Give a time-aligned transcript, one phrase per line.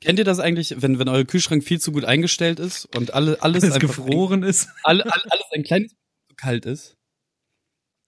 [0.00, 3.42] Kennt ihr das eigentlich, wenn, wenn euer Kühlschrank viel zu gut eingestellt ist und alle,
[3.42, 4.68] alles, Alles gefroren ist?
[4.84, 6.96] Alle, alle, alles ein kleines bisschen zu kalt ist?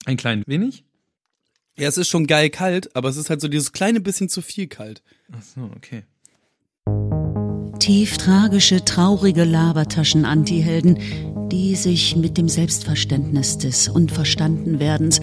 [0.05, 0.85] Ein klein wenig?
[1.77, 4.41] Ja, es ist schon geil kalt, aber es ist halt so dieses kleine bisschen zu
[4.41, 5.03] viel kalt.
[5.31, 6.03] Ach so, okay.
[7.79, 15.19] Tief tragische, traurige Labertaschen-Antihelden, die sich mit dem Selbstverständnis des Unverstandenwerdens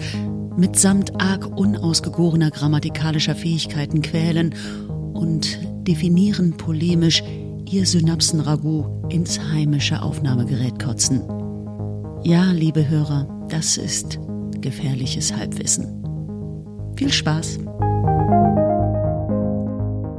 [0.57, 4.53] mitsamt arg unausgegorener grammatikalischer Fähigkeiten quälen
[5.13, 7.23] und definieren polemisch
[7.69, 11.21] ihr Synapsenragout ins heimische Aufnahmegerät kotzen.
[12.23, 14.19] Ja, liebe Hörer, das ist
[14.61, 15.87] gefährliches Halbwissen.
[16.95, 17.59] Viel Spaß!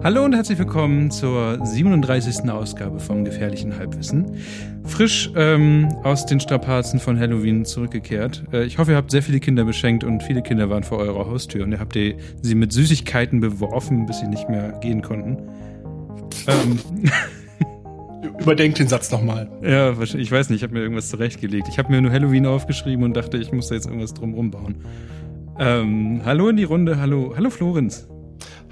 [0.02, 2.48] Hallo und herzlich willkommen zur 37.
[2.50, 4.36] Ausgabe vom Gefährlichen Halbwissen.
[4.84, 8.44] Frisch ähm, aus den Strapazen von Halloween zurückgekehrt.
[8.52, 11.26] Äh, ich hoffe, ihr habt sehr viele Kinder beschenkt und viele Kinder waren vor eurer
[11.26, 15.36] Haustür und ihr habt die, sie mit Süßigkeiten beworfen, bis sie nicht mehr gehen konnten.
[16.46, 16.78] Ähm,
[18.40, 19.50] Überdenkt den Satz nochmal.
[19.62, 21.68] ja, wahrscheinlich- ich weiß nicht, ich habe mir irgendwas zurechtgelegt.
[21.68, 24.76] Ich habe mir nur Halloween aufgeschrieben und dachte, ich muss da jetzt irgendwas drum rumbauen.
[25.58, 28.08] Ähm, hallo in die Runde, hallo, hallo Florenz.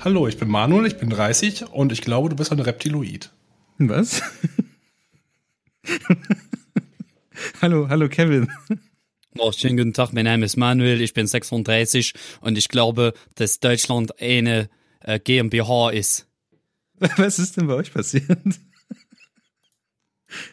[0.00, 3.32] Hallo, ich bin Manuel, ich bin 30 und ich glaube, du bist ein Reptiloid.
[3.78, 4.22] Was?
[7.60, 8.48] hallo, hallo Kevin.
[9.38, 13.58] Oh, schönen guten Tag, mein Name ist Manuel, ich bin 36 und ich glaube, dass
[13.58, 14.68] Deutschland eine
[15.00, 16.28] äh, GmbH ist.
[17.16, 18.28] Was ist denn bei euch passiert?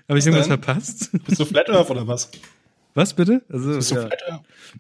[0.07, 0.61] Habe ich irgendwas denn?
[0.61, 1.11] verpasst?
[1.25, 2.31] Bist du Flat Earth oder was?
[2.95, 3.43] Was bitte?
[3.49, 3.95] Also, Bist du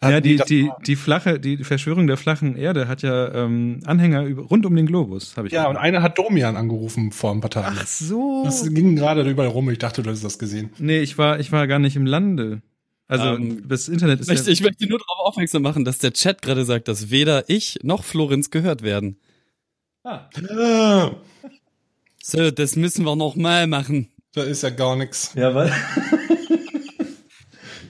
[0.01, 4.23] ja, ja die, die, die flache, die Verschwörung der flachen Erde hat ja ähm, Anhänger
[4.23, 5.53] über, rund um den Globus, habe ich.
[5.53, 5.83] Ja, und gehört.
[5.85, 7.75] einer hat Domian angerufen vor ein paar Tagen.
[7.77, 8.43] Ach so.
[8.45, 9.69] Das ging gerade überall rum.
[9.69, 10.69] Ich dachte, du hättest das gesehen.
[10.77, 12.61] nee, ich war, ich war gar nicht im Lande.
[13.07, 15.97] Also Ähm, das Internet ist Ich möchte, ja, ich möchte nur darauf aufmerksam machen, dass
[15.97, 19.19] der Chat gerade sagt, dass weder ich noch Florenz gehört werden.
[20.05, 20.21] ah,
[20.57, 21.11] Ah,
[22.23, 24.07] So, das müssen wir noch mal machen.
[24.33, 25.33] da ist ja gar nichts.
[25.35, 25.73] Ja, warte.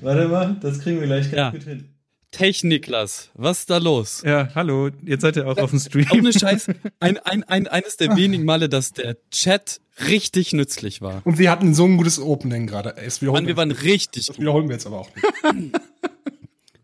[0.06, 1.52] Warte mal, das kriegen wir gleich Ja.
[1.52, 1.89] hin.
[2.32, 4.21] Techniklas, was ist da los?
[4.26, 6.05] Ja, hallo, jetzt seid ihr auch auf dem Stream.
[6.11, 6.67] Ohne Scheiß,
[6.99, 9.80] ein, ein, ein, eines der wenigen Male, dass der Chat
[10.10, 11.21] richtig nützlich war.
[11.26, 12.94] Und wir hatten so ein gutes Opening gerade.
[13.21, 14.42] Mann, wir waren richtig das gut.
[14.42, 15.73] wiederholen wir jetzt aber auch nicht.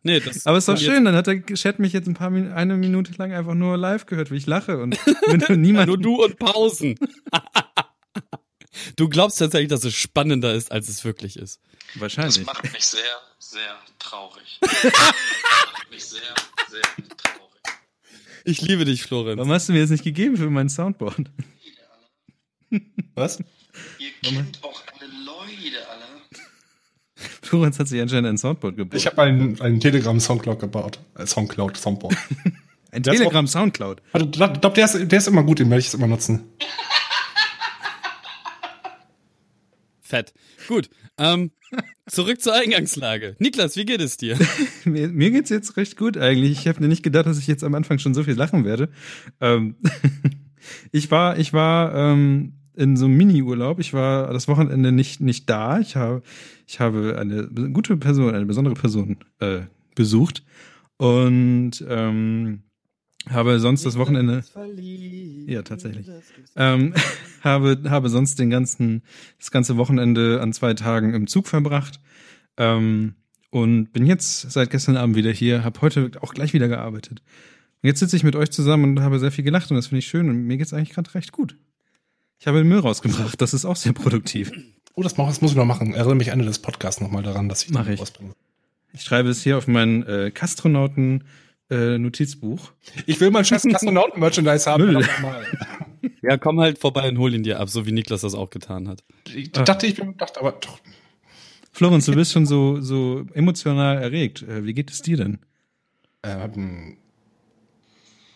[0.03, 2.51] Nee, das Aber ist doch schön, dann hat der Chat mich jetzt ein paar Min
[2.51, 4.97] eine Minute lang einfach nur live gehört, wie ich lache und
[5.49, 6.95] niemand Nur du und Pausen.
[8.95, 11.59] Du glaubst tatsächlich, dass es spannender ist, als es wirklich ist.
[11.93, 12.45] Das wahrscheinlich.
[12.45, 13.01] macht mich sehr,
[13.39, 14.59] sehr traurig.
[14.61, 16.21] Das macht mich sehr,
[16.69, 16.81] sehr
[17.17, 17.51] traurig.
[18.45, 19.37] Ich liebe dich, Florenz.
[19.37, 21.29] Warum hast du mir jetzt nicht gegeben für mein Soundboard?
[23.15, 23.39] Was?
[23.99, 26.07] Ihr kennt auch alle Leute, Alter.
[27.41, 28.97] Florenz hat sich anscheinend ein Soundboard gebaut.
[28.97, 30.99] Ich habe einen, einen Telegram-Soundcloud gebaut.
[31.15, 32.15] Äh, Soundcloud, Soundboard.
[32.91, 34.01] ein Das Telegram Soundcloud.
[34.13, 36.43] Also, ich glaube, der ist, der ist immer gut, den werde ich jetzt immer nutzen.
[40.11, 40.33] Fett.
[40.67, 40.89] Gut.
[41.17, 41.51] Ähm,
[42.09, 43.37] zurück zur Eingangslage.
[43.39, 44.37] Niklas, wie geht es dir?
[44.83, 46.51] Mir, mir geht's jetzt recht gut eigentlich.
[46.51, 48.89] Ich habe nicht gedacht, dass ich jetzt am Anfang schon so viel lachen werde.
[49.39, 49.77] Ähm,
[50.91, 53.79] ich war, ich war ähm, in so einem Mini-Urlaub.
[53.79, 55.79] Ich war das Wochenende nicht nicht da.
[55.79, 56.23] Ich habe,
[56.67, 59.61] ich habe eine gute Person, eine besondere Person äh,
[59.95, 60.43] besucht
[60.97, 62.63] und ähm,
[63.29, 64.43] habe sonst das Wochenende
[65.47, 66.07] Ja, tatsächlich.
[66.55, 66.93] ähm,
[67.41, 69.03] habe, habe sonst den ganzen,
[69.39, 71.99] das ganze Wochenende an zwei Tagen im Zug verbracht.
[72.57, 73.15] Ähm,
[73.49, 77.21] und bin jetzt seit gestern Abend wieder hier, habe heute auch gleich wieder gearbeitet.
[77.83, 79.99] Und jetzt sitze ich mit euch zusammen und habe sehr viel gelacht und das finde
[79.99, 81.57] ich schön und mir geht's eigentlich gerade recht gut.
[82.39, 84.51] Ich habe den Müll rausgebracht, das ist auch sehr produktiv.
[84.93, 85.93] Oh, das, mach, das muss ich noch machen.
[85.93, 87.99] Erinnere mich Ende des Podcasts nochmal daran, dass ich Mach den ich.
[87.99, 88.33] rausbringe.
[88.93, 91.23] Ich schreibe es hier auf mein äh, Kastronauten
[91.71, 92.71] äh, Notizbuch.
[93.05, 94.93] Ich will mein scheiß Kastronauten-Merchandise haben.
[94.93, 95.45] Mal.
[96.23, 98.87] Ja, komm halt vorbei und hol ihn dir ab, so wie Niklas das auch getan
[98.87, 99.03] hat.
[99.33, 100.79] Ich dachte, ich bin, dachte, aber doch.
[101.71, 104.41] Florenz, du bist schon so, so emotional erregt.
[104.41, 105.39] Äh, wie geht es dir denn?
[106.23, 106.97] Ähm,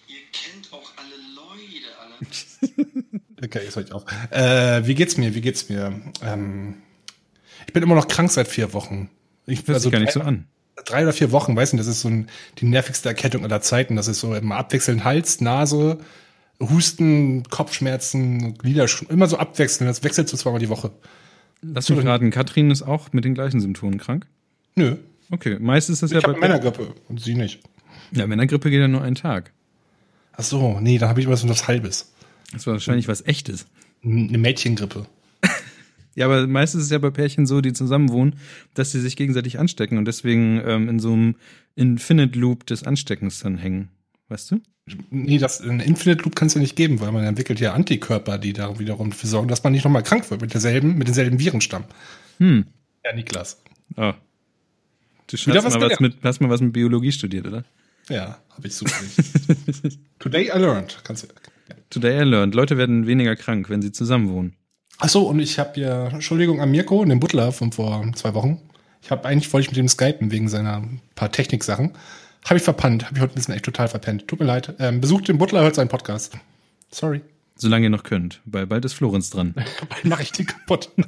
[0.08, 3.44] Ihr kennt auch alle Leute, Alter.
[3.44, 4.06] okay, jetzt höre ich auf.
[4.32, 5.34] Äh, wie geht's mir?
[5.34, 6.02] Wie geht's mir?
[6.24, 6.84] Ähm,
[7.66, 9.10] ich bin immer noch krank seit vier Wochen.
[9.48, 10.48] Ich, Hört sich gar nicht so an.
[10.84, 12.28] Drei oder vier Wochen, weißt du, das ist so ein,
[12.58, 13.96] die nervigste Erkältung aller Zeiten.
[13.96, 16.00] Das ist so immer abwechselnd Hals, Nase,
[16.60, 19.90] Husten, Kopfschmerzen, Glieder, immer so abwechselnd.
[19.90, 20.92] Das wechselt so zweimal die Woche.
[21.62, 24.28] Lass mich raten, Katrin ist auch mit den gleichen Symptomen krank?
[24.76, 24.98] Nö,
[25.32, 27.60] Okay, meist ist das ich ja habe Männergrippe und sie nicht.
[28.12, 29.52] Ja, Männergrippe geht ja nur einen Tag.
[30.34, 32.14] Ach so, nee, dann habe ich immer so was Halbes.
[32.52, 33.66] Das war wahrscheinlich was echtes.
[34.04, 35.08] Eine Mädchengrippe.
[36.16, 38.36] Ja, aber meistens ist es ja bei Pärchen so, die zusammen wohnen,
[38.74, 41.36] dass sie sich gegenseitig anstecken und deswegen ähm, in so einem
[41.76, 43.90] Infinite Loop des Ansteckens dann hängen.
[44.30, 44.62] Weißt du?
[45.10, 48.54] Nee, das, ein Infinite Loop kannst du nicht geben, weil man entwickelt ja Antikörper, die
[48.54, 51.84] da wiederum dafür sorgen, dass man nicht nochmal krank wird mit derselben, mit denselben Virenstamm.
[52.38, 52.66] Hm.
[53.04, 53.62] Ja, Niklas.
[53.98, 54.14] Oh.
[55.28, 57.66] Du hast was mal was, mit, hast mal was mit Biologie studiert, oder?
[58.10, 58.94] Ja, habe ich super.
[60.20, 61.00] Today I learned.
[61.04, 61.28] Kannst du.
[61.68, 61.76] Ja.
[61.90, 62.54] Today I learned.
[62.54, 64.56] Leute werden weniger krank, wenn sie zusammen wohnen.
[65.00, 68.62] Ach so, und ich habe ja, Entschuldigung an Mirko, den Butler von vor zwei Wochen.
[69.02, 70.84] Ich habe eigentlich wollte ich mit dem skypen wegen seiner
[71.16, 71.94] paar Techniksachen.
[72.46, 74.28] Habe ich verpannt, habe ich heute ein bisschen echt total verpennt.
[74.28, 74.74] Tut mir leid.
[74.80, 76.38] Ähm, besucht den Butler, hört seinen Podcast.
[76.92, 77.22] Sorry.
[77.56, 79.54] Solange ihr noch könnt, weil bald ist Florenz dran.
[79.90, 80.92] Bald mache ich den kaputt.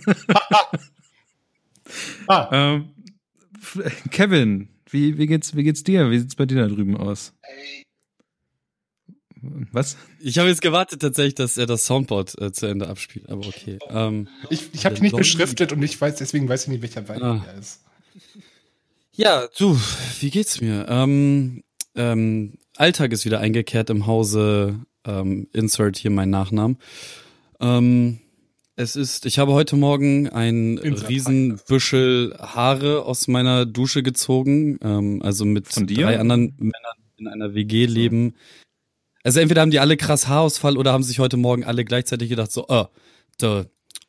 [2.27, 2.89] ah, ähm,
[4.11, 6.09] Kevin, wie, wie, geht's, wie geht's dir?
[6.09, 7.33] Wie sieht's bei dir da drüben aus?
[9.71, 9.97] Was?
[10.19, 13.77] Ich habe jetzt gewartet tatsächlich, dass er das Soundboard äh, zu Ende abspielt, aber okay.
[13.89, 17.07] Ähm, ich, ich habe dich nicht beschriftet und ich weiß, deswegen weiß ich nicht, welcher
[17.07, 17.45] Wein Ah.
[17.47, 17.81] er ist.
[19.13, 19.79] ja, du,
[20.19, 20.85] wie geht's mir?
[20.89, 21.63] Ähm,
[21.95, 24.79] ähm, Alltag ist wieder eingekehrt im Hause.
[25.05, 26.77] Ähm, insert hier mein Nachnamen.
[27.59, 28.19] Ähm,
[28.75, 34.77] es ist, ich habe heute Morgen ein Insert Riesenbüschel Haare aus meiner Dusche gezogen.
[34.83, 36.73] Ähm, also mit drei anderen Männern
[37.17, 38.35] in einer WG leben.
[39.27, 42.49] Also entweder haben die alle krass Haarausfall oder haben sich heute Morgen alle gleichzeitig gedacht,
[42.49, 42.85] so, äh,
[43.37, 43.65] so,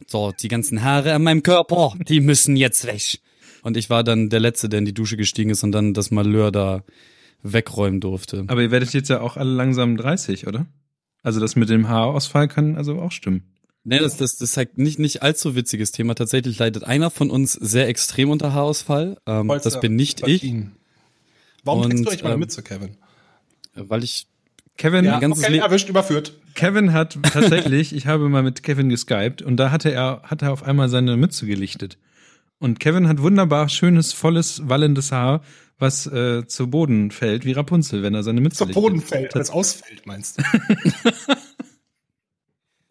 [0.07, 3.19] so, die ganzen Haare an meinem Körper, die müssen jetzt weg.
[3.63, 6.13] Und ich war dann der Letzte, der in die Dusche gestiegen ist und dann das
[6.13, 6.85] Malheur da
[7.43, 8.45] wegräumen durfte.
[8.47, 10.67] Aber ihr werdet jetzt ja auch alle langsam 30, oder?
[11.25, 13.43] Also das mit dem Haarausfall kann also auch stimmen.
[13.83, 16.15] Nee, das, das, das ist halt nicht, nicht allzu witziges Thema.
[16.15, 19.19] Tatsächlich leidet einer von uns sehr extrem unter Haarausfall.
[19.27, 20.45] Ähm, das bin nicht ich.
[21.65, 22.97] Warum Und, trägst du eigentlich mal ähm, Mütze, Kevin?
[23.75, 24.29] weil ich
[24.79, 26.33] Kevin, Ja, ganzes okay, erwischt, überführt.
[26.55, 30.53] Kevin hat tatsächlich, ich habe mal mit Kevin geskypt und da hatte er, hat er
[30.53, 31.99] auf einmal seine Mütze gelichtet.
[32.61, 35.43] Und Kevin hat wunderbar schönes, volles, wallendes Haar,
[35.79, 38.83] was äh, zu Boden fällt, wie Rapunzel, wenn er seine Mütze Zur lichtet.
[38.83, 40.43] Boden fällt, als ausfällt, meinst du?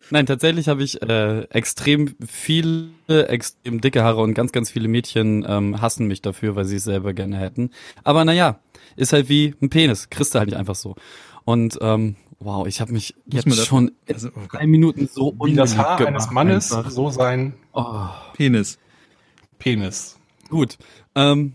[0.10, 5.46] Nein, tatsächlich habe ich äh, extrem viele, extrem dicke Haare und ganz, ganz viele Mädchen
[5.48, 7.72] ähm, hassen mich dafür, weil sie es selber gerne hätten.
[8.06, 8.60] Aber naja,
[8.96, 10.96] ist halt wie ein Penis, kriegst du halt nicht einfach so.
[11.48, 15.56] Und ähm, wow, ich habe mich Muss jetzt schon Also, oh drei Minuten so Wie
[15.56, 16.08] das Haar gemacht.
[16.14, 16.92] eines Mannes, einfach.
[16.92, 18.10] so sein Oh.
[18.34, 18.78] Penis.
[19.58, 20.18] Penis.
[20.50, 20.78] Gut.
[21.16, 21.54] Ähm,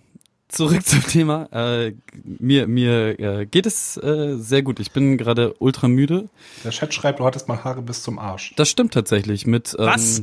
[0.49, 1.47] zurück zum Thema.
[1.53, 1.93] Äh,
[2.25, 4.81] mir mir äh, geht es äh, sehr gut.
[4.81, 6.31] Ich bin gerade ultra müde.
[6.65, 8.55] Der Chat schreibt, du hattest mal Haare bis zum Arsch.
[8.57, 9.47] Das stimmt tatsächlich.
[9.47, 10.23] Mit ähm, Was?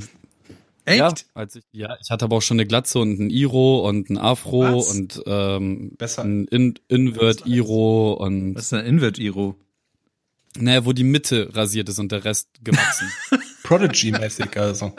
[0.90, 1.00] Echt?
[1.00, 4.10] Ja, als ich, ja, ich hatte aber auch schon eine Glatze und ein Iro und
[4.10, 4.92] ein Afro Was?
[4.96, 6.24] und ähm, Besser.
[6.24, 9.56] ein In Invert Iro und Was ist ein Invert-Iro?
[10.58, 13.08] naja, wo die Mitte rasiert ist und der Rest gewachsen.
[13.64, 14.94] Prodigy-mäßig, also.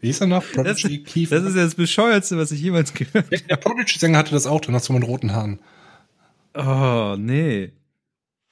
[0.00, 0.44] Wie hieß er noch?
[0.52, 1.32] Das, Prodigy Keith.
[1.32, 3.38] das ist ja das Bescheuertste, was ich jemals gehört habe.
[3.38, 5.58] der Prodigy-Sänger hatte das auch, dann hast du mit roten Haaren.
[6.54, 7.72] Oh, nee.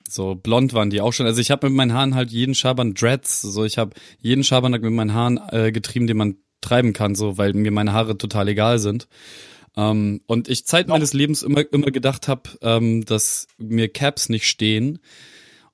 [0.08, 1.26] So blond waren die auch schon.
[1.26, 4.82] Also ich habe mit meinen Haaren halt jeden Schabernack Dreads, so ich habe jeden Schabernack
[4.82, 8.48] mit meinen Haaren äh, getrieben, den man treiben kann, so weil mir meine Haare total
[8.48, 9.08] egal sind.
[9.76, 14.46] Ähm, und ich Zeit meines Lebens immer immer gedacht habe, ähm, dass mir Caps nicht
[14.46, 14.98] stehen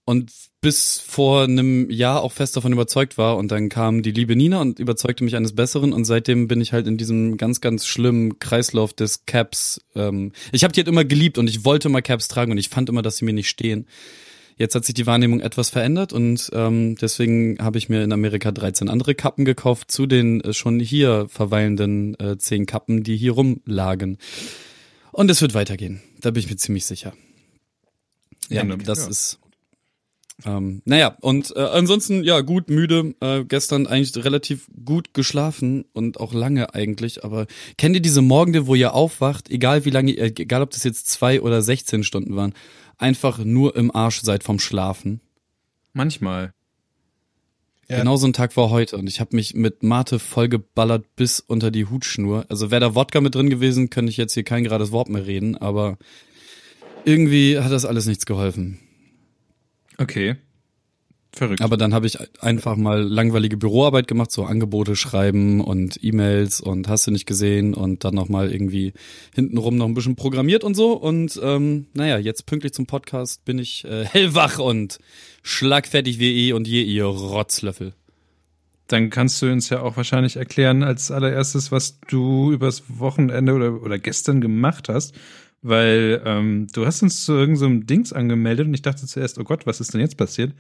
[0.04, 4.36] und bis vor einem Jahr auch fest davon überzeugt war und dann kam die liebe
[4.36, 7.86] Nina und überzeugte mich eines Besseren und seitdem bin ich halt in diesem ganz ganz
[7.86, 9.80] schlimmen Kreislauf des Caps.
[9.94, 12.68] Ähm, ich habe die halt immer geliebt und ich wollte immer Caps tragen und ich
[12.68, 13.86] fand immer, dass sie mir nicht stehen.
[14.58, 18.52] Jetzt hat sich die Wahrnehmung etwas verändert und ähm, deswegen habe ich mir in Amerika
[18.52, 23.32] 13 andere Kappen gekauft zu den äh, schon hier verweilenden äh, 10 Kappen, die hier
[23.32, 24.18] rumlagen.
[25.12, 26.02] Und es wird weitergehen.
[26.20, 27.14] Da bin ich mir ziemlich sicher.
[28.50, 29.08] Ja, das Ja.
[29.08, 29.39] ist.
[30.44, 33.14] Ähm, naja, und äh, ansonsten, ja, gut, müde.
[33.20, 37.24] Äh, gestern eigentlich relativ gut geschlafen und auch lange eigentlich.
[37.24, 40.84] Aber kennt ihr diese Morgende, wo ihr aufwacht, egal wie lange, äh, egal ob das
[40.84, 42.54] jetzt zwei oder 16 Stunden waren,
[42.98, 45.20] einfach nur im Arsch seid vom Schlafen?
[45.92, 46.52] Manchmal.
[47.88, 47.98] Ja.
[47.98, 51.72] Genau so ein Tag war heute und ich habe mich mit Mate vollgeballert bis unter
[51.72, 52.46] die Hutschnur.
[52.48, 55.26] Also wäre da Wodka mit drin gewesen, könnte ich jetzt hier kein gerades Wort mehr
[55.26, 55.98] reden, aber
[57.04, 58.78] irgendwie hat das alles nichts geholfen.
[60.00, 60.36] Okay.
[61.32, 61.60] Verrückt.
[61.60, 66.88] Aber dann habe ich einfach mal langweilige Büroarbeit gemacht, so Angebote schreiben und E-Mails und
[66.88, 68.94] hast du nicht gesehen und dann noch mal irgendwie
[69.32, 70.92] hintenrum noch ein bisschen programmiert und so.
[70.94, 74.98] Und ähm, naja, jetzt pünktlich zum Podcast bin ich äh, hellwach und
[75.42, 77.92] schlagfertig wie eh und je, ihr Rotzlöffel.
[78.88, 83.80] dann kannst du uns ja auch wahrscheinlich erklären als allererstes, was du übers Wochenende oder,
[83.82, 85.14] oder gestern gemacht hast.
[85.62, 89.66] Weil ähm, du hast uns zu irgendeinem Dings angemeldet und ich dachte zuerst, oh Gott,
[89.66, 90.54] was ist denn jetzt passiert?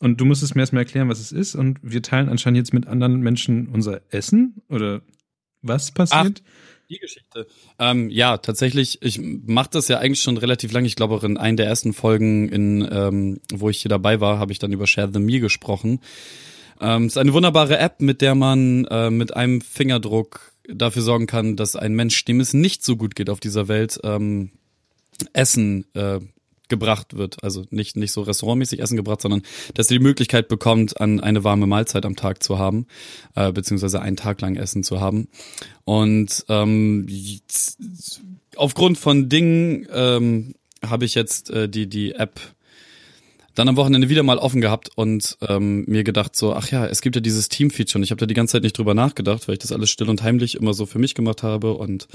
[0.00, 1.54] Und du musstest mir erstmal erklären, was es ist.
[1.54, 5.02] Und wir teilen anscheinend jetzt mit anderen Menschen unser Essen oder
[5.62, 6.42] was passiert?
[6.88, 7.46] Die Geschichte.
[7.78, 10.86] Ähm, ja, tatsächlich, ich mache das ja eigentlich schon relativ lange.
[10.86, 14.38] Ich glaube auch in einer der ersten Folgen, in, ähm, wo ich hier dabei war,
[14.38, 16.00] habe ich dann über Share the Me gesprochen.
[16.80, 21.56] Ähm, ist eine wunderbare App, mit der man äh, mit einem Fingerdruck dafür sorgen kann,
[21.56, 24.50] dass ein Mensch, dem es nicht so gut geht auf dieser Welt, ähm,
[25.32, 26.20] Essen äh,
[26.70, 27.42] gebracht wird.
[27.44, 29.42] Also nicht, nicht so restaurantmäßig Essen gebracht, sondern
[29.74, 32.86] dass er die Möglichkeit bekommt, an eine warme Mahlzeit am Tag zu haben,
[33.34, 35.28] äh, beziehungsweise einen Tag lang Essen zu haben.
[35.84, 37.06] Und ähm,
[38.56, 42.40] aufgrund von Dingen ähm, habe ich jetzt äh, die, die App
[43.60, 47.02] dann am Wochenende wieder mal offen gehabt und ähm, mir gedacht so, ach ja, es
[47.02, 49.52] gibt ja dieses Team-Feature und ich habe da die ganze Zeit nicht drüber nachgedacht, weil
[49.52, 52.08] ich das alles still und heimlich immer so für mich gemacht habe und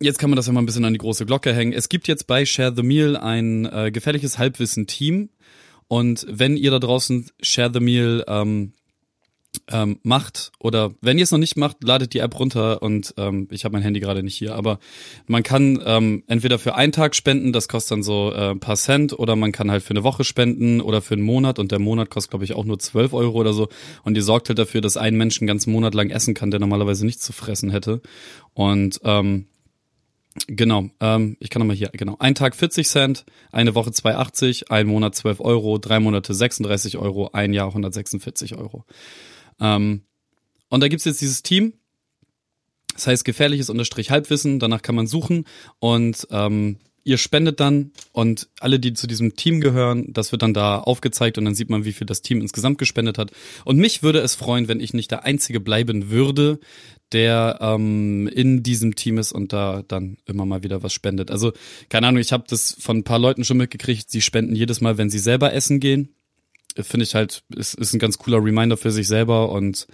[0.00, 1.72] Jetzt kann man das ja mal ein bisschen an die große Glocke hängen.
[1.72, 5.30] Es gibt jetzt bei Share the Meal ein äh, gefährliches Halbwissen-Team.
[5.86, 8.72] Und wenn ihr da draußen Share the Meal ähm,
[9.70, 13.48] ähm, macht oder wenn ihr es noch nicht macht, ladet die App runter und ähm,
[13.50, 14.78] ich habe mein Handy gerade nicht hier, aber
[15.26, 18.76] man kann ähm, entweder für einen Tag spenden, das kostet dann so äh, ein paar
[18.76, 21.78] Cent oder man kann halt für eine Woche spenden oder für einen Monat und der
[21.78, 23.68] Monat kostet glaube ich auch nur 12 Euro oder so
[24.02, 26.60] und die sorgt halt dafür, dass ein Mensch einen ganzen Monat lang essen kann, der
[26.60, 28.00] normalerweise nichts zu fressen hätte
[28.54, 29.46] und ähm,
[30.48, 32.16] Genau, ähm, ich kann nochmal hier, genau.
[32.18, 37.30] Ein Tag 40 Cent, eine Woche 2,80, ein Monat 12 Euro, drei Monate 36 Euro,
[37.32, 38.84] ein Jahr 146 Euro.
[39.60, 40.02] Ähm,
[40.68, 41.74] und da gibt's jetzt dieses Team,
[42.94, 45.44] das heißt gefährliches Unterstrich Halbwissen, danach kann man suchen
[45.78, 50.54] und ähm, ihr spendet dann und alle, die zu diesem Team gehören, das wird dann
[50.54, 53.30] da aufgezeigt und dann sieht man, wie viel das Team insgesamt gespendet hat.
[53.64, 56.58] Und mich würde es freuen, wenn ich nicht der Einzige bleiben würde,
[57.12, 61.30] der ähm, in diesem Team ist und da dann immer mal wieder was spendet.
[61.30, 61.52] Also
[61.90, 64.98] keine Ahnung, ich habe das von ein paar Leuten schon mitgekriegt, sie spenden jedes Mal,
[64.98, 66.14] wenn sie selber essen gehen.
[66.80, 69.86] Finde ich halt, ist, ist ein ganz cooler Reminder für sich selber und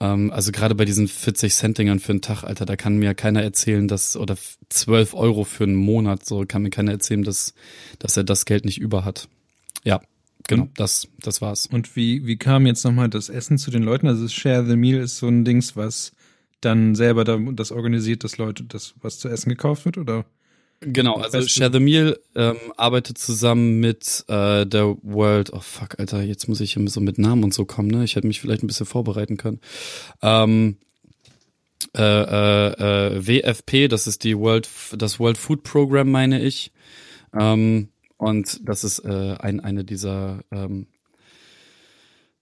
[0.00, 3.42] ähm, also gerade bei diesen 40 Cent-Dingern für einen Tag, Alter, da kann mir keiner
[3.42, 4.36] erzählen, dass, oder
[4.68, 7.54] 12 Euro für einen Monat, so kann mir keiner erzählen, dass,
[7.98, 9.28] dass er das Geld nicht über hat.
[9.84, 10.02] Ja,
[10.48, 11.66] genau, und, das, das war's.
[11.66, 14.06] Und wie, wie kam jetzt nochmal das Essen zu den Leuten?
[14.06, 16.12] Also Share the Meal ist so ein Dings, was
[16.60, 20.24] dann selber da, das organisiert, dass Leute das was zu essen gekauft wird, oder?
[20.80, 26.22] Genau, also Share the Meal ähm, arbeitet zusammen mit äh, der World, oh fuck, Alter,
[26.22, 28.04] jetzt muss ich hier so mit Namen und so kommen, ne?
[28.04, 29.60] Ich hätte mich vielleicht ein bisschen vorbereiten können.
[30.22, 30.76] Ähm,
[31.96, 36.72] äh, äh, äh, WFP, das ist die World, das World Food Program, meine ich.
[37.32, 40.86] Ähm, und das ist äh, ein, eine dieser ähm,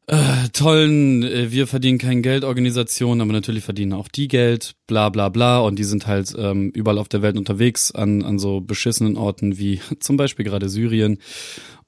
[0.06, 5.08] äh, tollen, äh, wir verdienen kein Geld Organisationen, aber natürlich verdienen auch die Geld, bla
[5.08, 5.61] bla bla.
[5.61, 9.56] Und die sind halt ähm, überall auf der Welt unterwegs an, an so beschissenen Orten
[9.58, 11.18] wie zum Beispiel gerade Syrien.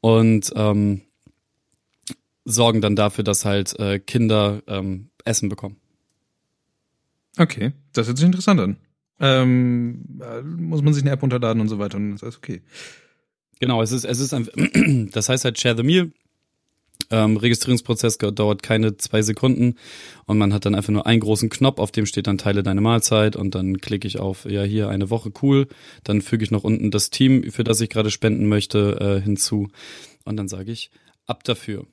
[0.01, 1.03] Und ähm,
[2.45, 5.77] sorgen dann dafür, dass halt äh, Kinder ähm, Essen bekommen.
[7.39, 8.77] Okay, das hört sich interessant an.
[9.21, 12.63] Ähm, äh, muss man sich eine App runterladen und so weiter und das ist okay.
[13.61, 16.13] Genau, es ist, es ist ein, das heißt halt Share the Meal
[17.11, 19.77] ähm, Registrierungsprozess dauert keine zwei Sekunden
[20.27, 22.81] und man hat dann einfach nur einen großen Knopf, auf dem steht dann Teile deine
[22.81, 25.69] Mahlzeit und dann klicke ich auf, ja, hier eine Woche, cool.
[26.05, 29.69] Dann füge ich noch unten das Team, für das ich gerade spenden möchte, äh, hinzu
[30.25, 30.91] und dann sage ich,
[31.27, 31.87] ab dafür.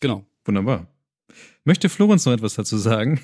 [0.00, 0.24] Genau.
[0.44, 0.86] Wunderbar.
[1.64, 3.20] Möchte Florenz noch etwas dazu sagen?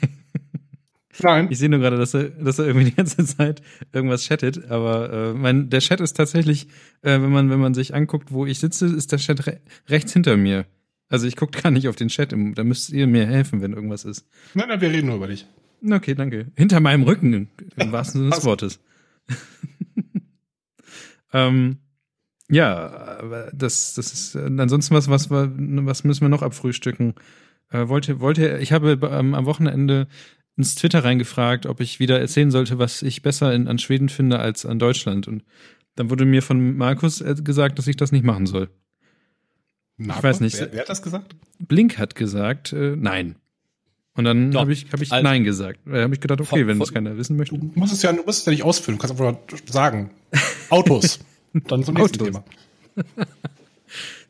[1.23, 1.49] Nein.
[1.51, 5.13] Ich sehe nur gerade, dass er, dass er irgendwie die ganze Zeit irgendwas chattet, aber
[5.13, 6.69] äh, mein, der Chat ist tatsächlich,
[7.03, 10.13] äh, wenn man, wenn man sich anguckt, wo ich sitze, ist der Chat re rechts
[10.13, 10.67] hinter mir.
[11.09, 14.05] Also ich gucke gar nicht auf den Chat, da müsst ihr mir helfen, wenn irgendwas
[14.05, 14.27] ist.
[14.55, 15.47] Nein, nein, wir reden nur über dich.
[15.89, 16.51] Okay, danke.
[16.57, 18.81] Hinter meinem Rücken, im wahrsten Sinne des Wortes.
[21.33, 21.79] ähm,
[22.49, 27.15] ja, das, das ist ansonsten was, was, was müssen wir noch abfrühstücken?
[27.71, 30.09] Äh, wollte, wollte, ich habe ähm, am Wochenende
[30.57, 34.39] ins Twitter reingefragt, ob ich wieder erzählen sollte, was ich besser in, an Schweden finde
[34.39, 35.29] als an Deutschland.
[35.29, 35.45] Und
[35.97, 38.71] dann wurde mir von Markus äh, gesagt, dass ich das nicht machen soll.
[39.97, 40.19] Markus?
[40.19, 40.61] Ich weiß nicht.
[40.61, 41.37] Wer, wer, hat das gesagt?
[41.59, 43.37] Blink hat gesagt, äh, nein.
[44.15, 45.81] Und dann habe ich, hab ich also, Nein gesagt.
[45.85, 47.59] Da habe ich gedacht, okay, von, wenn das keiner wissen möchte.
[47.59, 50.11] Du musst es ja, du musst es ja nicht ausfüllen, du kannst einfach sagen.
[50.71, 51.19] Autos.
[51.53, 52.27] dann zum nächsten Autos.
[52.27, 52.45] Thema.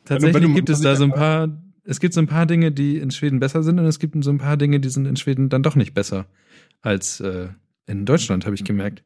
[0.04, 1.48] Tatsächlich wenn du, wenn du, gibt es da so ein paar
[1.86, 4.30] es gibt so ein paar Dinge, die in Schweden besser sind und es gibt so
[4.30, 6.26] ein paar Dinge, die sind in Schweden dann doch nicht besser
[6.82, 7.48] als äh,
[7.86, 9.04] in Deutschland, habe ich gemerkt.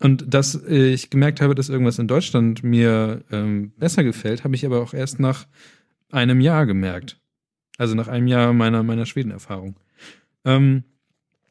[0.00, 4.64] Und dass ich gemerkt habe, dass irgendwas in Deutschland mir ähm, besser gefällt, habe ich
[4.64, 5.46] aber auch erst nach
[6.10, 7.20] einem Jahr gemerkt.
[7.78, 9.76] Also nach einem Jahr meiner, meiner Schweden-Erfahrung.
[10.44, 10.84] Ähm,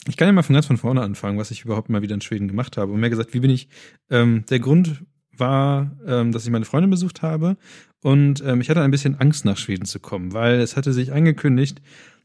[0.07, 2.21] ich kann ja mal von ganz von vorne anfangen, was ich überhaupt mal wieder in
[2.21, 2.93] Schweden gemacht habe.
[2.93, 3.67] Und mehr gesagt, wie bin ich,
[4.09, 5.03] ähm, der Grund
[5.35, 7.57] war, ähm, dass ich meine Freundin besucht habe
[8.03, 11.13] und ähm, ich hatte ein bisschen Angst, nach Schweden zu kommen, weil es hatte sich
[11.13, 11.81] angekündigt,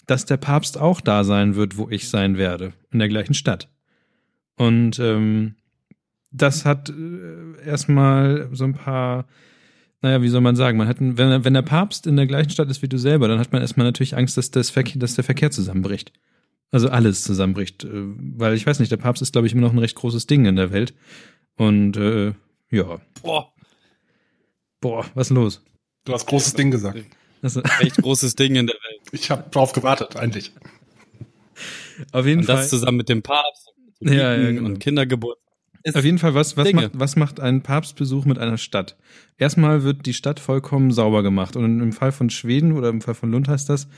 [0.06, 3.68] dass der Papst auch da sein wird, wo ich sein werde, in der gleichen Stadt.
[4.56, 5.54] Und ähm,
[6.30, 9.26] das hat äh, erstmal so ein paar,
[10.00, 12.70] naja, wie soll man sagen, man hat, wenn, wenn der Papst in der gleichen Stadt
[12.70, 15.24] ist wie du selber, dann hat man erstmal natürlich Angst, dass, das Verkehr, dass der
[15.24, 16.12] Verkehr zusammenbricht.
[16.70, 17.84] Also alles zusammenbricht.
[17.84, 20.26] Äh, weil ich weiß nicht, der Papst ist, glaube ich, immer noch ein recht großes
[20.26, 20.94] Ding in der Welt.
[21.56, 22.32] Und äh,
[22.70, 23.00] ja.
[23.22, 23.51] Boah.
[24.82, 25.62] Boah, was ist los?
[26.04, 26.98] Du hast großes Ding gesagt.
[27.40, 29.00] Also, Echt großes Ding in der Welt.
[29.12, 30.52] Ich habe drauf gewartet, eigentlich.
[32.12, 32.56] auf jeden Und Fall.
[32.56, 33.68] das zusammen mit dem Papst
[34.00, 34.66] und, Ja, ja, genau.
[34.66, 35.38] und Kindergeburt.
[35.84, 36.82] Ist- Auf jeden Fall, was, was, Dinge.
[36.82, 38.96] macht, was macht ein Papstbesuch mit einer Stadt?
[39.36, 41.56] Erstmal wird die Stadt vollkommen sauber gemacht.
[41.56, 43.88] Und im Fall von Schweden oder im Fall von Lund heißt das,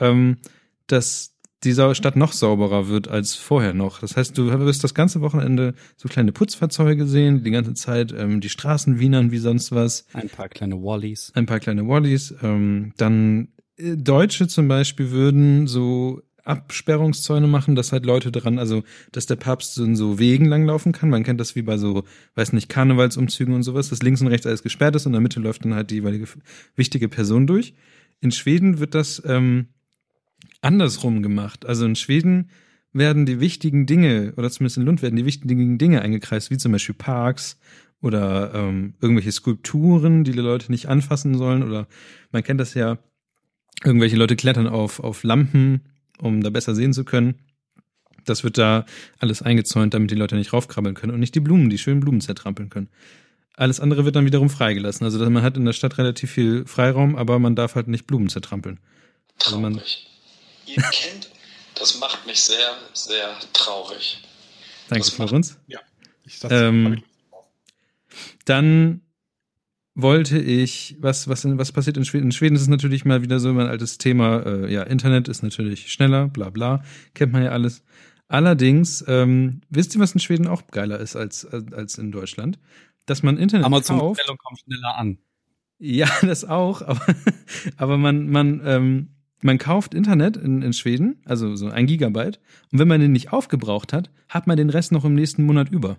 [0.00, 0.38] ähm,
[0.86, 1.33] dass
[1.64, 4.00] die Sau- Stadt noch sauberer wird als vorher noch.
[4.00, 8.40] Das heißt, du wirst das ganze Wochenende so kleine Putzfahrzeuge sehen, die ganze Zeit ähm,
[8.40, 10.06] die Straßen wienern wie sonst was.
[10.12, 11.32] Ein paar kleine Wallies.
[11.34, 12.34] ein paar kleine Wallis.
[12.42, 18.82] Ähm, dann äh, Deutsche zum Beispiel würden so Absperrungszäune machen, dass halt Leute dran, also
[19.12, 21.08] dass der Papst so in so Wegen langlaufen kann.
[21.10, 22.04] Man kennt das wie bei so,
[22.34, 25.20] weiß nicht, Karnevalsumzügen und sowas, dass links und rechts alles gesperrt ist und in der
[25.22, 26.26] Mitte läuft dann halt die jeweilige
[26.76, 27.74] wichtige Person durch.
[28.20, 29.68] In Schweden wird das ähm,
[30.64, 31.66] andersrum gemacht.
[31.66, 32.50] Also in Schweden
[32.92, 36.72] werden die wichtigen Dinge, oder zumindest in Lund werden die wichtigen Dinge eingekreist, wie zum
[36.72, 37.58] Beispiel Parks
[38.00, 41.62] oder ähm, irgendwelche Skulpturen, die die Leute nicht anfassen sollen.
[41.62, 41.88] Oder
[42.32, 42.98] man kennt das ja,
[43.82, 45.82] irgendwelche Leute klettern auf, auf Lampen,
[46.18, 47.34] um da besser sehen zu können.
[48.24, 48.86] Das wird da
[49.18, 52.20] alles eingezäunt, damit die Leute nicht raufkrabbeln können und nicht die Blumen, die schönen Blumen
[52.20, 52.88] zertrampeln können.
[53.56, 55.04] Alles andere wird dann wiederum freigelassen.
[55.04, 58.28] Also man hat in der Stadt relativ viel Freiraum, aber man darf halt nicht Blumen
[58.28, 58.80] zertrampeln.
[59.44, 59.80] Also man-.
[60.66, 61.30] Ihr Kind,
[61.74, 64.20] das macht mich sehr, sehr traurig.
[64.88, 65.58] Danke, Florenz.
[65.66, 65.80] Ja.
[66.24, 67.02] Ich, das Ähm,
[68.44, 69.00] Dann
[69.94, 72.26] wollte ich, was, was, was passiert in Schweden?
[72.26, 75.42] In Schweden ist es natürlich mal wieder so ein altes Thema, äh, ja, Internet ist
[75.42, 76.82] natürlich schneller, bla bla,
[77.14, 77.82] kennt man ja alles.
[78.28, 82.58] Allerdings, ähm, wisst ihr, was in Schweden auch geiler ist als, als, in Deutschland?
[83.06, 84.16] Dass man Internet Amazon kauft.
[84.16, 85.18] Bestellung kommt schneller an.
[85.78, 87.06] Ja, das auch, aber,
[87.76, 89.13] aber man, man, ähm,
[89.44, 92.40] man kauft Internet in, in Schweden, also so ein Gigabyte,
[92.72, 95.68] und wenn man den nicht aufgebraucht hat, hat man den Rest noch im nächsten Monat
[95.70, 95.98] über.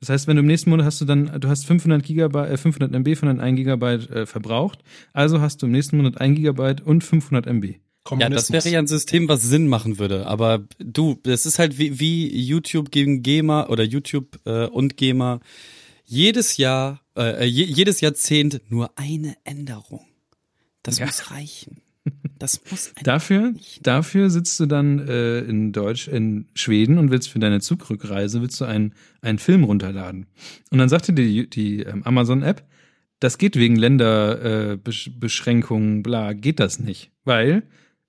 [0.00, 2.56] Das heißt, wenn du im nächsten Monat hast du dann, du hast 500 Gigabyte, äh,
[2.58, 4.80] 500 MB von deinem 1 Gigabyte äh, verbraucht,
[5.12, 7.74] also hast du im nächsten Monat 1 Gigabyte und 500 MB.
[8.18, 10.26] Ja, das wäre ja ein System, was Sinn machen würde.
[10.26, 15.40] Aber du, das ist halt wie, wie YouTube gegen GEMA oder YouTube äh, und GEMA.
[16.04, 20.04] Jedes Jahr, äh, je, jedes Jahrzehnt nur eine Änderung.
[20.84, 21.06] Das Ja.
[21.06, 21.80] muss reichen.
[22.38, 27.38] Das muss Dafür, dafür sitzt du dann äh, in Deutsch, in Schweden und willst für
[27.38, 28.92] deine Zugrückreise willst du einen,
[29.22, 30.26] einen Film runterladen.
[30.70, 32.62] Und dann sagte die, die ähm, Amazon-App,
[33.20, 37.10] das geht wegen Länderbeschränkungen, äh, bla, geht das nicht.
[37.24, 37.62] Weil,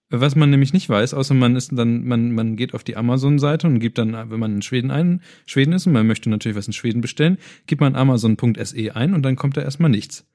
[0.10, 3.68] was man nämlich nicht weiß, außer man ist dann, man, man geht auf die Amazon-Seite
[3.68, 6.68] und gibt dann, wenn man in Schweden ein, Schweden ist und man möchte natürlich was
[6.68, 10.26] in Schweden bestellen, gibt man amazon.se ein und dann kommt da erstmal nichts.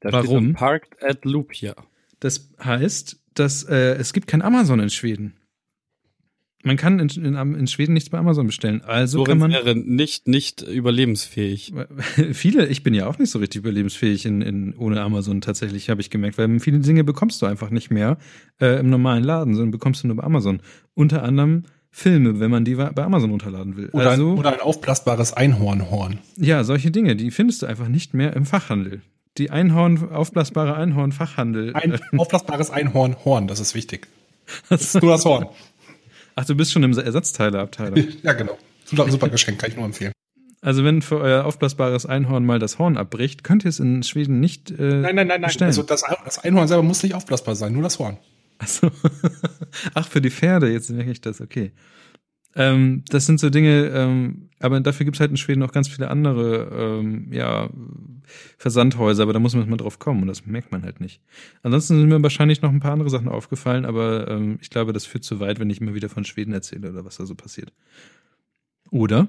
[0.00, 0.44] Da Warum?
[0.44, 1.74] Steht Parked at Lupia.
[2.20, 5.34] Das heißt, dass äh, es gibt kein Amazon in Schweden.
[6.64, 8.82] Man kann in, in, in Schweden nichts bei Amazon bestellen.
[8.82, 11.72] Also kann Lorenz man wäre nicht, nicht überlebensfähig.
[12.32, 16.00] viele, ich bin ja auch nicht so richtig überlebensfähig in, in ohne Amazon tatsächlich, habe
[16.00, 18.18] ich gemerkt, weil viele Dinge bekommst du einfach nicht mehr
[18.60, 20.60] äh, im normalen Laden, sondern bekommst du nur bei Amazon.
[20.94, 23.88] Unter anderem Filme, wenn man die bei Amazon runterladen will.
[23.92, 26.18] Oder, also ein, oder ein aufblasbares Einhornhorn.
[26.36, 29.02] ja, solche Dinge, die findest du einfach nicht mehr im Fachhandel.
[29.38, 31.74] Die Einhorn, aufblasbare Einhorn-Fachhandel.
[31.74, 34.08] Ein aufblasbares Einhornhorn, das ist wichtig.
[34.68, 35.46] Das ist nur das Horn.
[36.34, 38.04] Ach, du bist schon im Ersatzteileabteilung.
[38.22, 38.58] Ja, genau.
[38.84, 40.12] Super, super Geschenk, kann ich nur empfehlen.
[40.60, 44.40] Also wenn für euer aufblasbares Einhorn mal das Horn abbricht, könnt ihr es in Schweden
[44.40, 45.42] nicht äh, Nein, nein, nein, nein.
[45.42, 45.68] bestellen.
[45.68, 48.16] Also das, das Einhorn selber muss nicht aufblasbar sein, nur das Horn.
[48.58, 48.90] Achso.
[49.94, 51.70] Ach, für die Pferde, jetzt merke ich das, okay.
[52.54, 56.08] Ähm, das sind so Dinge, ähm, aber dafür gibt's halt in Schweden noch ganz viele
[56.10, 57.68] andere ähm, ja,
[58.56, 61.20] Versandhäuser, aber da muss man mal drauf kommen und das merkt man halt nicht.
[61.62, 65.04] Ansonsten sind mir wahrscheinlich noch ein paar andere Sachen aufgefallen, aber ähm, ich glaube, das
[65.06, 67.72] führt zu weit, wenn ich immer wieder von Schweden erzähle oder was da so passiert.
[68.90, 69.28] Oder?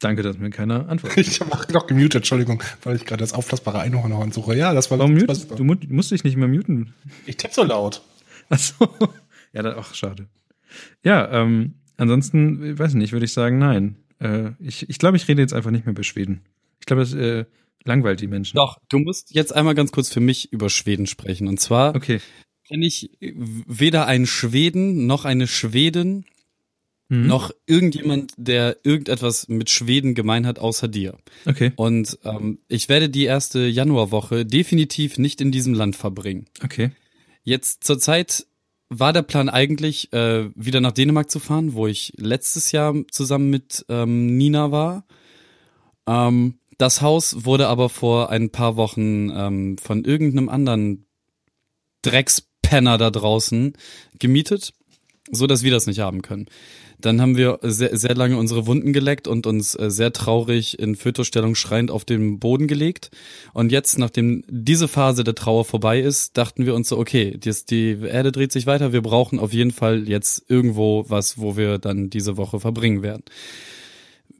[0.00, 1.26] Danke, dass mir keiner antwortet.
[1.26, 4.54] Ich habe noch gemutet, Entschuldigung, weil ich gerade das aufblasbare Einhornhorn suche.
[4.56, 5.34] Ja, das war Warum super.
[5.56, 5.64] du?
[5.64, 6.92] mu- musst dich nicht mehr muten.
[7.24, 8.02] Ich tippe so laut.
[8.50, 8.88] Achso.
[9.54, 10.26] Ja, dann, ach, schade.
[11.04, 13.96] Ja, ähm, ansonsten, ich weiß nicht, würde ich sagen, nein.
[14.20, 16.42] Äh, ich ich glaube, ich rede jetzt einfach nicht mehr über Schweden.
[16.80, 17.44] Ich glaube, das äh,
[17.84, 18.56] langweilt die Menschen.
[18.56, 21.48] Doch, du musst jetzt einmal ganz kurz für mich über Schweden sprechen.
[21.48, 22.20] Und zwar Okay.
[22.66, 26.24] kenne ich weder einen Schweden noch eine Schwedin
[27.10, 27.26] Mhm.
[27.26, 31.18] noch irgendjemand, der irgendetwas mit Schweden gemein hat, außer dir.
[31.44, 36.46] Okay, Und ähm, ich werde die erste Januarwoche definitiv nicht in diesem Land verbringen.
[36.64, 36.92] okay.
[37.42, 38.46] Jetzt zurzeit
[38.98, 43.50] war der Plan eigentlich, äh, wieder nach Dänemark zu fahren, wo ich letztes Jahr zusammen
[43.50, 45.04] mit ähm, Nina war.
[46.06, 51.06] Ähm, das Haus wurde aber vor ein paar Wochen ähm, von irgendeinem anderen
[52.02, 53.74] Dreckspenner da draußen
[54.18, 54.72] gemietet,
[55.30, 56.46] so dass wir das nicht haben können.
[57.04, 60.96] Dann haben wir sehr, sehr lange unsere Wunden geleckt und uns äh, sehr traurig in
[60.96, 63.10] Fötusstellung schreiend auf den Boden gelegt.
[63.52, 67.98] Und jetzt, nachdem diese Phase der Trauer vorbei ist, dachten wir uns so, okay, die,
[68.02, 72.08] Erde dreht sich weiter, wir brauchen auf jeden Fall jetzt irgendwo was, wo wir dann
[72.08, 73.24] diese Woche verbringen werden.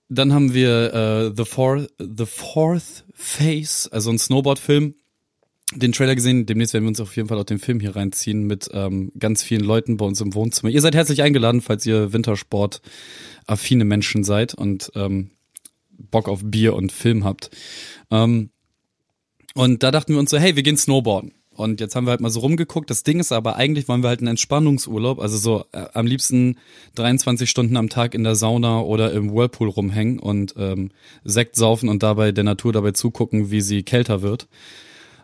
[0.09, 4.95] Dann haben wir äh, The, Fourth, The Fourth Face, also ein Snowboard-Film,
[5.73, 6.47] den Trailer gesehen.
[6.47, 9.43] Demnächst werden wir uns auf jeden Fall auch den Film hier reinziehen mit ähm, ganz
[9.43, 10.71] vielen Leuten bei uns im Wohnzimmer.
[10.71, 15.31] Ihr seid herzlich eingeladen, falls ihr Wintersport-affine Menschen seid und ähm,
[15.91, 17.51] Bock auf Bier und Film habt.
[18.11, 18.51] Ähm,
[19.55, 21.33] und da dachten wir uns so, hey, wir gehen Snowboarden.
[21.51, 22.91] Und jetzt haben wir halt mal so rumgeguckt.
[22.91, 26.59] Das Ding ist aber, eigentlich wollen wir halt einen Entspannungsurlaub, also so äh, am liebsten
[26.97, 30.91] 23 Stunden am Tag in der Sauna oder im Whirlpool rumhängen und ähm,
[31.23, 34.49] Sekt saufen und dabei der Natur dabei zugucken, wie sie kälter wird.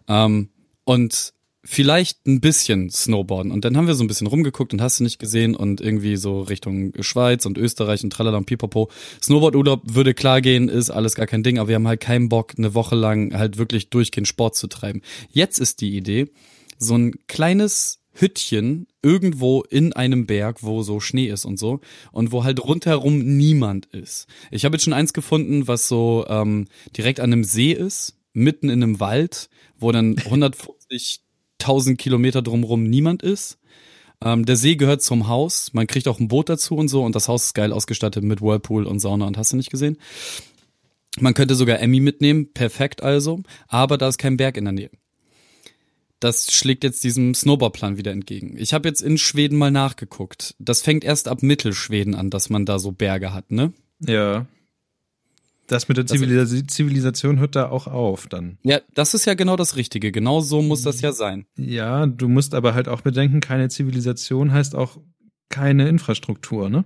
[0.09, 0.51] Ähm,
[0.85, 1.33] und
[1.63, 3.53] vielleicht ein bisschen Snowboarden.
[3.53, 6.17] Und dann haben wir so ein bisschen rumgeguckt und hast du nicht gesehen und irgendwie
[6.17, 8.91] so Richtung Schweiz und Österreich und tralala und pipapo.
[9.23, 12.55] Snowboardurlaub würde klar gehen, ist alles gar kein Ding, aber wir haben halt keinen Bock,
[12.57, 15.03] eine Woche lang halt wirklich durchgehend Sport zu treiben.
[15.31, 16.31] Jetzt ist die Idee,
[16.79, 22.33] so ein kleines Hüttchen irgendwo in einem Berg, wo so Schnee ist und so und
[22.33, 24.27] wo halt rundherum niemand ist.
[24.51, 28.69] Ich habe jetzt schon eins gefunden, was so ähm, direkt an einem See ist, mitten
[28.69, 29.49] in einem Wald,
[29.81, 33.59] wo dann 150.000 Kilometer drumherum niemand ist.
[34.23, 35.73] Ähm, der See gehört zum Haus.
[35.73, 37.03] Man kriegt auch ein Boot dazu und so.
[37.03, 39.27] Und das Haus ist geil ausgestattet mit Whirlpool und Sauna.
[39.27, 39.97] Und hast du nicht gesehen?
[41.19, 42.53] Man könnte sogar Emmy mitnehmen.
[42.53, 43.43] Perfekt also.
[43.66, 44.90] Aber da ist kein Berg in der Nähe.
[46.21, 48.57] Das schlägt jetzt diesem Snowboardplan wieder entgegen.
[48.59, 50.55] Ich habe jetzt in Schweden mal nachgeguckt.
[50.59, 53.73] Das fängt erst ab Mittelschweden an, dass man da so Berge hat, ne?
[54.07, 54.47] Ja.
[55.70, 58.59] Das mit der Zivilis Zivilisation hört da auch auf dann.
[58.64, 60.11] Ja, das ist ja genau das Richtige.
[60.11, 61.46] Genau so muss das ja sein.
[61.56, 64.98] Ja, du musst aber halt auch bedenken, keine Zivilisation heißt auch
[65.48, 66.85] keine Infrastruktur, ne?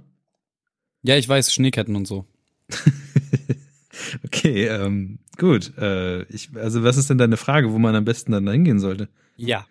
[1.03, 2.27] Ja, ich weiß, Schneeketten und so.
[4.27, 5.73] okay, ähm, gut.
[5.79, 9.09] Äh, ich, also was ist denn deine Frage, wo man am besten dann hingehen sollte?
[9.37, 9.67] Ja.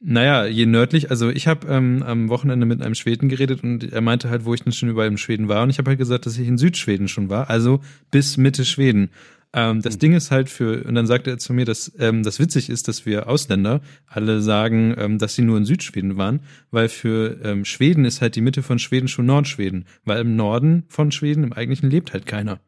[0.00, 4.00] Naja, je nördlich, also ich habe ähm, am Wochenende mit einem Schweden geredet und er
[4.00, 5.64] meinte halt, wo ich denn schon überall in Schweden war.
[5.64, 7.80] Und ich habe halt gesagt, dass ich in Südschweden schon war, also
[8.12, 9.10] bis Mitte Schweden.
[9.52, 9.98] Ähm, das mhm.
[9.98, 12.86] Ding ist halt für, und dann sagte er zu mir, dass ähm, das witzig ist,
[12.86, 17.64] dass wir Ausländer alle sagen, ähm, dass sie nur in Südschweden waren, weil für ähm,
[17.64, 21.52] Schweden ist halt die Mitte von Schweden schon Nordschweden, weil im Norden von Schweden im
[21.52, 22.60] eigentlichen lebt halt keiner.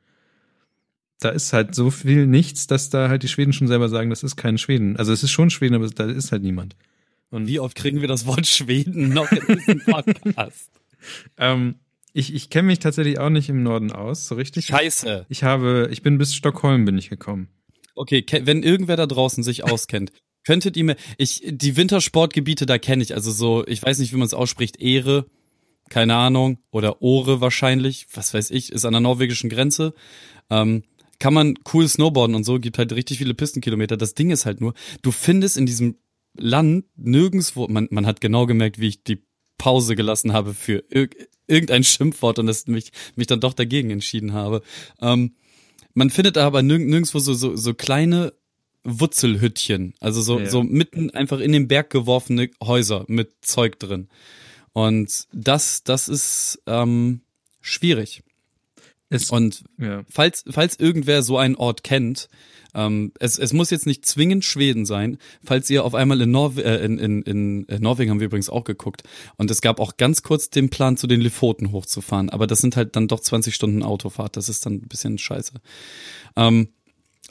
[1.20, 4.22] Da ist halt so viel nichts, dass da halt die Schweden schon selber sagen, das
[4.22, 4.96] ist kein Schweden.
[4.96, 6.76] Also es ist schon Schweden, aber da ist halt niemand.
[7.30, 10.70] Und wie oft kriegen wir das Wort Schweden noch in diesem Podcast?
[11.38, 11.76] ähm,
[12.12, 14.66] ich ich kenne mich tatsächlich auch nicht im Norden aus, so richtig.
[14.66, 15.26] Scheiße.
[15.28, 17.48] Ich habe, ich bin bis Stockholm bin ich gekommen.
[17.94, 20.12] Okay, wenn irgendwer da draußen sich auskennt,
[20.44, 24.16] könntet ihr mir, ich, die Wintersportgebiete, da kenne ich, also so, ich weiß nicht, wie
[24.16, 25.26] man es ausspricht, Ehre,
[25.90, 29.92] keine Ahnung, oder Ohre wahrscheinlich, was weiß ich, ist an der norwegischen Grenze.
[30.48, 30.84] Ähm,
[31.18, 33.96] kann man cool snowboarden und so, gibt halt richtig viele Pistenkilometer.
[33.96, 35.96] Das Ding ist halt nur, du findest in diesem
[36.36, 39.22] Land nirgendswo, man, man hat genau gemerkt, wie ich die
[39.58, 41.14] Pause gelassen habe für irg
[41.46, 44.62] irgendein Schimpfwort und das mich, mich dann doch dagegen entschieden habe.
[45.00, 45.34] Ähm,
[45.94, 48.32] man findet aber nirg nirgendwo so, so, so kleine
[48.84, 50.48] Wurzelhüttchen, also so, ja.
[50.48, 54.08] so mitten einfach in den Berg geworfene Häuser mit Zeug drin.
[54.72, 57.22] Und das, das ist ähm,
[57.60, 58.22] schwierig.
[59.10, 60.04] Es, und ja.
[60.08, 62.28] falls, falls irgendwer so einen Ort kennt,
[62.74, 66.62] ähm, es, es muss jetzt nicht zwingend Schweden sein, falls ihr auf einmal in, Norwe
[66.62, 69.02] äh, in, in, in äh, Norwegen haben wir übrigens auch geguckt.
[69.36, 72.30] Und es gab auch ganz kurz den Plan, zu den Lofoten hochzufahren.
[72.30, 74.36] Aber das sind halt dann doch 20 Stunden Autofahrt.
[74.36, 75.54] Das ist dann ein bisschen scheiße.
[76.36, 76.68] Ähm,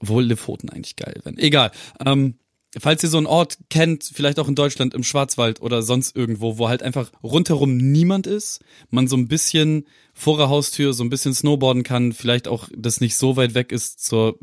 [0.02, 1.38] wohl Lofoten eigentlich geil werden.
[1.38, 1.71] Egal.
[2.06, 2.36] Ähm,
[2.77, 6.58] falls ihr so einen Ort kennt, vielleicht auch in Deutschland im Schwarzwald oder sonst irgendwo,
[6.58, 8.60] wo halt einfach rundherum niemand ist,
[8.91, 13.01] man so ein bisschen vor der Haustür so ein bisschen snowboarden kann, vielleicht auch das
[13.01, 14.38] nicht so weit weg ist zur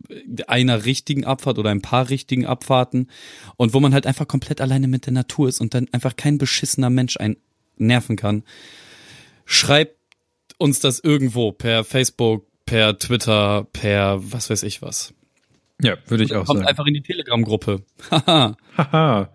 [0.49, 3.11] einer richtigen Abfahrt oder ein paar richtigen Abfahrten
[3.57, 6.39] und wo man halt einfach komplett alleine mit der Natur ist und dann einfach kein
[6.39, 7.37] beschissener Mensch einen
[7.77, 8.43] nerven kann.
[9.45, 9.97] Schreibt
[10.59, 15.15] uns das irgendwo per Facebook, per Twitter, per was weiß ich was.
[15.83, 16.69] Ja, würde ich auch kommt sagen.
[16.69, 17.83] einfach in die Telegram-Gruppe.
[18.11, 18.57] Haha.
[18.77, 19.31] Haha.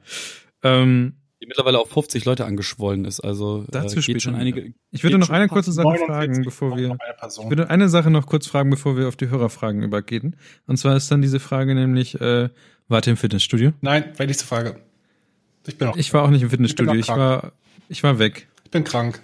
[0.63, 3.19] ähm, die mittlerweile auf 50 Leute angeschwollen ist.
[3.19, 4.73] Also äh, dazu äh, geht schon einige.
[4.91, 6.97] Ich würde noch eine kurze Sache fragen, bevor wir.
[7.23, 10.36] Ich würde eine Sache noch kurz fragen, bevor wir auf die Hörerfragen übergehen.
[10.67, 12.49] Und zwar ist dann diese Frage nämlich: äh,
[12.88, 13.73] Wart ihr im Fitnessstudio?
[13.82, 14.80] Nein, war nächste Frage.
[15.67, 15.97] Ich bin auch.
[15.97, 16.93] Ich war auch nicht im Fitnessstudio.
[16.93, 17.54] Ich Ich war,
[17.89, 18.47] ich war weg.
[18.65, 19.21] Ich bin krank.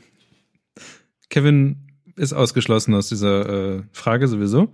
[1.29, 1.77] Kevin
[2.15, 4.73] ist ausgeschlossen aus dieser äh, Frage sowieso,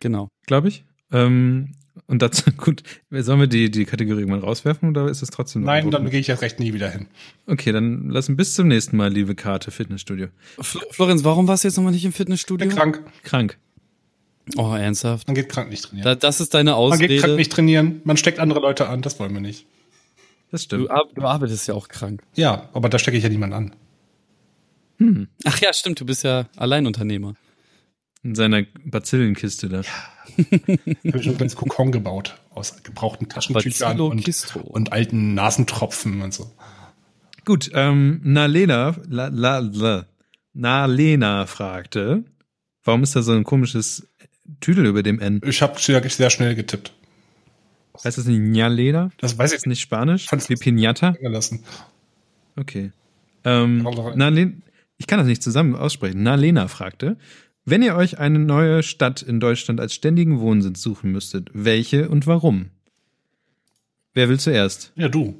[0.00, 0.28] Genau.
[0.46, 0.84] glaube ich.
[1.12, 1.74] Ähm,
[2.06, 5.66] und dazu, gut, sollen wir die, die Kategorie irgendwann rauswerfen oder ist es trotzdem noch
[5.66, 7.06] Nein, ein dann gehe ich erst recht nie wieder hin.
[7.46, 10.28] Okay, dann lassen bis zum nächsten Mal, liebe Karte, Fitnessstudio.
[10.60, 12.66] Fl Florenz, warum warst du jetzt nochmal nicht im Ich Fitnessstudio?
[12.68, 13.02] bin krank.
[13.22, 13.58] Krank.
[14.56, 15.26] Oh, ernsthaft?
[15.26, 16.04] Man geht krank nicht trainieren.
[16.04, 17.36] Da, das ist deine Man geht krank Ausrede.
[17.36, 18.00] nicht trainieren.
[18.04, 19.02] Man steckt andere Leute an.
[19.02, 19.66] Das wollen wir nicht.
[20.52, 20.84] Das stimmt.
[20.84, 22.22] Du, ar- du arbeitest ja auch krank.
[22.36, 23.74] Ja, aber da stecke ich ja niemand an.
[25.44, 27.34] Ach ja, stimmt, du bist ja Alleinunternehmer.
[28.22, 29.82] In seiner Bazillenkiste da.
[30.36, 32.38] Ich habe schon ein kleines Kokon gebaut.
[32.50, 36.50] Aus gebrauchten Taschentüchern und, und alten Nasentropfen und so.
[37.44, 40.06] Gut, ähm, Nalena, la, la, la,
[40.52, 42.24] Nalena fragte,
[42.82, 44.08] warum ist da so ein komisches
[44.60, 45.40] Tüdel über dem N?
[45.44, 46.92] Ich habe sehr, sehr schnell getippt.
[48.02, 49.10] Heißt das nicht Nalena?
[49.18, 50.26] Das weiß ich Ist nicht Spanisch?
[50.30, 51.14] Wie Pinata?
[52.58, 52.90] Okay.
[53.44, 54.16] Ähm, Komm doch rein.
[54.18, 54.62] Nalen,
[54.96, 56.22] ich kann das nicht zusammen aussprechen.
[56.22, 57.18] Nalena fragte,
[57.66, 62.26] wenn ihr euch eine neue Stadt in Deutschland als ständigen Wohnsitz suchen müsstet, welche und
[62.26, 62.70] warum?
[64.14, 64.92] Wer will zuerst?
[64.96, 65.34] Ja, du.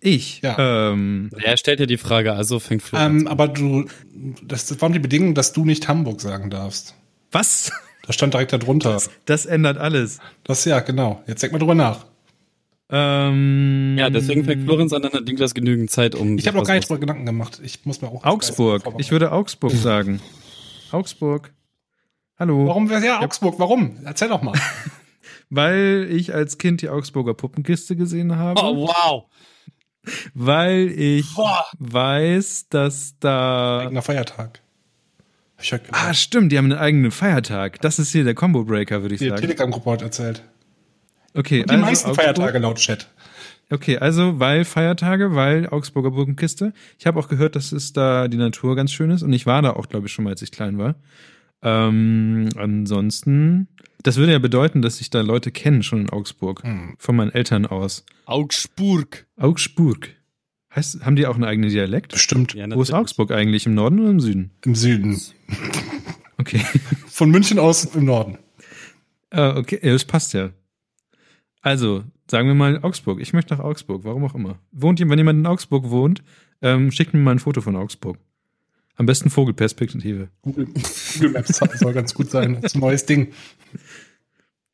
[0.00, 0.42] Ich.
[0.42, 0.90] Ja.
[0.92, 3.86] Ähm, Er stellt ja die Frage, also fängt Florenz Ähm, aber du,
[4.42, 6.94] das, das waren die Bedingungen, dass du nicht Hamburg sagen darfst.
[7.30, 7.70] was?
[8.06, 9.00] Das stand direkt da drunter.
[9.24, 10.18] Das ändert alles.
[10.42, 11.22] Das ja, genau.
[11.26, 12.04] Jetzt denk mal drüber nach.
[12.90, 16.36] Ähm, Ja, deswegen fängt Florenz an, dann hat Niklas genügend Zeit, um.
[16.36, 17.60] Ich habe noch gar nicht drüber Gedanken gemacht.
[17.64, 18.22] Ich muss mir auch.
[18.24, 18.82] Augsburg.
[18.98, 20.20] Ich würde Augsburg sagen.
[20.94, 21.52] Augsburg.
[22.38, 22.66] Hallo.
[22.66, 23.56] Warum wäre ja Augsburg?
[23.58, 23.98] Warum?
[24.04, 24.58] Erzähl doch mal.
[25.50, 28.60] Weil ich als Kind die Augsburger Puppenkiste gesehen habe.
[28.62, 29.24] Oh, wow.
[30.34, 31.64] Weil ich Boah.
[31.78, 33.80] weiß, dass da.
[33.80, 34.60] Eigener Feiertag.
[35.92, 37.80] Ah, stimmt, die haben einen eigenen Feiertag.
[37.80, 39.40] Das ist hier der Combo Breaker, würde ich Die sagen.
[39.40, 40.42] Telegram-Gruppe hat erzählt.
[41.32, 43.08] Okay, Die meisten Augsburg- Feiertage laut Chat.
[43.70, 46.72] Okay, also weil Feiertage, weil Augsburger Puppenkiste.
[46.98, 49.62] Ich habe auch gehört, dass es da die Natur ganz schön ist und ich war
[49.62, 50.96] da auch, glaube ich, schon mal, als ich klein war.
[51.62, 53.68] Ähm, ansonsten,
[54.02, 56.62] das würde ja bedeuten, dass sich da Leute kennen schon in Augsburg.
[56.62, 56.94] Hm.
[56.98, 58.04] Von meinen Eltern aus.
[58.26, 59.26] Augsburg.
[59.38, 60.10] Augsburg.
[60.74, 62.12] Heißt, haben die auch einen eigenen Dialekt?
[62.12, 62.52] Bestimmt.
[62.54, 62.92] Ja, Wo ist.
[62.92, 63.64] Augsburg eigentlich?
[63.64, 64.50] Im Norden oder im Süden?
[64.64, 65.20] Im Süden.
[66.36, 66.60] Okay.
[67.06, 68.38] Von München aus im Norden.
[69.30, 70.50] äh, okay, ja, das passt ja.
[71.64, 73.20] Also, sagen wir mal Augsburg.
[73.20, 74.58] Ich möchte nach Augsburg, warum auch immer.
[74.70, 76.22] Wohnt jemand, wenn jemand in Augsburg wohnt,
[76.60, 78.18] ähm, schickt mir mal ein Foto von Augsburg.
[78.96, 80.28] Am besten Vogelperspektive.
[80.42, 80.66] Google,
[81.14, 82.56] Google Maps soll ganz gut sein.
[82.56, 83.32] Das ist ein neues Ding.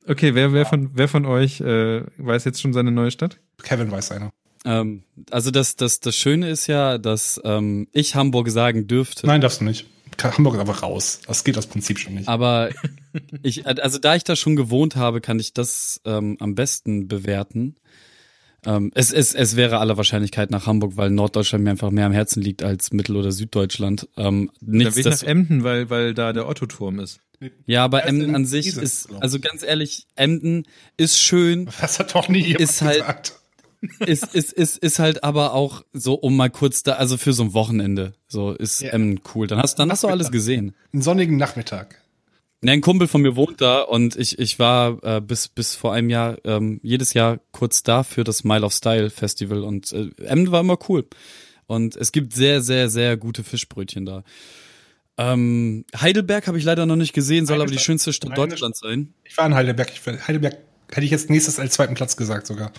[0.05, 3.39] Okay, wer, wer, von, wer von euch äh, weiß jetzt schon seine neue Stadt?
[3.63, 4.33] Kevin weiß einer.
[4.65, 9.29] Ähm, also das, das, das Schöne ist ja, dass ähm, ich Hamburg sagen dürfte.
[9.29, 9.87] Nein, darfst du nicht.
[10.25, 11.21] Hamburg ist einfach raus.
[11.27, 12.29] Das geht aus Prinzip schon nicht.
[12.29, 12.71] Aber
[13.43, 17.77] ich, also da ich da schon gewohnt habe, kann ich das ähm, am besten bewerten.
[18.67, 22.13] Ähm, es, es, es wäre aller Wahrscheinlichkeit nach Hamburg, weil Norddeutschland mir einfach mehr am
[22.13, 24.07] Herzen liegt als Mittel- oder Süddeutschland.
[24.19, 27.21] Ähm, Da nichts, will ich nach das, Emden, weil, weil da der Otto-Turm ist.
[27.65, 30.65] ja, aber Emden an sich Isar, ist, also ganz ehrlich, Emden
[30.99, 33.40] ist schön, Das hat doch nie jemand Ist halt- gesagt.
[34.01, 37.43] Ist, ist, ist, ist halt aber auch so, um mal kurz da, also für so
[37.43, 38.91] ein Wochenende, so ist Ja.
[38.91, 39.47] Emden cool.
[39.47, 40.75] Dann hast, dann hast du alles gesehen.
[40.93, 42.01] Einen sonnigen Nachmittag.
[42.63, 45.95] Ne, ein Kumpel von mir wohnt da und ich, ich war äh, bis, bis vor
[45.95, 50.11] einem Jahr ähm, jedes Jahr kurz da für das Mile of Style Festival und äh,
[50.25, 51.07] Emden war immer cool.
[51.67, 54.25] Und es gibt sehr, sehr, sehr gute Fischbrötchen da.
[55.17, 59.15] Ähm, Heidelberg habe ich leider noch nicht gesehen, soll aber die schönste Stadt Deutschlands sein.
[59.25, 59.91] Ich war in Heidelberg.
[59.93, 60.59] Ich, Heidelberg
[60.91, 62.73] hätte ich jetzt nächstes als zweiten Platz gesagt sogar.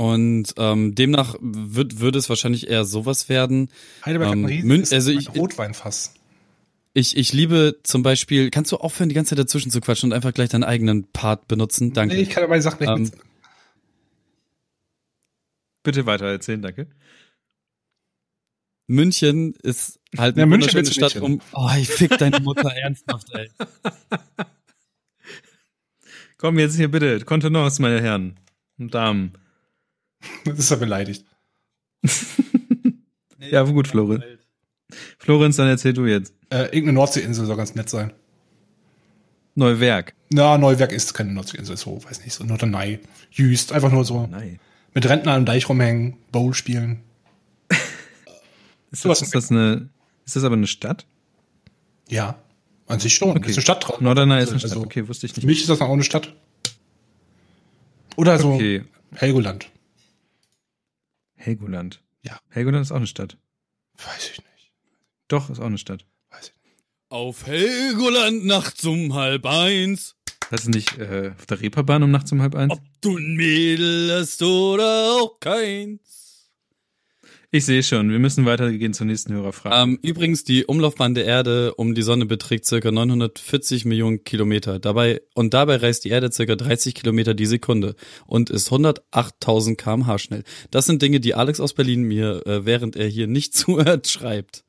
[0.00, 3.68] Und ähm, demnach wird, würde es wahrscheinlich eher sowas werden.
[4.06, 6.14] Heidelberg Ähm, hat ein riesiges also ich- Rotweinfass.
[6.94, 10.16] Ich, ich liebe zum Beispiel, kannst du aufhören, die ganze Zeit dazwischen zu quatschen und
[10.16, 11.92] einfach gleich deinen eigenen Part benutzen?
[11.92, 12.14] Danke.
[12.14, 13.12] Nee, ich kann aber Sachen nicht Ähm, mit-
[15.82, 16.86] Bitte weiter erzählen, danke.
[18.86, 21.40] München ist halt Ja, eine München wunderschöne nicht Stadt, um.
[21.52, 23.50] Oh, ich fick deine Mutter ernsthaft, ey.
[26.38, 28.40] Komm jetzt hier bitte, Kontenance, meine Herren
[28.78, 29.32] und Damen.
[30.44, 31.24] Das ist ja beleidigt.
[33.50, 34.22] Ja, gut, Florenz.
[35.18, 36.34] Florenz, dann erzähl du jetzt.
[36.50, 38.12] Äh, irgendeine Nordseeinsel soll ganz nett sein.
[39.54, 40.14] Neuwerk.
[40.30, 43.00] Na, Neuwerk ist keine Nordseeinsel, so, weiß nicht, so Norderney,
[43.32, 44.60] Jüst, einfach nur so Nein.
[44.94, 47.00] mit Rentnern am Deich rumhängen, Bowl spielen.
[48.92, 49.88] Ist das, ist das eine,
[50.26, 51.06] ist das aber eine Stadt?
[52.08, 52.38] Ja,
[52.88, 53.30] an sich schon.
[53.30, 53.40] Okay.
[53.40, 54.00] Das ist eine Stadt drauf.
[54.00, 54.84] Norderney ist eine Also, Stadt.
[54.84, 55.46] Okay, wusste ich Für nicht.
[55.46, 56.34] mich ist das auch eine Stadt.
[58.16, 58.84] Oder so Okay.
[59.14, 59.70] Helgoland.
[61.40, 62.02] Helgoland.
[62.22, 62.38] Ja.
[62.50, 63.38] Helgoland ist auch eine Stadt.
[63.94, 64.72] Weiß ich nicht.
[65.28, 66.04] Doch, ist auch eine Stadt.
[66.30, 66.84] Weiß ich nicht.
[67.08, 70.16] Auf Helgoland nachts um halb eins.
[70.50, 72.72] Das ist nicht äh, auf der Reeperbahn um nachts um halb eins?
[72.72, 76.29] Ob du ein Mädel hast oder auch keins.
[77.52, 79.74] Ich sehe schon, wir müssen weitergehen zur nächsten Hörerfrage.
[79.74, 84.78] Ähm, übrigens, die Umlaufbahn der Erde um die Sonne beträgt circa 940 Millionen Kilometer.
[84.78, 87.96] Dabei, und dabei reist die Erde circa 30 Kilometer die Sekunde
[88.28, 90.44] und ist 108.000 kmh schnell.
[90.70, 94.62] Das sind Dinge, die Alex aus Berlin mir, äh, während er hier nicht zuhört, schreibt.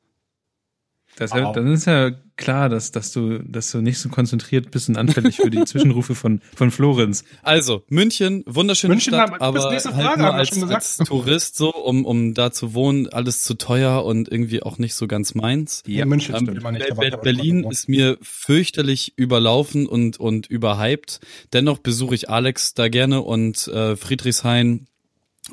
[1.16, 1.54] Das, wow.
[1.54, 5.36] Dann ist ja klar, dass, dass, du, dass du nicht so konzentriert bist und anfällig
[5.36, 7.24] für die Zwischenrufe von, von Florenz.
[7.42, 12.04] Also, München, wunderschöne München Stadt, haben, aber halt Frage, nur als, als Tourist so, um,
[12.06, 15.82] um da zu wohnen, alles zu teuer und irgendwie auch nicht so ganz meins.
[15.86, 21.20] Ja, München ähm, stimmt nicht, Be Berlin ist mir fürchterlich überlaufen und, und überhyped.
[21.52, 24.86] Dennoch besuche ich Alex da gerne und äh, Friedrichshain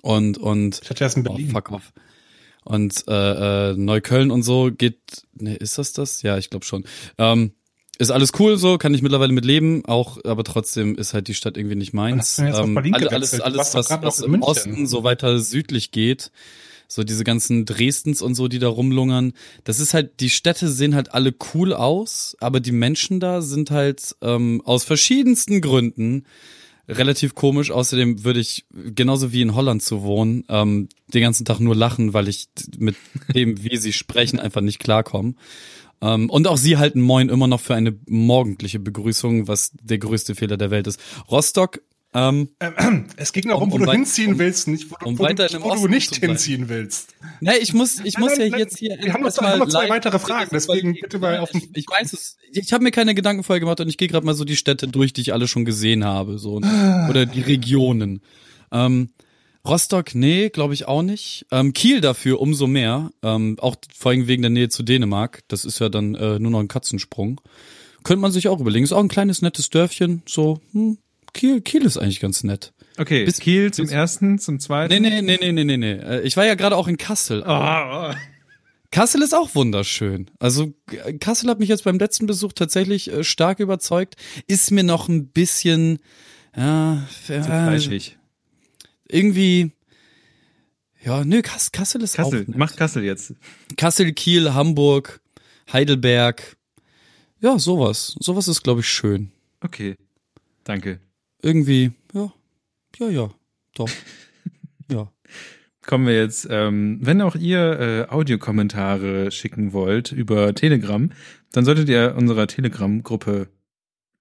[0.01, 1.47] und, und ich hatte erst in Berlin.
[1.49, 1.91] Oh, fuck off.
[2.65, 4.99] Und äh, äh, Neukölln und so geht,
[5.33, 6.21] ne, ist das das?
[6.21, 6.85] Ja, ich glaube schon.
[7.17, 7.53] Ähm,
[7.99, 11.33] ist alles cool so, kann ich mittlerweile mit leben, auch, aber trotzdem ist halt die
[11.33, 12.39] Stadt irgendwie nicht meins.
[12.39, 16.31] Ähm, alles, alles, was, was im Osten so weiter südlich geht,
[16.87, 19.33] so diese ganzen Dresdens und so, die da rumlungern,
[19.65, 23.69] das ist halt, die Städte sehen halt alle cool aus, aber die Menschen da sind
[23.69, 26.25] halt ähm, aus verschiedensten Gründen
[26.89, 27.71] relativ komisch.
[27.71, 32.13] Außerdem würde ich, genauso wie in Holland zu wohnen, ähm, den ganzen Tag nur lachen,
[32.13, 32.47] weil ich
[32.77, 32.95] mit
[33.33, 35.35] dem, wie sie sprechen, einfach nicht klarkomme.
[36.01, 40.35] Ähm, und auch sie halten Moin immer noch für eine morgendliche Begrüßung, was der größte
[40.35, 40.99] Fehler der Welt ist.
[41.29, 41.81] Rostock
[42.13, 42.49] ähm,
[43.17, 45.61] es ging darum, um, um wo du hinziehen um, willst, nicht wo, um wo, du,
[45.61, 47.13] wo du nicht hinziehen willst.
[47.39, 48.97] Nee, ich muss, ich muss nein, ja jetzt hier.
[48.99, 52.13] Wir haben noch, haben noch zwei weitere Fragen, deswegen bitte mal auf Ich, ich weiß
[52.13, 52.37] es.
[52.51, 54.87] Ich habe mir keine Gedanken vorher gemacht und ich gehe gerade mal so die Städte
[54.87, 56.55] durch, die ich alle schon gesehen habe, so
[57.09, 58.21] oder die Regionen.
[58.71, 59.09] Ähm,
[59.67, 61.45] Rostock, nee, glaube ich auch nicht.
[61.51, 65.43] Ähm, Kiel dafür umso mehr, ähm, auch vor allem wegen der Nähe zu Dänemark.
[65.47, 67.39] Das ist ja dann äh, nur noch ein Katzensprung.
[68.03, 68.83] Könnte man sich auch überlegen.
[68.83, 70.97] Ist auch ein kleines nettes Dörfchen, so hm,
[71.33, 72.73] Kiel, Kiel ist eigentlich ganz nett.
[72.97, 75.01] Okay, bis Kiel zum bis, ersten, zum zweiten.
[75.01, 75.93] Nee, nee, nee, nee, nee, nee.
[75.93, 77.43] Äh, ich war ja gerade auch in Kassel.
[77.45, 78.13] Oh, oh.
[78.91, 80.29] Kassel ist auch wunderschön.
[80.39, 80.73] Also
[81.19, 84.15] Kassel hat mich jetzt beim letzten Besuch tatsächlich äh, stark überzeugt.
[84.47, 85.99] Ist mir noch ein bisschen
[86.55, 88.17] ja, Zu fleischig.
[89.07, 89.71] Irgendwie
[91.01, 92.57] ja, nö, Kass, Kassel ist Kassel, auch nett.
[92.57, 93.33] mach Kassel jetzt.
[93.77, 95.21] Kassel, Kiel, Hamburg,
[95.71, 96.57] Heidelberg.
[97.39, 98.17] Ja, sowas.
[98.19, 99.31] Sowas ist glaube ich schön.
[99.61, 99.95] Okay.
[100.65, 100.99] Danke
[101.41, 102.31] irgendwie, ja,
[102.99, 103.31] ja, ja,
[103.75, 103.89] doch,
[104.91, 105.11] ja.
[105.85, 111.09] Kommen wir jetzt, ähm, wenn auch ihr äh, Audiokommentare schicken wollt über Telegram,
[111.51, 113.47] dann solltet ihr unserer Telegram-Gruppe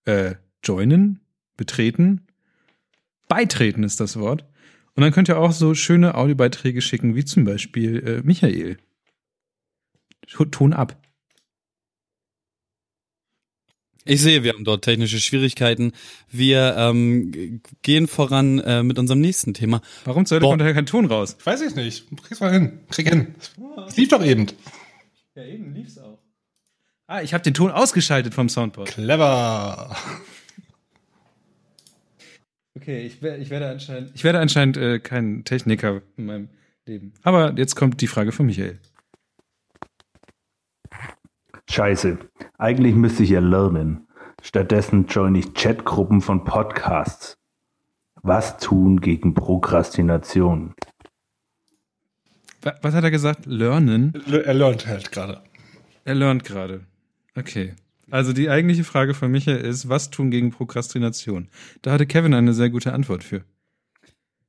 [0.07, 1.21] äh, joinen,
[1.57, 2.27] betreten.
[3.29, 4.47] Beitreten ist das Wort.
[4.95, 8.79] Und dann könnt ihr auch so schöne Audiobeiträge schicken, wie zum Beispiel äh, Michael.
[10.51, 10.97] Ton ab.
[14.09, 15.93] Ich sehe, wir haben dort technische Schwierigkeiten.
[16.31, 19.83] Wir ähm, gehen voran äh, mit unserem nächsten Thema.
[20.07, 21.37] Warum soll kommt da kein Ton raus?
[21.45, 22.07] Weiß ich nicht.
[22.23, 22.81] Krieg's mal hin.
[22.91, 23.35] Krieg hin.
[23.87, 24.47] Es lief doch eben.
[25.35, 26.19] Ja, eben lief's auch.
[27.07, 28.89] Ah, ich habe den Ton ausgeschaltet vom Soundboard.
[28.89, 29.95] Clever.
[32.77, 36.49] Okay, ich, ich werde anscheinend, ich werde anscheinend äh, kein Techniker in meinem
[36.87, 37.13] Leben.
[37.23, 38.79] Aber jetzt kommt die Frage von Michael.
[41.71, 42.19] Scheiße,
[42.57, 44.09] eigentlich müsste ich ja lernen.
[44.43, 47.37] Stattdessen join ich Chatgruppen von Podcasts.
[48.23, 50.75] Was tun gegen Prokrastination?
[52.83, 53.47] Was hat er gesagt?
[53.47, 54.15] Lernen?
[54.27, 55.43] Er lernt halt gerade.
[56.05, 56.87] Er lernt gerade.
[57.37, 57.75] Okay.
[58.11, 61.49] Also die eigentliche Frage von Michael ist, was tun gegen Prokrastination?
[61.83, 63.45] Da hatte Kevin eine sehr gute Antwort für.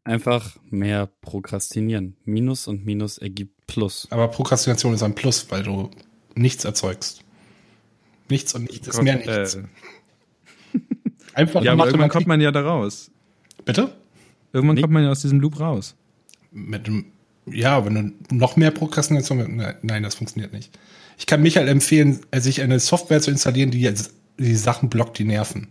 [0.06, 2.16] Einfach mehr prokrastinieren.
[2.24, 4.08] Minus und Minus ergibt Plus.
[4.10, 5.92] Aber Prokrastination ist ein Plus, weil du
[6.36, 7.24] nichts erzeugst.
[8.30, 9.56] Nichts und nichts ist Gott, mehr nichts.
[9.56, 9.64] Äh.
[11.34, 13.12] Einfach ja, aber irgendwann kommt man ja da raus.
[13.66, 13.96] Bitte?
[14.54, 14.82] Irgendwann nee.
[14.82, 15.96] kommt man ja aus diesem Loop raus.
[16.52, 17.06] Mit dem,
[17.46, 20.78] ja, wenn du noch mehr Prokrastination, nein, das funktioniert nicht.
[21.18, 23.94] Ich kann Michael empfehlen, sich eine Software zu installieren, die
[24.38, 25.68] die Sachen blockt, die nerven.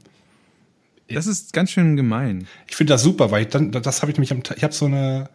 [1.08, 2.46] Das ist ganz schön gemein.
[2.68, 4.84] Ich finde das super, weil ich dann, das habe ich mich am, ich habe so
[4.84, 5.30] eine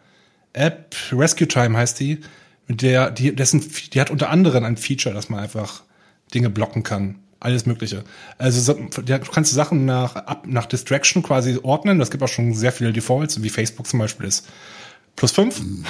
[0.52, 2.20] App, Rescue Time heißt die,
[2.66, 5.82] mit der, die, dessen, die hat unter anderem ein Feature, dass man einfach
[6.32, 7.16] Dinge blocken kann.
[7.40, 8.04] Alles Mögliche.
[8.38, 11.98] Also du kannst Sachen nach, ab, nach Distraction quasi ordnen.
[11.98, 14.48] Das gibt auch schon sehr viele Defaults, wie Facebook zum Beispiel ist
[15.14, 15.60] plus fünf.
[15.60, 15.84] Mhm.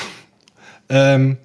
[0.89, 1.37] Ähm,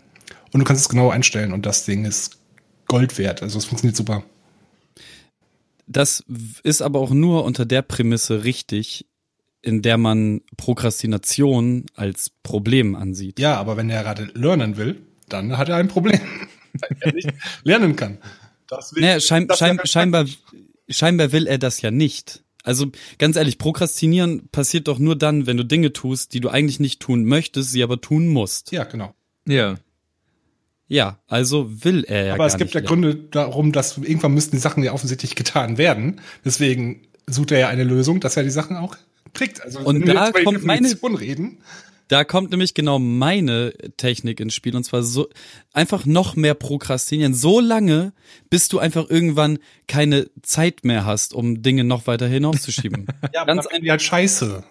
[0.52, 2.40] und du kannst es genau einstellen und das Ding ist
[2.88, 3.44] Gold wert.
[3.44, 4.24] Also es funktioniert super.
[5.86, 6.24] Das
[6.64, 9.06] ist aber auch nur unter der Prämisse richtig,
[9.62, 13.40] in der man Prokrastination als Problem ansieht.
[13.40, 15.02] Ja, aber wenn er gerade lernen will,
[15.34, 16.20] dann hat er ein Problem,
[16.74, 17.30] weil er nicht
[17.64, 18.18] lernen kann.
[18.68, 20.26] Das will, naja, schein, schein, scheinbar,
[20.90, 22.44] scheinbar will er das ja nicht.
[22.64, 26.80] Also ganz ehrlich, Prokrastinieren passiert doch nur dann, wenn du Dinge tust, die du eigentlich
[26.80, 28.72] nicht tun möchtest, sie aber tun musst.
[28.72, 29.14] Ja, genau.
[29.48, 29.78] Ja.
[30.88, 34.34] Ja, also will er ja Aber gar es gibt nicht ja Gründe darum, dass irgendwann
[34.34, 36.20] müssten die Sachen ja offensichtlich getan werden.
[36.44, 38.98] Deswegen sucht er ja eine Lösung, dass er die Sachen auch
[39.34, 39.62] kriegt.
[39.62, 41.60] Also Und wenn wir da kommt meine- reden.
[42.10, 45.30] Da kommt nämlich genau meine Technik ins Spiel und zwar so
[45.74, 48.14] einfach noch mehr prokrastinieren, so lange,
[48.50, 53.08] bis du einfach irgendwann keine Zeit mehr hast, um Dinge noch weiter hinauszuschieben.
[53.34, 54.64] Ja, Ganz die halt scheiße.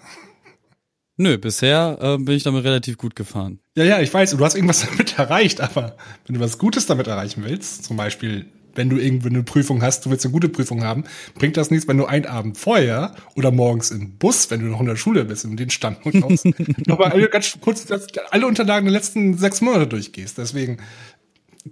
[1.17, 3.61] Nö, bisher äh, bin ich damit relativ gut gefahren.
[3.77, 7.07] Ja, ja, ich weiß, du hast irgendwas damit erreicht, aber wenn du was Gutes damit
[7.07, 8.47] erreichen willst, zum Beispiel,
[8.79, 11.05] wenn du irgendwie eine Prüfung hast, du willst eine gute Prüfung haben,
[11.35, 14.81] bringt das nichts, wenn du einen Abend vorher oder morgens im Bus, wenn du noch
[14.81, 16.45] in der Schule bist, in den Standpunkt kommst,
[16.87, 17.87] nochmal alle ganz kurz
[18.31, 20.39] alle Unterlagen der letzten sechs Monate durchgehst.
[20.39, 20.79] Deswegen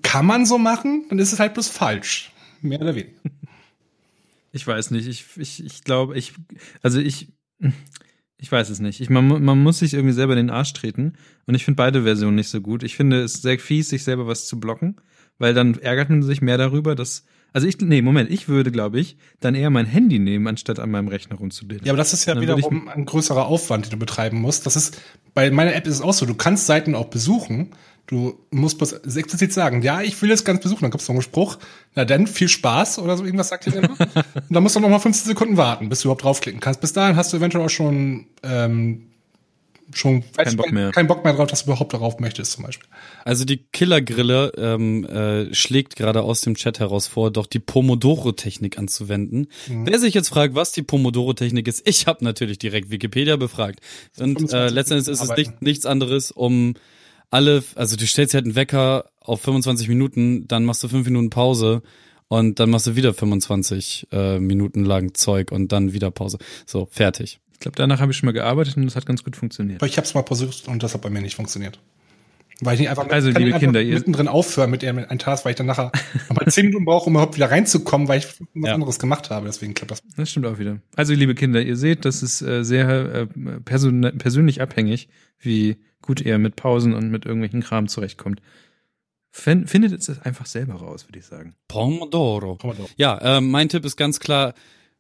[0.03, 2.33] kann man so machen, dann ist es halt bloß falsch.
[2.61, 3.17] Mehr oder weniger.
[4.53, 5.07] Ich weiß nicht.
[5.07, 6.33] Ich, ich, ich glaube, ich,
[6.81, 7.29] also ich,
[8.39, 9.03] ich weiß es nicht.
[9.03, 11.13] Ich, man, man muss sich irgendwie selber in den Arsch treten.
[11.45, 12.83] Und ich finde beide Versionen nicht so gut.
[12.83, 14.97] Ich finde es sehr fies, sich selber was zu blocken,
[15.39, 19.01] weil dann ärgert man sich mehr darüber, dass, also ich, nee, Moment, ich würde, glaube
[19.01, 21.85] ich, dann eher mein Handy nehmen, anstatt an meinem Rechner rumzudillen.
[21.85, 24.67] Ja, aber das ist ja wiederum ein größerer Aufwand, den du betreiben musst.
[24.67, 25.01] Das ist,
[25.35, 27.71] bei meiner App ist es auch so, du kannst Seiten auch besuchen.
[28.07, 30.83] Du musst bloß explizit sagen, ja, ich will das ganz besuchen.
[30.83, 31.59] Dann du noch einen Spruch.
[31.97, 33.87] Na dann, viel Spaß oder so irgendwas sagt ihr dann.
[33.91, 36.81] Und dann musst du noch mal 15 Sekunden warten, bis du überhaupt draufklicken kannst.
[36.81, 39.06] Bis dahin hast du eventuell auch schon, ähm,
[39.97, 40.91] schon Kein Bock mehr.
[40.93, 42.89] keinen Bock mehr drauf, dass du überhaupt darauf möchtest, zum Beispiel.
[43.25, 48.79] Also die Killergrille ähm, äh, schlägt gerade aus dem Chat heraus vor, doch die Pomodoro-Technik
[48.79, 49.49] anzuwenden.
[49.69, 53.81] Wer sich jetzt fragt, was die Pomodoro-Technik ist, ich habe natürlich direkt Wikipedia befragt.
[54.19, 56.75] Und äh, 25 letztendlich ist es nicht, nichts anderes, um
[57.31, 61.31] alle, also du stellst halt einen Wecker auf 25 Minuten, dann machst du fünf Minuten
[61.31, 61.83] Pause
[62.29, 66.39] und dann machst du wieder 25 äh, Minuten lang Zeug und dann wieder Pause.
[66.67, 67.41] So, fertig.
[67.57, 69.81] Ich glaube, danach habe ich schon mal gearbeitet und das hat ganz gut funktioniert.
[69.81, 71.81] Aber ich habe es mal versucht und das hat bei mir nicht funktioniert.
[72.61, 75.51] Weil ich nicht einfach, Also, liebe einfach Kinder, ihr- mittendrin aufhören mit einem Task, weil
[75.53, 75.91] ich dann nachher
[76.29, 78.75] nochmal zehn Minuten brauche, um überhaupt wieder reinzukommen, weil ich was Ja.
[78.75, 79.47] anderes gemacht habe.
[79.47, 80.03] Deswegen klappt das.
[80.17, 80.81] Das stimmt auch wieder.
[80.97, 83.27] Also, liebe Kinder, ihr seht, das ist äh, sehr äh,
[83.65, 88.41] persönlich abhängig, wie gut ihr mit Pausen und mit irgendwelchen Kram zurechtkommt.
[89.33, 91.55] Fin findet es einfach selber raus, würde ich sagen.
[91.69, 92.57] Pomodoro.
[92.57, 92.89] Pomodoro.
[92.97, 94.55] Ja, ähm, mein Tipp ist ganz klar,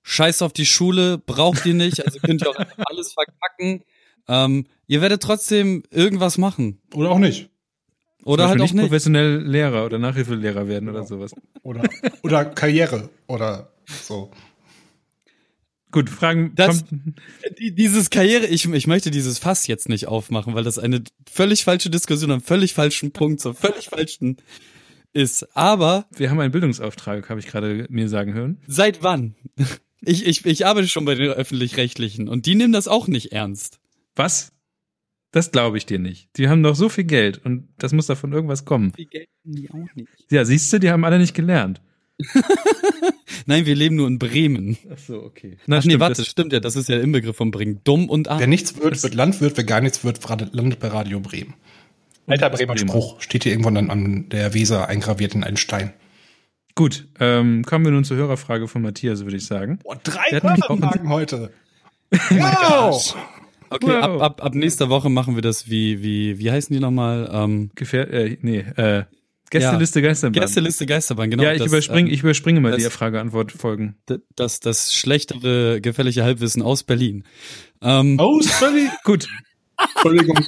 [0.08, 3.82] scheiß auf die Schule, braucht ihr nicht, also könnt ihr auch alles verkacken.
[4.28, 6.80] Ähm, ihr werdet trotzdem irgendwas machen.
[6.94, 7.50] Oder auch nicht.
[8.24, 8.82] Oder Zum halt Beispiel auch nicht nicht.
[8.84, 11.32] professionell Lehrer oder Nachhilfelehrer werden oder sowas.
[11.62, 11.82] Oder,
[12.22, 14.30] oder Karriere oder so.
[15.92, 16.52] Gut, Fragen.
[16.56, 16.84] Das-
[17.60, 21.90] dieses Karriere, ich, ich möchte dieses Fass jetzt nicht aufmachen, weil das eine völlig falsche
[21.90, 24.36] Diskussion am völlig falschen Punkt, so völlig falschen
[25.12, 25.56] ist.
[25.56, 28.60] Aber wir haben einen Bildungsauftrag, habe ich gerade mir sagen hören.
[28.66, 29.36] seit wann?
[30.02, 33.80] Ich, ich, ich arbeite schon bei den Öffentlich-Rechtlichen und die nehmen das auch nicht ernst.
[34.14, 34.52] Was?
[35.32, 36.28] Das glaube ich dir nicht.
[36.36, 38.92] Die haben doch so viel Geld und das muss davon irgendwas kommen.
[38.96, 40.08] Wie gelten die auch nicht?
[40.30, 41.80] Ja, siehst du, die haben alle nicht gelernt.
[43.46, 44.76] Nein, wir leben nur in Bremen.
[44.92, 45.58] Ach so, okay.
[45.70, 47.80] Ach nee, warte, das- stimmt ja, das ist ja der Inbegriff von Bremen.
[47.84, 48.40] Dumm und arm.
[48.40, 50.20] Wer nichts wird, wird Landwirt, wer gar nichts wird,
[50.54, 51.54] landet bei Radio Bremen.
[52.26, 52.88] Alter Bremer Bremer.
[52.88, 55.92] Spruch steht hier irgendwann dann an der Weser eingraviert in einen Stein.
[56.76, 59.78] Gut, ähm, kommen wir nun zur Hörerfrage von Matthias, würde ich sagen.
[59.82, 61.50] Boah, drei Hörerfragen heute.
[62.30, 63.16] Wow!
[63.68, 63.94] Okay, Wow.
[64.04, 67.28] ab, ab, ab nächster Woche machen wir das wie, wie, wie heißen die nochmal?
[67.32, 69.04] Ähm, Gefähr äh, nee, äh,
[69.50, 70.40] Gästeliste Geisterbahn.
[70.40, 71.42] Gästeliste Geisterbahn, genau.
[71.44, 73.96] ja, ich das, überspringe, ähm, ich überspringe mal das- die Frage-Antwort-Folgen.
[74.08, 77.24] d- das, das schlechtere, gefährliche Halbwissen aus Berlin.
[77.82, 78.90] Ähm, Aus Berlin.
[79.04, 79.26] Gut,
[79.94, 80.38] Entschuldigung.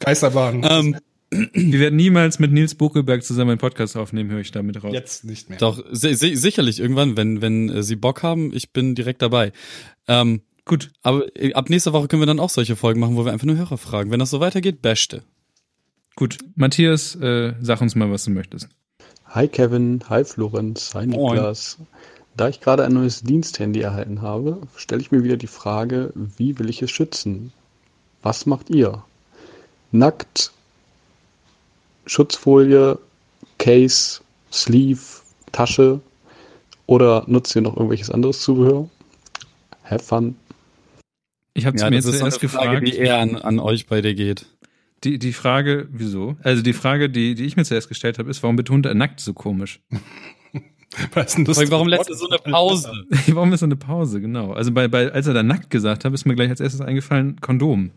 [0.00, 0.62] Geisterbahn.
[0.68, 0.96] ähm,
[1.30, 4.92] wir werden niemals mit Nils Buckelberg zusammen einen Podcast aufnehmen, höre ich damit raus.
[4.92, 5.58] Jetzt nicht mehr.
[5.58, 9.52] doch, si si sicherlich irgendwann, wenn, wenn äh, sie Bock haben, ich bin direkt dabei.
[10.06, 13.24] Ähm, Gut, aber äh, ab nächster Woche können wir dann auch solche Folgen machen, wo
[13.24, 14.10] wir einfach nur Hörer fragen.
[14.10, 15.22] Wenn das so weitergeht, beste.
[16.14, 16.36] gut.
[16.56, 18.68] Matthias, äh, sag uns mal, was du möchtest.
[19.24, 21.36] Hi Kevin, hi Florenz, hi Moin.
[21.36, 21.78] Niklas.
[22.36, 26.58] Da ich gerade ein neues Diensthandy erhalten habe, stelle ich mir wieder die Frage, wie
[26.58, 27.52] will ich es schützen?
[28.22, 29.04] Was macht ihr?
[29.90, 30.52] Nackt,
[32.08, 32.98] Schutzfolie,
[33.58, 34.20] Case,
[34.52, 35.00] Sleeve,
[35.52, 36.00] Tasche
[36.86, 38.88] oder nutzt ihr noch irgendwelches anderes Zubehör?
[39.84, 40.36] Have fun.
[41.54, 42.88] Ich habe Ja, mir jetzt eine zuerst Frage, gefragt.
[42.88, 44.46] die eher an, an euch beide geht.
[45.04, 46.36] Die, die Frage, wieso?
[46.42, 49.20] Also die Frage, die, die ich mir zuerst gestellt habe, ist, warum betont er nackt
[49.20, 49.80] so komisch?
[51.14, 51.70] Was denn das?
[51.70, 52.90] Warum lässt du so eine Pause?
[53.28, 54.52] warum ist so eine Pause, genau.
[54.52, 57.40] Also bei, bei, als er da nackt gesagt hat, ist mir gleich als erstes eingefallen,
[57.40, 57.90] Kondom.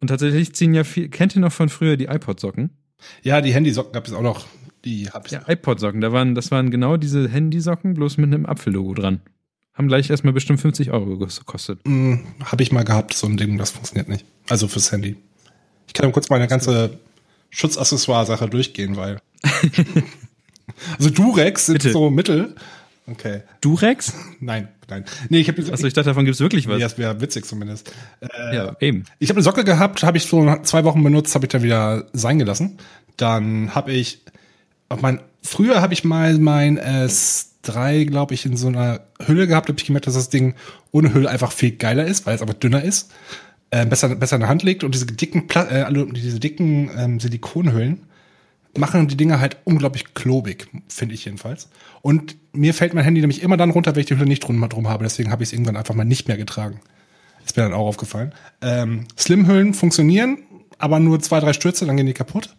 [0.00, 2.70] Und tatsächlich ziehen ja viel, kennt ihr noch von früher die iPod-Socken?
[3.22, 4.46] Ja, die Handysocken gab es auch noch.
[4.84, 5.32] Die hab ich.
[5.32, 9.20] Ja, iPod-Socken, da waren, das waren genau diese Handysocken, bloß mit einem Apfellogo dran.
[9.74, 11.80] Haben gleich erstmal bestimmt 50 Euro gekostet.
[11.84, 14.24] Hm, Habe ich mal gehabt, so ein Ding, das funktioniert nicht.
[14.48, 15.16] Also fürs Handy.
[15.86, 16.98] Ich kann kurz meine ganze
[17.50, 19.18] Schutzaccessoire-Sache durchgehen, weil.
[20.98, 21.92] also Durex sind Bitte.
[21.92, 22.54] so Mittel.
[23.06, 23.42] Okay.
[23.60, 24.14] Durex?
[24.40, 25.04] Nein, nein.
[25.28, 26.76] Nee, ich habe Achso, ich dachte, davon gibt's wirklich was.
[26.76, 27.92] Nee, das wäre witzig zumindest.
[28.20, 29.04] Äh, ja, eben.
[29.18, 32.06] Ich habe eine Socke gehabt, habe ich so zwei Wochen benutzt, habe ich dann wieder
[32.12, 32.78] sein gelassen.
[33.16, 34.22] Dann habe ich
[34.88, 39.68] auf mein früher habe ich mal mein S3, glaube ich, in so einer Hülle gehabt,
[39.68, 40.54] habe ich gemerkt, dass das Ding
[40.92, 43.12] ohne Hülle einfach viel geiler ist, weil es aber dünner ist,
[43.70, 47.20] äh, besser besser in der Hand liegt und diese dicken Pla äh, diese dicken ähm,
[47.20, 48.06] Silikonhüllen
[48.78, 51.68] machen die Dinger halt unglaublich klobig, finde ich jedenfalls.
[52.02, 54.66] Und mir fällt mein Handy nämlich immer dann runter, wenn ich die Hülle nicht drum,
[54.68, 55.04] drum habe.
[55.04, 56.80] Deswegen habe ich es irgendwann einfach mal nicht mehr getragen.
[57.44, 58.32] Ist mir dann auch aufgefallen.
[58.60, 60.38] Ähm, Slim-Hüllen funktionieren,
[60.78, 62.54] aber nur zwei, drei Stürze, dann gehen die kaputt.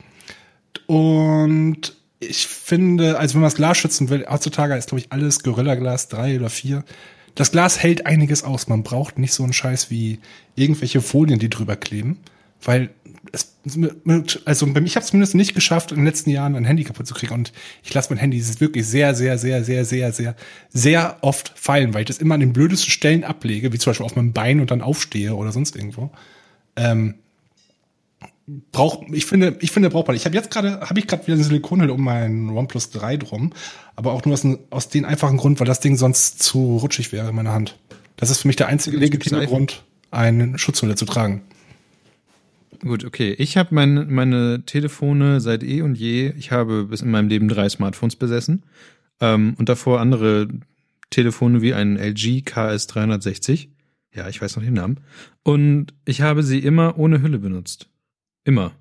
[0.86, 5.44] Und ich finde, also wenn man das Glas schützen will, heutzutage ist, glaube ich, alles
[5.44, 6.84] Gorilla-Glas, drei oder vier.
[7.36, 8.68] Das Glas hält einiges aus.
[8.68, 10.20] Man braucht nicht so einen Scheiß wie
[10.56, 12.18] irgendwelche Folien, die drüber kleben.
[12.64, 12.90] Weil
[13.32, 13.58] es,
[14.46, 16.84] also bei mir- ich habe es zumindest nicht geschafft, in den letzten Jahren ein Handy
[16.84, 17.34] kaputt zu kriegen.
[17.34, 17.54] Und
[17.84, 20.36] ich lasse mein Handy wirklich sehr, sehr, sehr, sehr, sehr, sehr,
[20.70, 24.06] sehr oft fallen, weil ich das immer an den blödesten Stellen ablege, wie zum Beispiel
[24.06, 26.12] auf meinem Bein und dann aufstehe oder sonst irgendwo.
[26.76, 27.16] Ähm,
[28.72, 30.16] brauch, ich finde, ich finde brauchbar.
[30.16, 33.54] Ich habe jetzt gerade, habe ich gerade wieder eine Silikonhülle um meinen OnePlus 3 drum,
[33.96, 37.30] aber auch nur aus, aus dem einfachen Grund, weil das Ding sonst zu rutschig wäre
[37.30, 37.78] in meiner Hand.
[38.16, 39.46] Das ist für mich der einzige legitime.
[39.46, 41.42] Grund, eine Schutzhülle zu tragen.
[42.80, 43.36] Gut, okay.
[43.38, 46.34] Ich habe meine, meine Telefone seit eh und je.
[46.38, 48.64] Ich habe bis in meinem Leben drei Smartphones besessen.
[49.20, 50.48] Ähm, und davor andere
[51.10, 53.70] Telefone wie ein LG KS360.
[54.14, 55.00] Ja, ich weiß noch den Namen.
[55.44, 57.90] Und ich habe sie immer ohne Hülle benutzt.
[58.44, 58.74] Immer.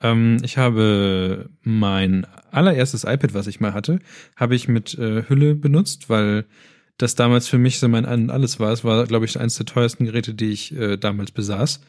[0.00, 4.00] Ähm, ich habe mein allererstes iPad, was ich mal hatte,
[4.36, 6.46] habe ich mit äh, Hülle benutzt, weil
[6.96, 8.72] das damals für mich so mein Alles war.
[8.72, 11.80] Es war, glaube ich, eines der teuersten Geräte, die ich äh, damals besaß.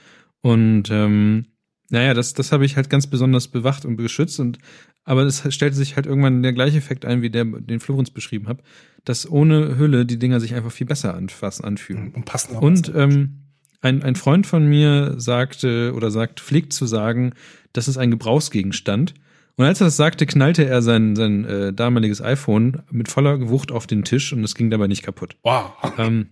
[0.42, 1.46] Und ähm,
[1.90, 4.40] naja, das, das habe ich halt ganz besonders bewacht und geschützt.
[4.40, 4.60] Und
[5.04, 8.48] aber es stellte sich halt irgendwann der gleiche Effekt ein, wie der, den Florenz beschrieben
[8.48, 8.62] hat,
[9.04, 12.12] dass ohne Hülle die Dinger sich einfach viel besser anfassen, anfühlen.
[12.14, 13.42] Und passen auch Und ähm,
[13.82, 17.34] ein, ein Freund von mir sagte oder sagt, pflegt zu sagen,
[17.74, 19.16] das ist ein Gebrauchsgegenstand.
[19.58, 23.72] Und als er das sagte, knallte er sein, sein äh, damaliges iPhone mit voller Wucht
[23.72, 25.36] auf den Tisch und es ging dabei nicht kaputt.
[25.82, 25.94] wow.
[25.98, 26.30] Ähm,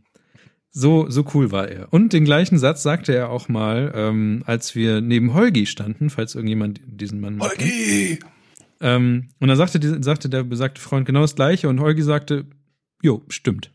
[0.79, 1.91] so, so cool war er.
[1.93, 6.35] Und den gleichen Satz sagte er auch mal, ähm, als wir neben Holgi standen, falls
[6.35, 7.49] irgendjemand diesen Mann mag.
[7.51, 8.19] Holgi!
[8.81, 12.45] Ähm, und dann sagte, die- sagte der besagte Freund genau das Gleiche und Holgi sagte,
[13.01, 13.71] jo, stimmt.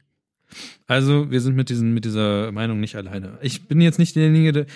[0.87, 3.39] Also wir sind mit, diesen, mit dieser Meinung nicht alleine.
[3.43, 4.67] Ich bin jetzt nicht derjenige, der,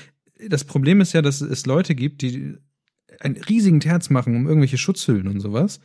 [0.48, 2.54] das Problem ist ja, dass es Leute gibt, die
[3.20, 5.80] einen riesigen Terz machen um irgendwelche Schutzhüllen und sowas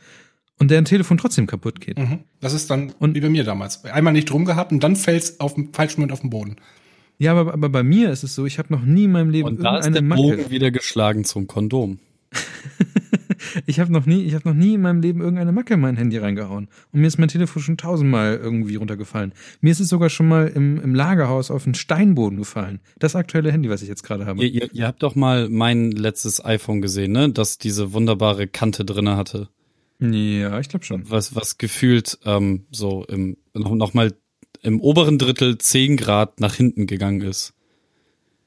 [0.58, 1.98] und deren Telefon trotzdem kaputt geht.
[1.98, 2.20] Mhm.
[2.40, 3.84] Das ist dann Und- wie bei mir damals.
[3.84, 6.56] Einmal nicht drum gehabt und dann fällt's auf dem falschen Moment auf den Boden.
[7.18, 9.48] Ja, aber, aber bei mir ist es so, ich habe noch nie in meinem Leben
[9.48, 10.36] Und da ist irgendeine der Macke.
[10.38, 11.98] Bogen wieder geschlagen zum Kondom.
[13.66, 15.96] Ich habe noch nie, ich habe noch nie in meinem Leben irgendeine Macke in mein
[15.96, 16.68] Handy reingehauen.
[16.92, 19.32] Und mir ist mein Telefon schon tausendmal irgendwie runtergefallen.
[19.60, 22.80] Mir ist es sogar schon mal im, im Lagerhaus auf den Steinboden gefallen.
[22.98, 24.44] Das aktuelle Handy, was ich jetzt gerade habe.
[24.44, 27.30] Ihr, ihr, ihr habt doch mal mein letztes iPhone gesehen, ne?
[27.30, 29.48] Das diese wunderbare Kante drinne hatte.
[30.12, 31.08] Ja, ich glaube schon.
[31.10, 34.12] Was, was gefühlt ähm, so im noch, noch mal
[34.62, 37.54] im oberen Drittel 10 Grad nach hinten gegangen ist.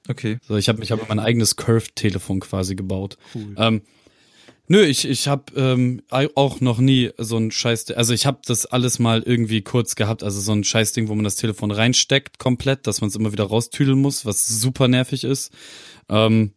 [0.10, 0.40] Okay.
[0.48, 3.18] So, ich habe ich hab mein eigenes Curved-Telefon quasi gebaut.
[3.36, 3.56] Cool.
[3.58, 3.82] Ähm,
[4.68, 8.66] nö, ich, ich habe ähm, auch noch nie so ein Scheiß, also ich habe das
[8.66, 12.88] alles mal irgendwie kurz gehabt, also so ein Scheißding, wo man das Telefon reinsteckt komplett,
[12.88, 15.52] dass man es immer wieder raustüdeln muss, was super nervig ist.
[16.10, 16.54] Ähm,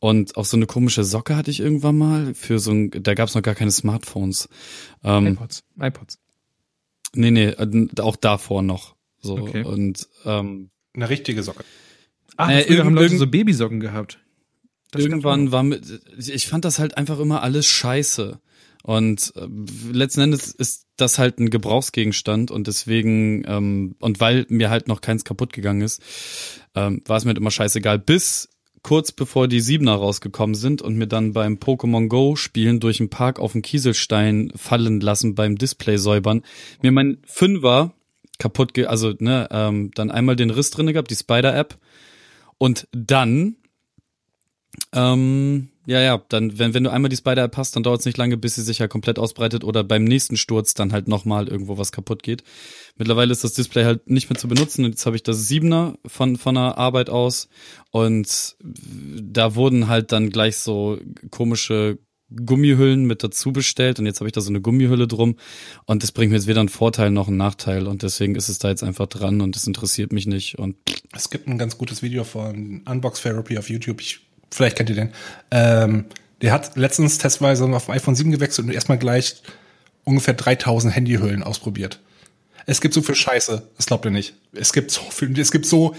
[0.00, 3.28] und auch so eine komische Socke hatte ich irgendwann mal für so ein, da gab
[3.28, 4.48] es noch gar keine Smartphones.
[5.04, 5.62] Ähm, iPods.
[5.78, 6.18] iPods.
[7.14, 8.96] nee, nee, äh, auch davor noch.
[9.20, 9.62] So Okay.
[9.62, 11.64] und ähm, Eine richtige Socke.
[12.36, 14.18] Ah, Äh, früher haben Leute so Babysocken gehabt.
[14.90, 15.82] Das irgendwann war mit,
[16.18, 18.40] ich fand das halt einfach immer alles scheiße.
[18.82, 19.46] Und äh,
[19.92, 25.02] letzten Endes ist das halt ein Gebrauchsgegenstand und deswegen, ähm, und weil mir halt noch
[25.02, 26.00] keins kaputt gegangen ist,
[26.74, 28.48] ähm, war es mir halt immer scheißegal, bis
[28.82, 33.10] kurz bevor die Siebener rausgekommen sind und mir dann beim Pokémon Go Spielen durch den
[33.10, 36.42] Park auf den Kieselstein fallen lassen beim Display säubern,
[36.82, 37.94] mir mein Fünfer
[38.38, 41.78] kaputt, ge also ne, ähm, dann einmal den Riss drinne gehabt, die Spider-App.
[42.58, 43.56] Und dann
[44.92, 48.18] ähm, ja, ja, dann, wenn, wenn du einmal die Spider-App hast, dann dauert es nicht
[48.18, 51.78] lange, bis sie sich ja komplett ausbreitet oder beim nächsten Sturz dann halt nochmal irgendwo
[51.78, 52.44] was kaputt geht.
[52.96, 55.96] Mittlerweile ist das Display halt nicht mehr zu benutzen und jetzt habe ich das Siebener
[56.06, 57.48] von, von der Arbeit aus
[57.90, 60.98] und da wurden halt dann gleich so
[61.30, 61.98] komische
[62.34, 65.36] Gummihüllen mit dazu bestellt und jetzt habe ich da so eine Gummihülle drum
[65.86, 68.58] und das bringt mir jetzt weder einen Vorteil noch einen Nachteil und deswegen ist es
[68.58, 70.76] da jetzt einfach dran und es interessiert mich nicht und
[71.12, 74.00] Es gibt ein ganz gutes Video von Unbox Therapy auf YouTube.
[74.00, 74.20] Ich,
[74.50, 75.12] vielleicht kennt ihr den.
[75.50, 76.06] Ähm,
[76.42, 79.42] der hat letztens testweise auf iPhone 7 gewechselt und erstmal gleich
[80.04, 82.00] ungefähr 3000 Handyhüllen ausprobiert.
[82.66, 84.34] Es gibt so viel Scheiße, das glaubt ihr nicht.
[84.52, 85.94] Es gibt so viel, es gibt so,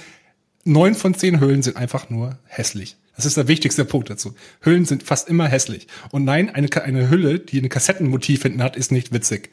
[0.64, 2.98] neun von zehn Hüllen sind einfach nur hässlich.
[3.16, 4.36] Das ist der wichtigste Punkt dazu.
[4.62, 5.88] Hüllen sind fast immer hässlich.
[6.12, 9.50] Und nein, eine, eine Hülle, die ein Kassettenmotiv hinten hat, ist nicht witzig.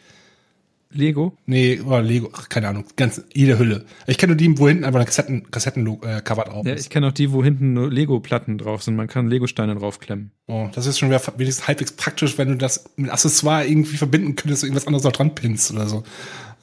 [0.91, 1.37] Lego?
[1.45, 3.85] Nee, oder Lego, ach, keine Ahnung, ganz, jede Hülle.
[4.07, 6.81] Ich kenne nur die, wo hinten einfach ein Kassetten, Kassetten-Cover äh, Cover drauf Ja, ist.
[6.85, 8.97] ich kenne auch die, wo hinten nur Lego-Platten drauf sind.
[8.97, 10.31] Man kann Lego-Steine draufklemmen.
[10.47, 14.35] Oh, das ist schon wieder wenigstens halbwegs praktisch, wenn du das mit Accessoire irgendwie verbinden
[14.35, 16.05] könntest, irgendwas anderes noch dran pinnst oder so.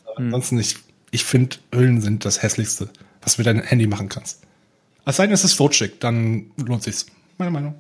[0.05, 0.79] Aber ansonsten nicht.
[1.11, 2.89] Ich finde, Hüllen sind das hässlichste,
[3.21, 4.41] was du mit deinem Handy machen kannst.
[5.05, 7.05] Es sei denn, es ist flutschig, dann lohnt sich's.
[7.37, 7.75] Meine Meinung.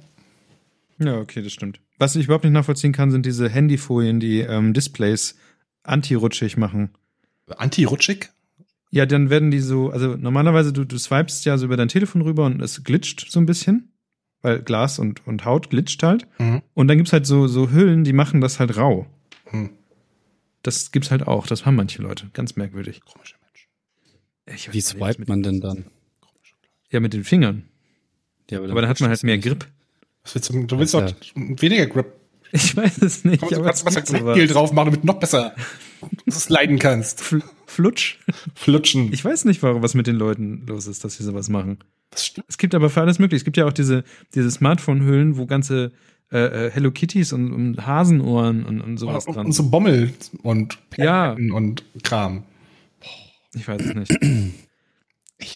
[0.99, 1.79] Ja, okay, das stimmt.
[1.97, 5.35] Was ich überhaupt nicht nachvollziehen kann, sind diese Handyfolien, die ähm, Displays
[5.87, 6.91] anti-rutschig machen.
[7.47, 8.29] Anti-rutschig?
[8.91, 12.21] Ja, dann werden die so, also normalerweise du, du swipest ja so über dein Telefon
[12.21, 13.91] rüber und es glitscht so ein bisschen,
[14.41, 16.27] weil Glas und, und Haut glitscht halt.
[16.39, 16.61] Mhm.
[16.73, 19.05] Und dann gibt's halt so, so Hüllen, die machen das halt rau.
[19.45, 19.69] Hm.
[20.63, 21.45] Das gibt's halt auch.
[21.45, 22.29] Das haben manche Leute.
[22.33, 23.01] Ganz merkwürdig.
[23.05, 24.67] Komischer Mensch.
[24.71, 25.85] Wie nicht, swipet man denn dann?
[26.89, 27.63] Ja, mit den Fingern.
[28.49, 29.67] Ja, Aber dann hat man halt mehr Grip.
[30.23, 32.07] Was willst du, du willst Das doch weniger Grip.
[32.55, 33.41] Ich weiß es nicht.
[33.41, 34.47] Komm, du kannst es was gibt Gel sowas.
[34.51, 35.55] drauf machen, damit du noch besser
[36.25, 37.21] es leiden kannst.
[37.21, 38.17] Fl Flutsch.
[38.53, 39.11] Flutschen.
[39.11, 41.79] Ich weiß nicht, warum, was mit den Leuten los ist, dass sie sowas machen.
[42.11, 42.45] das stimmt.
[42.47, 43.39] Es gibt aber für alles möglich.
[43.41, 44.03] Es gibt ja auch diese,
[44.33, 45.91] diese Smartphone-Hüllen, wo ganze
[46.31, 50.13] äh, äh, Hello Kitties und, und Hasenohren und, und sowas Und, dran und so Bommel
[50.43, 51.33] und Ja.
[51.33, 52.43] Perlen und Kram.
[53.55, 54.19] Ich weiß es nicht.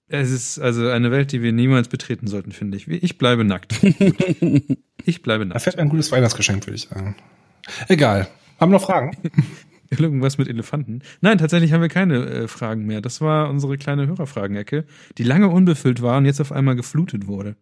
[0.08, 2.88] Es ist also eine Welt, die wir niemals betreten sollten, finde ich.
[2.88, 3.82] Ich bleibe nackt.
[5.06, 5.62] ich bleibe Da nackt.
[5.62, 7.16] fällt mir ein gutes Weihnachtsgeschenk, würde ich sagen.
[7.88, 8.28] Egal.
[8.60, 9.16] Haben wir noch Fragen?
[9.90, 11.02] Irgendwas mit Elefanten.
[11.22, 13.02] Nein, tatsächlich haben wir keine äh, Fragen mehr.
[13.02, 14.86] Das war unsere kleine Hörerfragenecke,
[15.18, 17.56] die lange unbefüllt war und jetzt auf einmal geflutet wurde.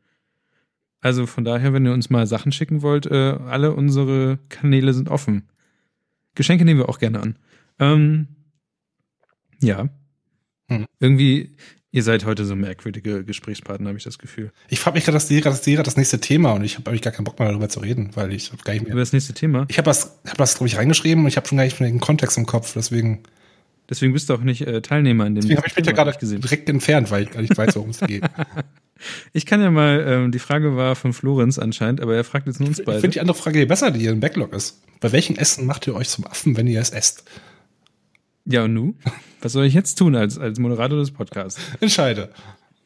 [1.00, 5.10] Also von daher, wenn ihr uns mal Sachen schicken wollt, äh, alle unsere Kanäle sind
[5.10, 5.44] offen.
[6.36, 7.36] Geschenke nehmen wir auch gerne an.
[7.80, 8.28] Ähm,
[9.62, 9.88] ja.
[10.70, 10.86] Hm.
[11.00, 11.56] Irgendwie,
[11.92, 14.52] ihr seid heute so merkwürdige Gesprächspartner, habe ich das Gefühl.
[14.70, 17.14] Ich frage mich gerade, das wäre das, das nächste Thema und ich habe eigentlich gar
[17.14, 19.02] keinen Bock mehr darüber zu reden, weil ich habe gar nicht Über mehr.
[19.04, 19.66] das nächste Thema.
[19.70, 21.90] Ich habe das, hab das glaube ich, reingeschrieben und ich habe schon gar nicht mehr
[21.90, 22.74] den Kontext im Kopf.
[22.74, 23.24] Deswegen,
[23.90, 26.12] Deswegen bist du auch nicht äh, Teilnehmer in dem deswegen habe ich mich ja gerade
[26.12, 26.42] ich gesehen.
[26.42, 28.24] direkt entfernt, weil ich gar nicht weiß, worum es geht.
[29.32, 32.60] Ich kann ja mal, ähm, die Frage war von Florenz anscheinend, aber er fragt jetzt
[32.60, 33.00] nur uns Ich beide.
[33.00, 34.82] finde die andere Frage hier besser, die hier im Backlog ist.
[35.00, 37.24] Bei welchem Essen macht ihr euch zum Affen, wenn ihr es esst?
[38.50, 38.96] Ja, und nu?
[39.42, 41.60] Was soll ich jetzt tun als, als Moderator des Podcasts?
[41.82, 42.30] Entscheide.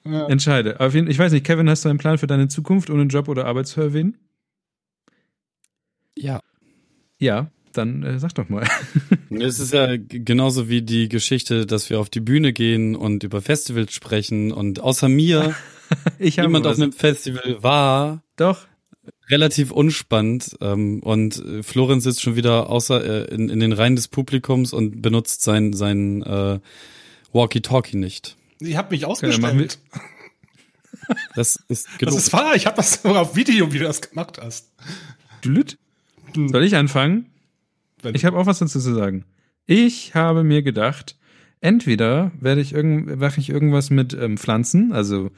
[0.03, 0.79] Entscheide.
[0.79, 3.27] Auf jeden, ich weiß nicht, Kevin, hast du einen Plan für deine Zukunft ohne Job
[3.27, 4.17] oder Arbeit zu erwähnen?
[6.17, 6.41] Ja.
[7.19, 8.67] Ja, dann äh, sag doch mal.
[9.29, 13.41] Es ist ja genauso wie die Geschichte, dass wir auf die Bühne gehen und über
[13.41, 15.55] Festivals sprechen und außer mir
[16.19, 16.77] Ich habe niemand was.
[16.77, 18.23] auf einem Festival war.
[18.35, 18.67] Doch.
[19.29, 23.95] Relativ unspannend ähm, und äh, Florenz sitzt schon wieder außer äh, in, in den Reihen
[23.95, 26.59] des Publikums und benutzt sein sein äh,
[27.31, 28.35] Walkie-Talkie nicht.
[28.59, 29.79] Ich habe mich ausgestellt.
[31.35, 32.15] Das ist das genug.
[32.15, 32.55] ist wahr.
[32.55, 34.71] Ich habe das sogar auf Video, wie du das gemacht hast.
[35.43, 35.77] Lüt.
[36.35, 37.27] Soll ich anfangen?
[38.01, 39.25] Wenn- Ich habe auch was dazu zu sagen.
[39.65, 41.17] Ich habe mir gedacht,
[41.61, 45.31] entweder werde ich irgend, mache ich irgendwas mit ähm, Pflanzen, also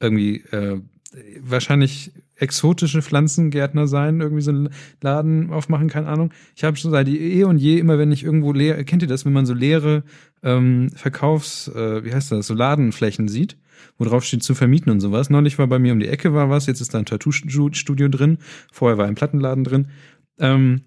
[0.00, 0.80] irgendwie äh,
[1.40, 4.70] wahrscheinlich exotische Pflanzengärtner sein, irgendwie so einen
[5.02, 6.32] Laden aufmachen, keine Ahnung.
[6.56, 9.24] Ich habe schon seit eh und je immer, wenn ich irgendwo leer, kennt ihr das,
[9.24, 10.04] wenn man so leere
[10.42, 13.56] ähm, Verkaufs, äh, wie heißt das, so Ladenflächen sieht,
[13.98, 15.30] wo drauf steht zu vermieten und sowas.
[15.30, 18.38] Neulich war bei mir um die Ecke war was, jetzt ist da ein Tattoo-Studio drin,
[18.72, 19.88] vorher war ein Plattenladen drin.
[20.38, 20.82] Ähm,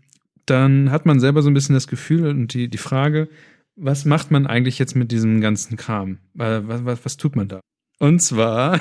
[0.46, 3.30] dann hat man selber so ein bisschen das Gefühl und die, die Frage,
[3.76, 6.20] was macht man eigentlich jetzt mit diesem ganzen Kram?
[6.38, 7.62] Äh, Was, was, was tut man da?
[8.02, 8.80] Und zwar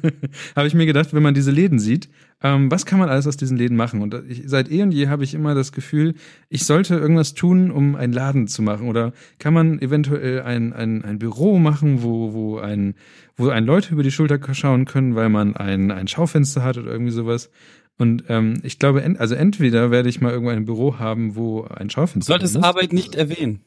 [0.56, 2.08] habe ich mir gedacht, wenn man diese Läden sieht,
[2.42, 4.02] ähm, was kann man alles aus diesen Läden machen?
[4.02, 6.14] Und ich, seit eh und je habe ich immer das Gefühl,
[6.48, 8.88] ich sollte irgendwas tun, um einen Laden zu machen.
[8.88, 12.96] Oder kann man eventuell ein, ein, ein Büro machen, wo, wo, ein,
[13.36, 16.90] wo ein Leute über die Schulter schauen können, weil man ein, ein Schaufenster hat oder
[16.90, 17.52] irgendwie sowas.
[17.98, 21.62] Und ähm, ich glaube, ent, also entweder werde ich mal irgendwo ein Büro haben, wo
[21.62, 22.66] ein Du Schaufenster solltest drin ist.
[22.66, 23.60] Arbeit nicht erwähnen.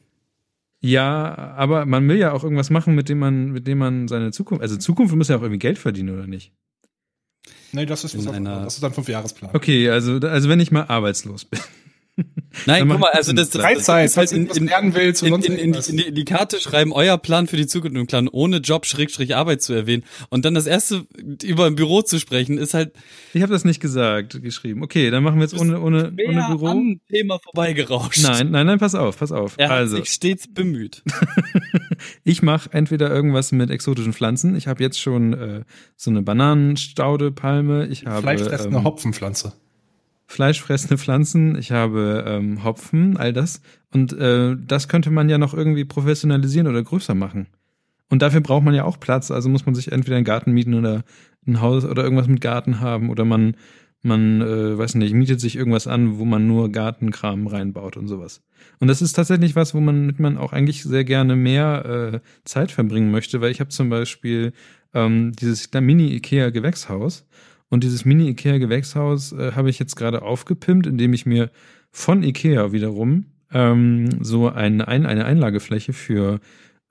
[0.82, 4.32] Ja, aber man will ja auch irgendwas machen, mit dem man, mit dem man seine
[4.32, 6.52] Zukunft, also Zukunft muss ja auch irgendwie Geld verdienen, oder nicht?
[7.72, 9.50] Nee, das ist, was, einer- das ist ein Fünfjahresplan.
[9.54, 11.60] Okay, also, also wenn ich mal arbeitslos bin.
[12.66, 14.94] Nein, guck mal, also das, Freizeit, das ist halt falls in, du in, was lernen
[14.94, 17.96] willst und in, in, in, die, in die Karte schreiben, euer Plan für die Zukunft
[17.96, 20.04] und Plan ohne Job, Schrägstrich Arbeit zu erwähnen.
[20.30, 21.06] Und dann das erste
[21.42, 22.92] über ein Büro zu sprechen, ist halt
[23.34, 24.82] Ich habe das nicht gesagt, geschrieben.
[24.82, 26.66] Okay, dann machen wir jetzt ohne, ohne, ohne Büro.
[26.68, 28.22] am Thema vorbeigerauscht.
[28.22, 29.54] Nein, nein, nein, pass auf, pass auf.
[29.56, 31.02] Er hat also, sich stets bemüht.
[32.24, 34.56] ich mache entweder irgendwas mit exotischen Pflanzen.
[34.56, 35.64] Ich habe jetzt schon äh,
[35.96, 37.86] so eine Bananenstaude, Palme.
[37.86, 39.52] Ich habe Fleischfressende ähm, Hopfenpflanze.
[40.30, 41.58] Fleischfressende Pflanzen.
[41.58, 43.62] Ich habe ähm, Hopfen, all das.
[43.92, 47.48] Und äh, das könnte man ja noch irgendwie professionalisieren oder größer machen.
[48.08, 49.32] Und dafür braucht man ja auch Platz.
[49.32, 51.02] Also muss man sich entweder einen Garten mieten oder
[51.46, 53.56] ein Haus oder irgendwas mit Garten haben oder man
[54.02, 58.42] man äh, weiß nicht mietet sich irgendwas an, wo man nur Gartenkram reinbaut und sowas.
[58.78, 62.20] Und das ist tatsächlich was, wo man mit man auch eigentlich sehr gerne mehr äh,
[62.44, 64.52] Zeit verbringen möchte, weil ich habe zum Beispiel
[64.94, 67.26] ähm, dieses Mini Ikea Gewächshaus
[67.70, 71.50] und dieses Mini Ikea Gewächshaus äh, habe ich jetzt gerade aufgepimpt, indem ich mir
[71.90, 76.40] von Ikea wiederum ähm, so eine, ein, eine Einlagefläche für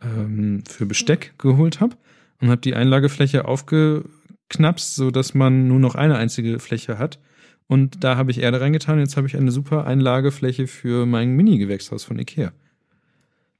[0.02, 1.96] ähm, für Besteck geholt habe
[2.42, 7.20] und habe die Einlagefläche aufgeknapst, so dass man nur noch eine einzige Fläche hat.
[7.68, 9.00] Und da habe ich Erde reingetan.
[9.00, 12.52] Jetzt habe ich eine super Einlagefläche für mein Mini-Gewächshaus von Ikea.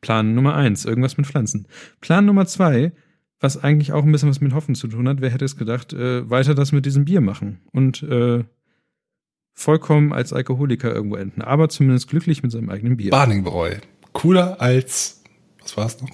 [0.02, 1.68] Plan Nummer eins, irgendwas mit Pflanzen.
[2.02, 2.94] Plan Nummer zwei,
[3.40, 5.22] was eigentlich auch ein bisschen was mit Hoffen zu tun hat.
[5.22, 8.44] Wer hätte es gedacht, äh, weiter das mit diesem Bier machen und äh,
[9.54, 13.12] vollkommen als Alkoholiker irgendwo enden, aber zumindest glücklich mit seinem eigenen Bier.
[13.12, 13.76] Barningbräu.
[14.14, 15.24] Cooler als,
[15.62, 16.10] was war es noch?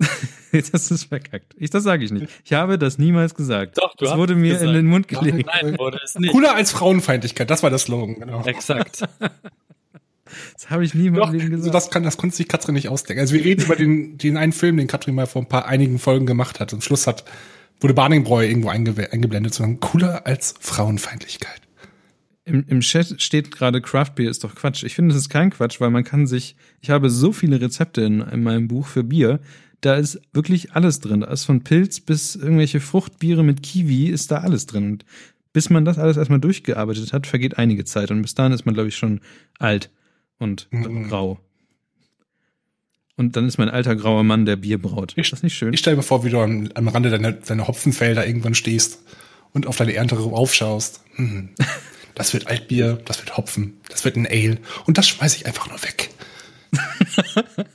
[0.52, 1.54] Du es verkackt.
[1.58, 2.26] Ich, das sage ich nicht.
[2.44, 3.78] Ich habe das niemals gesagt.
[3.78, 4.68] Doch, du das hast wurde es mir gesagt.
[4.68, 5.46] in den Mund gelegt.
[5.46, 6.32] Nein, wurde es nicht.
[6.32, 8.44] Cooler als Frauenfeindlichkeit, das war der Slogan, genau.
[8.44, 9.04] Exakt.
[10.54, 11.74] Das habe ich nie in meinem Doch, Leben also gesagt.
[11.74, 13.20] das kann, das konnte sich Katrin nicht ausdenken.
[13.20, 15.98] Also wir reden über den, den einen Film, den Katrin mal vor ein paar einigen
[15.98, 16.72] Folgen gemacht hat.
[16.72, 17.24] Am Schluss hat,
[17.80, 21.60] wurde Barningbräu irgendwo einge eingeblendet, sondern cooler als Frauenfeindlichkeit.
[22.44, 24.82] Im, Im Chat steht gerade Craft Beer ist doch Quatsch.
[24.82, 28.02] Ich finde, das ist kein Quatsch, weil man kann sich, ich habe so viele Rezepte
[28.02, 29.40] in, in meinem Buch für Bier,
[29.80, 31.20] da ist wirklich alles drin.
[31.20, 34.84] Da ist von Pilz bis irgendwelche Fruchtbiere mit Kiwi ist da alles drin.
[34.84, 35.04] Und
[35.52, 38.10] bis man das alles erstmal durchgearbeitet hat, vergeht einige Zeit.
[38.10, 39.20] Und bis dahin ist man, glaube ich, schon
[39.58, 39.90] alt
[40.40, 41.08] und Mhm.
[41.08, 41.38] grau.
[43.16, 45.12] Und dann ist man ein alter grauer Mann, der Bier braut.
[45.12, 45.72] Ich- Ist das nicht schön?
[45.74, 49.02] Ich stelle mir vor, wie du am, am Rande deiner, deiner Hopfenfelder irgendwann stehst
[49.52, 51.02] und auf deine Ernte aufschaust.
[51.16, 51.50] Hm,
[52.14, 55.68] das wird Altbier, das wird Hopfen, das wird ein Ale und das schmeiße ich einfach
[55.68, 56.10] nur weg.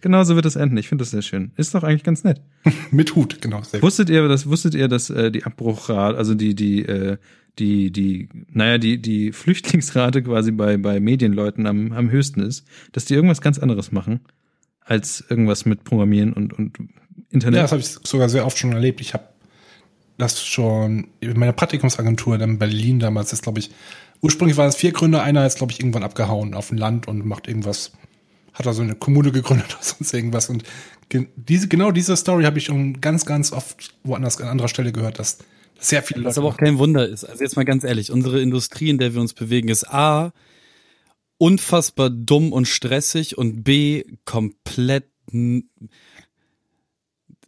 [0.00, 0.76] Genau so wird es enden.
[0.78, 1.52] Ich finde das sehr schön.
[1.56, 2.40] Ist doch eigentlich ganz nett.
[2.90, 3.62] Mit Hut, genau.
[3.80, 7.18] Wusstet ihr, das wusstet ihr, dass äh, die Abbruchrate, also die die äh,
[7.58, 13.04] die die naja die die Flüchtlingsrate quasi bei bei Medienleuten am am höchsten ist, dass
[13.04, 14.20] die irgendwas ganz anderes machen
[14.80, 16.78] als irgendwas mit Programmieren und und
[17.30, 17.56] Internet.
[17.56, 19.00] Ja, das habe ich sogar sehr oft schon erlebt.
[19.00, 19.24] Ich habe
[20.18, 23.70] das schon in meiner Praktikumsagentur in Berlin damals, ist glaube ich,
[24.20, 27.24] ursprünglich waren es vier Gründer, einer ist glaube ich irgendwann abgehauen auf dem Land und
[27.26, 27.92] macht irgendwas,
[28.52, 30.64] hat da so eine Kommune gegründet oder sonst irgendwas und
[31.36, 35.18] diese, genau diese Story habe ich schon ganz, ganz oft woanders an anderer Stelle gehört,
[35.18, 35.38] dass
[35.82, 37.24] sehr viele Was Leute aber auch kein Wunder ist.
[37.24, 40.32] Also jetzt mal ganz ehrlich, unsere Industrie, in der wir uns bewegen, ist A,
[41.38, 45.04] unfassbar dumm und stressig und B, komplett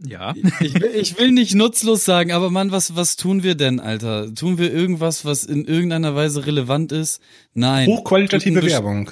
[0.06, 0.34] ja.
[0.60, 4.34] ich, will, ich will nicht nutzlos sagen, aber Mann, was, was tun wir denn, Alter?
[4.34, 7.20] Tun wir irgendwas, was in irgendeiner Weise relevant ist?
[7.52, 7.88] Nein.
[7.88, 9.10] hochqualitative Werbung.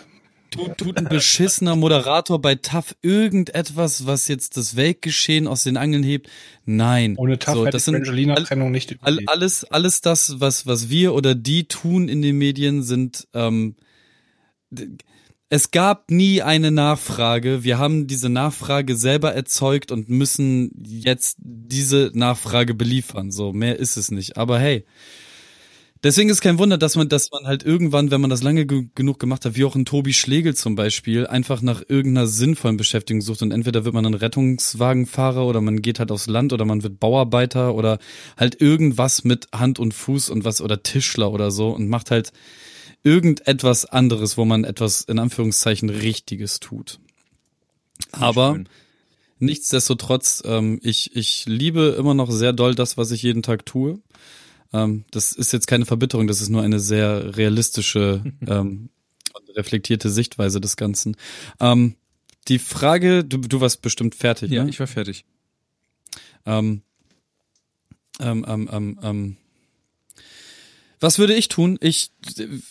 [0.52, 6.02] Tut, tut ein beschissener Moderator bei TAF irgendetwas, was jetzt das Weltgeschehen aus den Angeln
[6.02, 6.28] hebt?
[6.66, 7.16] Nein.
[7.16, 9.28] Ohne TAF So, hätte das sind Angelina-Trennung nicht überlebt.
[9.28, 13.76] alles, alles das, was, was wir oder die tun in den Medien, sind ähm,
[15.48, 17.64] es gab nie eine Nachfrage.
[17.64, 23.30] Wir haben diese Nachfrage selber erzeugt und müssen jetzt diese Nachfrage beliefern.
[23.30, 24.36] So, mehr ist es nicht.
[24.36, 24.84] Aber hey.
[26.02, 28.88] Deswegen ist kein Wunder, dass man, dass man halt irgendwann, wenn man das lange ge
[28.96, 33.20] genug gemacht hat, wie auch ein Tobi Schlegel zum Beispiel, einfach nach irgendeiner sinnvollen Beschäftigung
[33.20, 36.82] sucht und entweder wird man ein Rettungswagenfahrer oder man geht halt aufs Land oder man
[36.82, 37.98] wird Bauarbeiter oder
[38.36, 42.32] halt irgendwas mit Hand und Fuß und was oder Tischler oder so und macht halt
[43.04, 46.98] irgendetwas anderes, wo man etwas in Anführungszeichen Richtiges tut.
[48.10, 48.68] Aber Schön.
[49.38, 54.00] nichtsdestotrotz, ähm, ich, ich liebe immer noch sehr doll das, was ich jeden Tag tue.
[54.72, 58.88] Ähm, das ist jetzt keine Verbitterung, das ist nur eine sehr realistische ähm,
[59.34, 61.16] und reflektierte Sichtweise des Ganzen.
[61.60, 61.96] Ähm,
[62.48, 64.70] die Frage, du, du warst bestimmt fertig, Ja, ne?
[64.70, 65.24] ich war fertig.
[66.44, 66.82] Ähm,
[68.20, 69.36] ähm, ähm, ähm, ähm,
[71.00, 71.78] was würde ich tun?
[71.80, 72.10] Ich,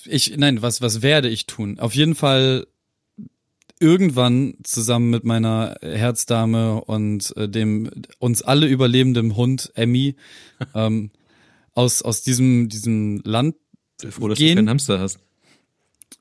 [0.05, 1.79] ich, nein, was, was werde ich tun?
[1.79, 2.67] Auf jeden Fall
[3.79, 7.89] irgendwann zusammen mit meiner Herzdame und äh, dem
[8.19, 10.15] uns alle überlebenden Hund Emmy
[10.75, 11.11] ähm,
[11.73, 13.55] aus aus diesem diesem Land
[14.09, 14.49] froh, dass Gehen.
[14.49, 15.19] du keinen Hamster hast.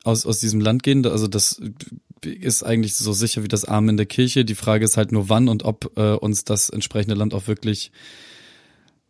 [0.05, 1.07] aus, aus diesem Land gehen.
[1.07, 1.61] Also das
[2.25, 4.45] ist eigentlich so sicher wie das Arm in der Kirche.
[4.45, 7.93] Die Frage ist halt nur wann und ob äh, uns das entsprechende Land auch wirklich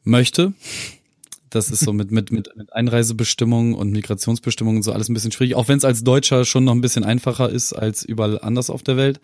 [0.05, 0.53] möchte.
[1.51, 5.57] Das ist so mit, mit, mit, mit Einreisebestimmungen und Migrationsbestimmungen so alles ein bisschen schwierig,
[5.57, 8.83] auch wenn es als Deutscher schon noch ein bisschen einfacher ist als überall anders auf
[8.83, 9.21] der Welt.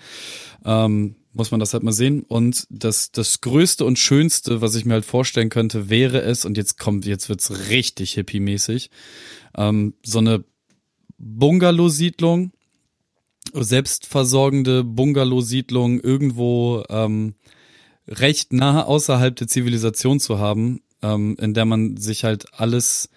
[0.65, 2.23] Ähm, muss man das halt mal sehen.
[2.23, 6.57] Und das, das Größte und Schönste, was ich mir halt vorstellen könnte, wäre es, und
[6.57, 8.91] jetzt kommt, jetzt wird's richtig hippie-mäßig,
[9.57, 10.45] ähm, so eine
[11.19, 12.53] Bungalow-Siedlung,
[13.53, 17.35] selbstversorgende Bungalow-Siedlung irgendwo ähm,
[18.09, 23.09] recht nah außerhalb der Zivilisation zu haben, ähm, in der man sich halt alles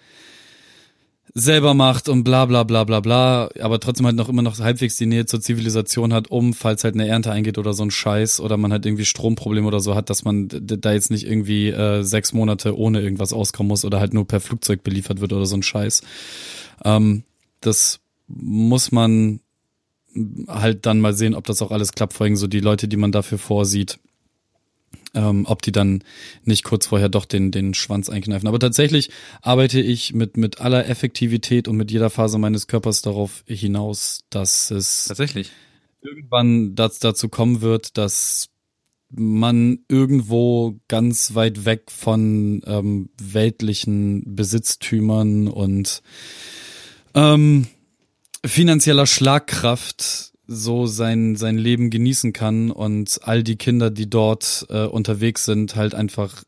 [1.32, 4.96] selber macht und bla bla bla bla bla, aber trotzdem halt noch immer noch halbwegs
[4.96, 8.40] die Nähe zur Zivilisation hat, um, falls halt eine Ernte eingeht oder so ein Scheiß
[8.40, 12.02] oder man halt irgendwie Stromprobleme oder so hat, dass man da jetzt nicht irgendwie äh,
[12.02, 15.56] sechs Monate ohne irgendwas auskommen muss oder halt nur per Flugzeug beliefert wird oder so
[15.56, 16.02] ein Scheiß.
[16.84, 17.22] Ähm,
[17.60, 19.40] das muss man
[20.48, 22.96] halt dann mal sehen, ob das auch alles klappt, vor allem so die Leute, die
[22.96, 23.98] man dafür vorsieht
[25.14, 26.02] ähm, ob die dann
[26.44, 28.46] nicht kurz vorher doch den, den Schwanz einkneifen.
[28.46, 29.10] Aber tatsächlich
[29.42, 34.70] arbeite ich mit, mit aller Effektivität und mit jeder Phase meines Körpers darauf hinaus, dass
[34.70, 35.50] es Tatsächlich.
[36.02, 38.48] irgendwann das, dazu kommen wird, dass
[39.12, 46.02] man irgendwo ganz weit weg von ähm, weltlichen Besitztümern und
[47.14, 47.66] ähm,
[48.44, 54.84] finanzieller Schlagkraft so sein, sein Leben genießen kann und all die Kinder, die dort äh,
[54.84, 56.42] unterwegs sind, halt einfach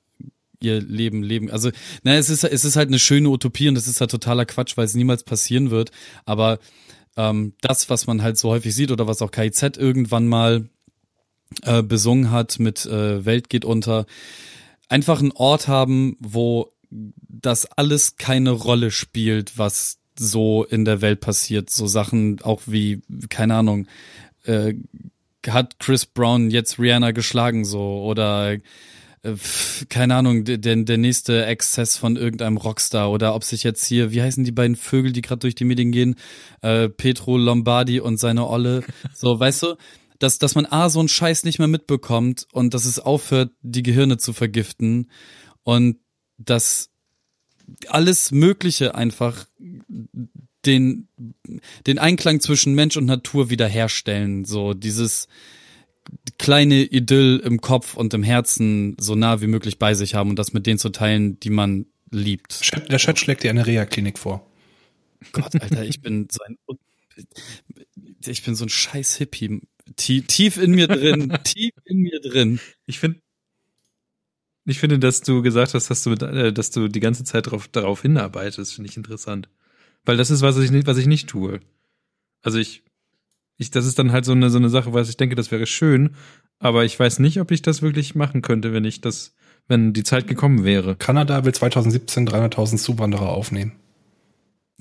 [0.61, 1.50] ihr Leben leben.
[1.50, 1.70] Also,
[2.03, 4.76] naja, es ist, es ist halt eine schöne Utopie und das ist halt totaler Quatsch,
[4.76, 5.92] weil es niemals passieren wird.
[6.24, 6.59] Aber
[7.16, 10.68] ähm, das, was man halt so häufig sieht oder was auch KIZ irgendwann mal
[11.62, 14.07] äh, besungen hat mit äh, Welt geht unter,
[14.88, 21.20] einfach einen Ort haben, wo das alles keine Rolle spielt, was so in der Welt
[21.20, 21.70] passiert.
[21.70, 23.86] So Sachen auch wie, keine Ahnung,
[24.44, 24.74] äh,
[25.48, 28.02] hat Chris Brown jetzt Rihanna geschlagen so?
[28.02, 28.58] Oder
[29.22, 29.34] äh,
[29.88, 33.10] keine Ahnung, der, der nächste Exzess von irgendeinem Rockstar.
[33.10, 35.92] Oder ob sich jetzt hier, wie heißen die beiden Vögel, die gerade durch die Medien
[35.92, 36.16] gehen,
[36.60, 38.84] äh, Petro Lombardi und seine Olle,
[39.14, 39.76] so, weißt du,
[40.18, 43.82] dass, dass man A, so einen Scheiß nicht mehr mitbekommt und dass es aufhört, die
[43.82, 45.10] Gehirne zu vergiften
[45.64, 45.96] und
[46.38, 46.90] dass
[47.88, 49.46] alles Mögliche einfach
[50.64, 51.09] den,
[51.86, 54.45] den Einklang zwischen Mensch und Natur wiederherstellen.
[54.45, 55.28] So dieses
[56.38, 60.38] kleine Idyll im Kopf und im Herzen so nah wie möglich bei sich haben und
[60.38, 62.72] das mit denen zu teilen, die man liebt.
[62.90, 64.47] Der Chat schlägt dir eine Reha-Klinik vor.
[65.32, 66.59] Gott, Alter, ich bin so ein,
[68.26, 69.61] ich bin so ein scheiß Hippie.
[69.97, 72.61] Tief, tief in mir drin, tief in mir drin.
[72.86, 73.20] Ich finde,
[74.64, 77.68] ich finde, dass du gesagt hast, dass du, äh, dass du die ganze Zeit darauf,
[77.68, 79.49] darauf hinarbeitest, finde ich interessant.
[80.05, 81.61] Weil das ist, was ich nicht, was ich nicht tue.
[82.42, 82.82] Also ich,
[83.57, 85.66] ich, das ist dann halt so eine, so eine Sache, was ich denke, das wäre
[85.66, 86.16] schön,
[86.59, 89.34] aber ich weiß nicht, ob ich das wirklich machen könnte, wenn ich das,
[89.68, 90.96] wenn die Zeit gekommen wäre.
[90.96, 93.72] Kanada will 2017 300.000 Zuwanderer aufnehmen.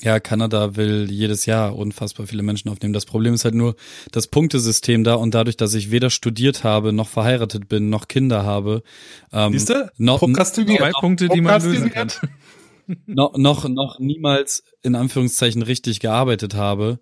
[0.03, 2.93] Ja, Kanada will jedes Jahr unfassbar viele Menschen aufnehmen.
[2.93, 3.75] Das Problem ist halt nur
[4.11, 8.43] das Punktesystem da und dadurch, dass ich weder studiert habe, noch verheiratet bin, noch Kinder
[8.43, 8.81] habe.
[9.31, 9.91] Ähm, Siehst du?
[9.97, 12.11] Noch, zwei Punkte, die man lösen kann.
[13.05, 16.99] Noch, noch, noch niemals in Anführungszeichen richtig gearbeitet habe,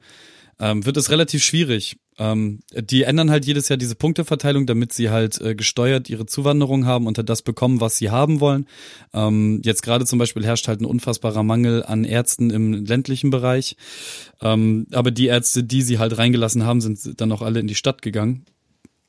[0.59, 1.97] ähm, wird es relativ schwierig.
[2.17, 6.85] Ähm, die ändern halt jedes Jahr diese Punkteverteilung, damit sie halt äh, gesteuert ihre Zuwanderung
[6.85, 8.67] haben und halt das bekommen, was sie haben wollen.
[9.13, 13.77] Ähm, jetzt gerade zum Beispiel herrscht halt ein unfassbarer Mangel an Ärzten im ländlichen Bereich.
[14.41, 17.75] Ähm, aber die Ärzte, die sie halt reingelassen haben, sind dann auch alle in die
[17.75, 18.45] Stadt gegangen.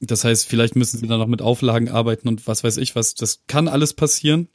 [0.01, 3.15] Das heißt, vielleicht müssen sie dann noch mit Auflagen arbeiten und was weiß ich was.
[3.15, 4.49] Das kann alles passieren.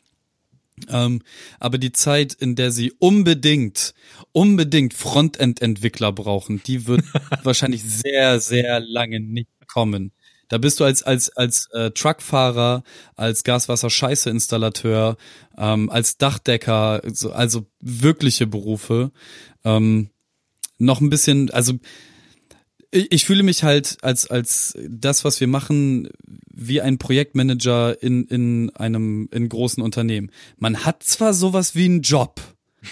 [0.90, 1.22] Ähm,
[1.60, 3.94] aber die Zeit, in der sie unbedingt,
[4.32, 7.04] unbedingt Frontend-Entwickler brauchen, die wird
[7.44, 10.12] wahrscheinlich sehr, sehr lange nicht kommen.
[10.48, 12.84] Da bist du als als als äh, Truckfahrer,
[13.16, 15.18] als Gaswasser-Scheiße-Installateur,
[15.58, 19.12] ähm, als Dachdecker, also, also wirkliche Berufe
[19.64, 20.10] ähm,
[20.78, 21.74] noch ein bisschen, also
[22.92, 26.10] ich, ich fühle mich halt als, als das, was wir machen,
[26.54, 30.32] wie ein Projektmanager in, in einem in großen Unternehmen.
[30.58, 32.42] Man hat zwar sowas wie einen Job,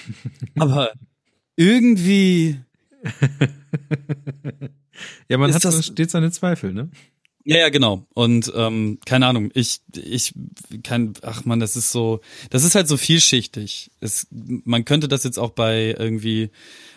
[0.57, 0.91] aber
[1.55, 2.59] irgendwie.
[5.29, 6.89] ja, man hat das, stets seine Zweifel, ne?
[7.45, 8.07] Ja, ja, genau.
[8.13, 10.33] Und ähm, keine Ahnung, ich, ich
[10.83, 13.91] kann, ach man, das ist so, das ist halt so vielschichtig.
[13.99, 16.51] Es, man könnte das jetzt auch bei irgendwie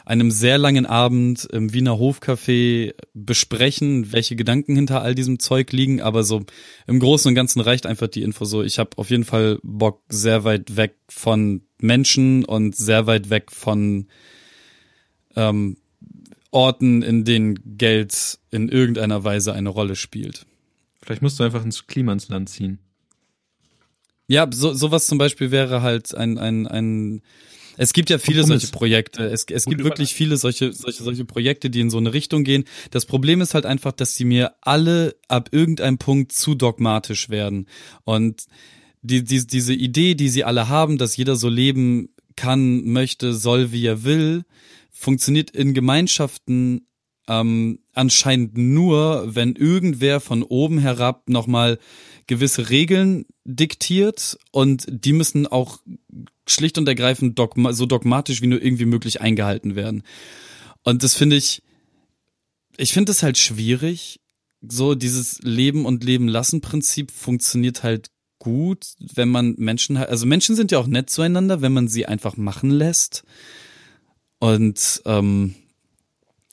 [0.07, 6.01] einem sehr langen Abend im Wiener Hofcafé besprechen, welche Gedanken hinter all diesem Zeug liegen,
[6.01, 6.45] aber so
[6.87, 10.03] im Großen und Ganzen reicht einfach die Info so, ich habe auf jeden Fall Bock
[10.09, 14.07] sehr weit weg von Menschen und sehr weit weg von
[15.35, 15.77] ähm,
[16.53, 20.47] Orten, in denen Geld in irgendeiner Weise eine Rolle spielt.
[21.03, 22.79] Vielleicht musst du einfach ins Klima ins Land ziehen.
[24.29, 27.23] Ja, so, sowas zum Beispiel wäre halt ein, ein, ein
[27.77, 29.25] es gibt ja viele solche Projekte.
[29.25, 32.65] Es, es gibt wirklich viele solche, solche, solche Projekte, die in so eine Richtung gehen.
[32.91, 37.69] Das Problem ist halt einfach, dass die mir alle ab irgendeinem Punkt zu dogmatisch werden.
[38.05, 38.47] Und
[39.03, 43.73] die, die, diese Idee, die sie alle haben, dass jeder so leben kann, möchte, soll,
[43.73, 44.45] wie er will,
[44.91, 46.87] funktioniert in Gemeinschaften
[47.29, 51.79] ähm, anscheinend nur, wenn irgendwer von oben herab nochmal
[52.27, 55.81] gewisse Regeln diktiert und die müssen auch
[56.47, 60.03] schlicht und ergreifend dogma so dogmatisch wie nur irgendwie möglich eingehalten werden.
[60.83, 61.63] Und das finde ich,
[62.77, 64.21] ich finde es halt schwierig.
[64.67, 70.57] So dieses Leben und Leben lassen Prinzip funktioniert halt gut, wenn man Menschen also Menschen
[70.57, 73.25] sind ja auch nett zueinander, wenn man sie einfach machen lässt.
[74.39, 75.55] Und ähm,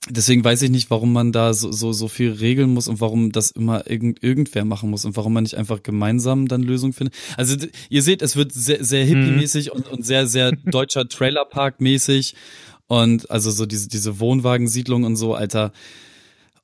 [0.10, 3.32] deswegen weiß ich nicht, warum man da so, so, so viel regeln muss und warum
[3.32, 7.16] das immer irgend, irgendwer machen muss und warum man nicht einfach gemeinsam dann Lösungen findet.
[7.38, 7.56] Also
[7.90, 12.36] ihr seht, es wird sehr, sehr hippie-mäßig und, und sehr, sehr deutscher Trailerpark-mäßig
[12.88, 15.72] und also so diese, diese Wohnwagensiedlung und so, Alter.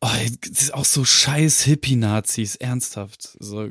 [0.01, 0.07] Oh,
[0.41, 3.37] das ist auch so scheiß Hippie-Nazis, ernsthaft.
[3.39, 3.69] So,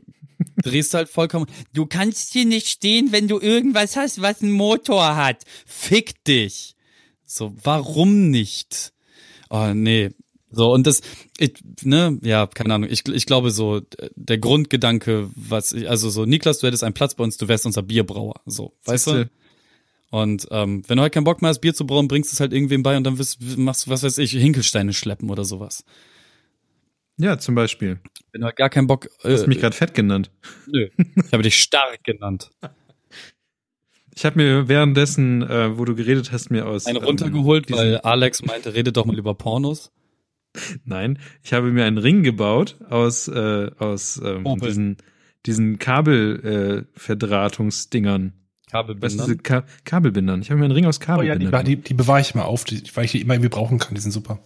[0.62, 1.46] drehst halt vollkommen.
[1.72, 5.44] Du kannst hier nicht stehen, wenn du irgendwas hast, was einen Motor hat.
[5.66, 6.74] Fick dich.
[7.24, 8.92] So, warum nicht?
[9.50, 10.10] Oh, nee.
[10.50, 11.02] So, und das,
[11.36, 12.88] ich, ne, ja, keine Ahnung.
[12.90, 13.82] Ich, ich glaube so,
[14.16, 17.66] der Grundgedanke, was ich, also so, Niklas, du hättest einen Platz bei uns, du wärst
[17.66, 18.40] unser Bierbrauer.
[18.46, 19.10] So, weißt du?
[19.12, 19.30] Siehste.
[20.10, 22.40] Und ähm, wenn du halt keinen Bock mehr hast, Bier zu brauen, bringst du es
[22.40, 25.84] halt irgendwem bei und dann wirst, machst du, was weiß ich, Hinkelsteine schleppen oder sowas.
[27.18, 28.00] Ja, zum Beispiel.
[28.32, 29.08] Wenn du halt gar keinen Bock.
[29.22, 30.30] Du hast Äh, mich gerade fett genannt.
[30.66, 30.88] nö.
[31.26, 32.50] Ich habe dich stark genannt.
[34.18, 37.78] Ich habe mir währenddessen, äh, wo du geredet hast, mir aus Eine ähm, runtergeholt, diesen-
[37.78, 39.92] weil Alex meinte, redet doch mal über Pornos.
[40.84, 44.96] Nein, ich habe mir einen Ring gebaut aus äh, aus ähm, diesen
[45.46, 48.32] diesen Kabel äh, Verdrahtungsdingern.
[48.72, 48.88] Weißt
[49.20, 49.42] du, Kabelbindern.
[49.44, 50.42] Ka Kabelbindern.
[50.42, 51.64] Ich habe mir einen Ring aus Oh ja, die, Kabelbindern.
[51.64, 53.94] die, die bewahre ich mal auf, die, weil ich die immer irgendwie brauchen kann.
[53.94, 54.40] Die sind super.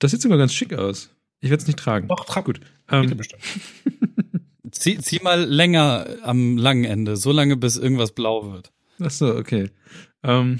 [0.00, 1.10] das sieht sogar ganz schick aus.
[1.40, 2.08] Ich werde es nicht tragen.
[2.08, 2.58] Doch, trag gut.
[2.88, 3.42] Bitte Ähm, bestimmt.
[4.72, 8.72] Zieh, zieh mal länger am langen Ende, so lange bis irgendwas blau wird.
[9.00, 9.70] Ach so, okay.
[10.22, 10.58] Ähm,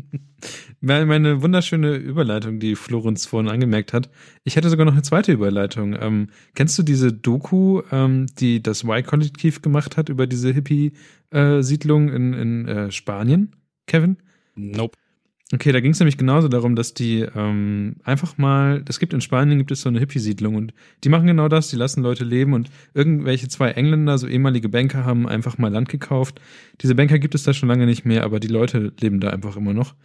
[0.80, 4.10] meine wunderschöne Überleitung, die Florenz vorhin angemerkt hat.
[4.44, 5.96] Ich hätte sogar noch eine zweite Überleitung.
[6.00, 12.32] Ähm, kennst du diese Doku, ähm, die das Y-Kollektiv gemacht hat über diese Hippie-Siedlung in,
[12.32, 14.16] in äh, Spanien, Kevin?
[14.54, 14.96] Nope.
[15.52, 19.20] Okay, da ging es nämlich genauso darum, dass die ähm, einfach mal, es gibt in
[19.20, 20.72] Spanien gibt es so eine Hippie-Siedlung und
[21.02, 25.04] die machen genau das, die lassen Leute leben und irgendwelche zwei Engländer, so ehemalige Banker,
[25.04, 26.40] haben einfach mal Land gekauft.
[26.80, 29.56] Diese Banker gibt es da schon lange nicht mehr, aber die Leute leben da einfach
[29.56, 29.96] immer noch.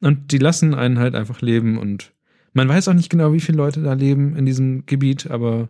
[0.00, 2.12] Und die lassen einen halt einfach leben und
[2.52, 5.68] man weiß auch nicht genau, wie viele Leute da leben in diesem Gebiet, aber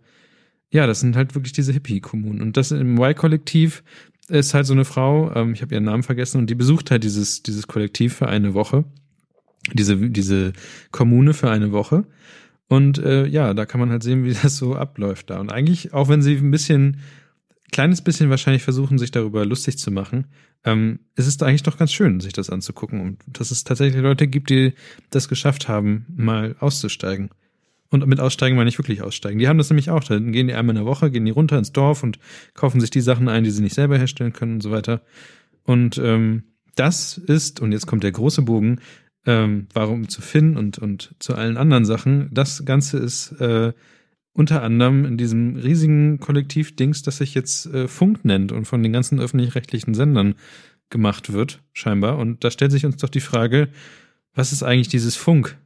[0.70, 2.40] ja, das sind halt wirklich diese Hippie-Kommunen.
[2.40, 3.82] Und das im Y-Kollektiv
[4.28, 7.04] ist halt so eine Frau, ähm, ich habe ihren Namen vergessen, und die besucht halt
[7.04, 8.84] dieses, dieses Kollektiv für eine Woche
[9.72, 10.52] diese, diese
[10.90, 12.04] Kommune für eine Woche.
[12.68, 15.40] Und äh, ja, da kann man halt sehen, wie das so abläuft da.
[15.40, 16.98] Und eigentlich, auch wenn sie ein bisschen,
[17.72, 20.26] kleines bisschen wahrscheinlich versuchen, sich darüber lustig zu machen,
[20.64, 23.00] ähm, ist es eigentlich doch ganz schön, sich das anzugucken.
[23.00, 24.74] Und dass es tatsächlich Leute gibt, die
[25.10, 27.30] das geschafft haben, mal auszusteigen.
[27.90, 29.38] Und mit aussteigen meine ich wirklich aussteigen.
[29.38, 30.04] Die haben das nämlich auch.
[30.04, 32.18] Dann gehen die einmal in der Woche, gehen die runter ins Dorf und
[32.52, 35.00] kaufen sich die Sachen ein, die sie nicht selber herstellen können und so weiter.
[35.64, 36.42] Und ähm,
[36.74, 38.80] das ist, und jetzt kommt der große Bogen,
[39.28, 42.30] ähm, warum zu Finn und, und zu allen anderen Sachen.
[42.32, 43.74] Das Ganze ist äh,
[44.32, 48.90] unter anderem in diesem riesigen Kollektiv-Dings, das sich jetzt äh, Funk nennt und von den
[48.92, 50.34] ganzen öffentlich-rechtlichen Sendern
[50.88, 52.16] gemacht wird, scheinbar.
[52.16, 53.68] Und da stellt sich uns doch die Frage,
[54.34, 55.58] was ist eigentlich dieses Funk?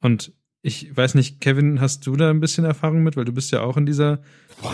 [0.00, 3.52] Und ich weiß nicht, Kevin, hast du da ein bisschen Erfahrung mit, weil du bist
[3.52, 4.22] ja auch in dieser,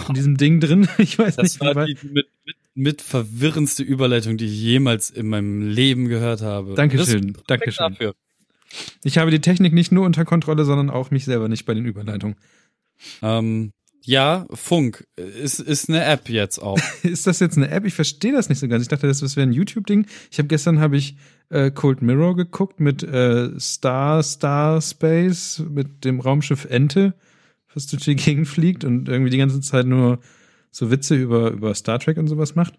[0.06, 0.86] in diesem Ding drin.
[0.98, 1.88] Ich weiß Das nicht, war weit.
[1.88, 6.74] die mit, mit, mit verwirrendste Überleitung, die ich jemals in meinem Leben gehört habe.
[6.74, 7.92] Dankeschön, Das- Dankeschön.
[7.92, 8.14] Dafür.
[9.02, 11.86] Ich habe die Technik nicht nur unter Kontrolle, sondern auch mich selber nicht bei den
[11.86, 12.36] Überleitungen.
[13.22, 13.72] Ähm,
[14.04, 16.78] ja, Funk ist, ist eine App jetzt auch.
[17.02, 17.84] Ist das jetzt eine App?
[17.86, 18.82] Ich verstehe das nicht so ganz.
[18.82, 20.06] Ich dachte, das wäre ein YouTube-Ding.
[20.30, 21.16] Ich habe gestern habe ich
[21.48, 27.14] äh, Cold Mirror geguckt mit äh, Star Star Space mit dem Raumschiff Ente,
[27.74, 30.20] was durch die Gegend fliegt und irgendwie die ganze Zeit nur
[30.76, 32.78] so Witze über über Star Trek und sowas macht.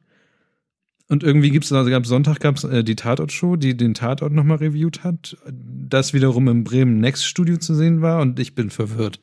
[1.09, 4.57] Und irgendwie gibt's also gab Sonntag gab's äh, die Tatort Show, die den Tatort nochmal
[4.57, 9.19] reviewt hat, das wiederum im Bremen Next Studio zu sehen war und ich bin verwirrt.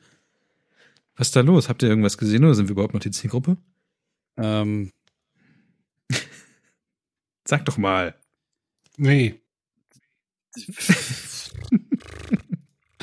[1.15, 1.69] Was ist da los?
[1.69, 3.57] Habt ihr irgendwas gesehen oder sind wir überhaupt noch die Zielgruppe?
[4.37, 4.91] ähm,
[7.47, 8.15] Sag doch mal.
[8.97, 9.39] Nee.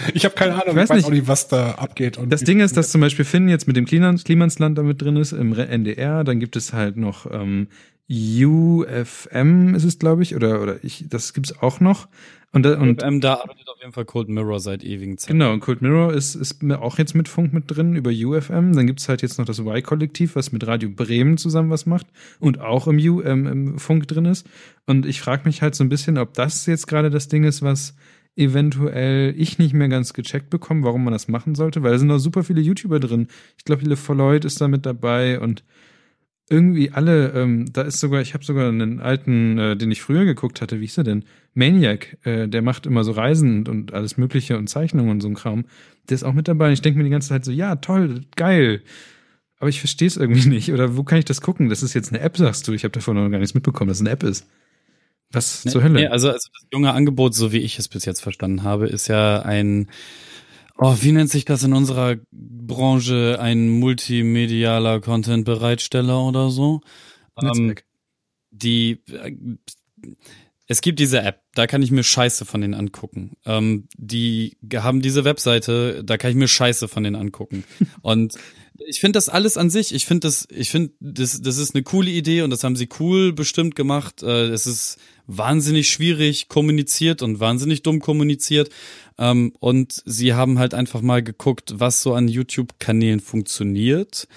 [0.15, 1.07] Ich habe keine Ahnung, Ich weiß ich weiß nicht.
[1.07, 2.19] auch nicht, was da abgeht.
[2.19, 5.01] Und Das Ding ist, dass zum Beispiel Finn jetzt mit dem Kliman- Klimansland da mit
[5.03, 7.69] drin ist, im NDR, dann gibt es halt noch ähm,
[8.11, 12.09] UFM ist es, glaube ich, oder, oder ich, das gibt's auch noch.
[12.55, 15.39] Und, da- und ähm, da arbeitet auf jeden Fall Cold Mirror seit ewigen Zeiten.
[15.39, 18.75] Genau, und Cold Mirror ist, ist mir auch jetzt mit Funk mit drin über UFM.
[18.75, 22.07] Dann gibt's halt jetzt noch das Y-Kollektiv, was mit Radio Bremen zusammen was macht
[22.41, 24.47] und auch im, U, ähm, im Funk drin ist.
[24.87, 27.63] Und ich frage mich halt so ein bisschen, ob das jetzt gerade das Ding ist,
[27.63, 27.95] was
[28.37, 32.09] eventuell ich nicht mehr ganz gecheckt bekomme, warum man das machen sollte, weil da sind
[32.09, 33.29] noch super viele YouTuber drin.
[33.59, 35.65] Ich glaube, Lille Lloyd ist da mit dabei und
[36.49, 40.25] irgendwie alle, ähm, da ist sogar, ich habe sogar einen alten, äh, den ich früher
[40.25, 41.25] geguckt hatte, wie hieß er denn?
[41.55, 45.35] Maniac, äh, der macht immer so Reisen und alles Mögliche und Zeichnungen und so ein
[45.35, 45.65] Kram.
[46.09, 46.67] Der ist auch mit dabei.
[46.67, 48.83] Und ich denke mir die ganze Zeit so, ja, toll, geil.
[49.59, 50.73] Aber ich verstehe es irgendwie nicht.
[50.73, 51.69] Oder wo kann ich das gucken?
[51.69, 52.73] Das ist jetzt eine App, sagst du.
[52.73, 54.47] Ich habe davon noch gar nichts mitbekommen, dass es eine App ist.
[55.33, 56.01] Was zur Hölle?
[56.01, 59.09] Nee, also, also das junge Angebot, so wie ich es bis jetzt verstanden habe, ist
[59.09, 59.91] ja ein,
[60.79, 66.81] oh, wie nennt sich das in unserer Branche, ein multimedialer Content-Bereitsteller oder so?
[67.41, 67.75] Ähm,
[68.51, 69.35] die, äh,
[70.69, 73.33] es gibt diese App, da kann ich mir Scheiße von denen angucken.
[73.45, 77.65] Ähm, die haben diese Webseite, da kann ich mir Scheiße von denen angucken.
[78.03, 78.35] Und
[78.87, 81.83] ich finde das alles an sich, ich finde das, ich finde, das, das ist eine
[81.83, 84.23] coole Idee und das haben sie cool bestimmt gemacht.
[84.23, 88.71] Äh, es ist wahnsinnig schwierig kommuniziert und wahnsinnig dumm kommuniziert.
[89.19, 94.29] Ähm, und sie haben halt einfach mal geguckt, was so an YouTube-Kanälen funktioniert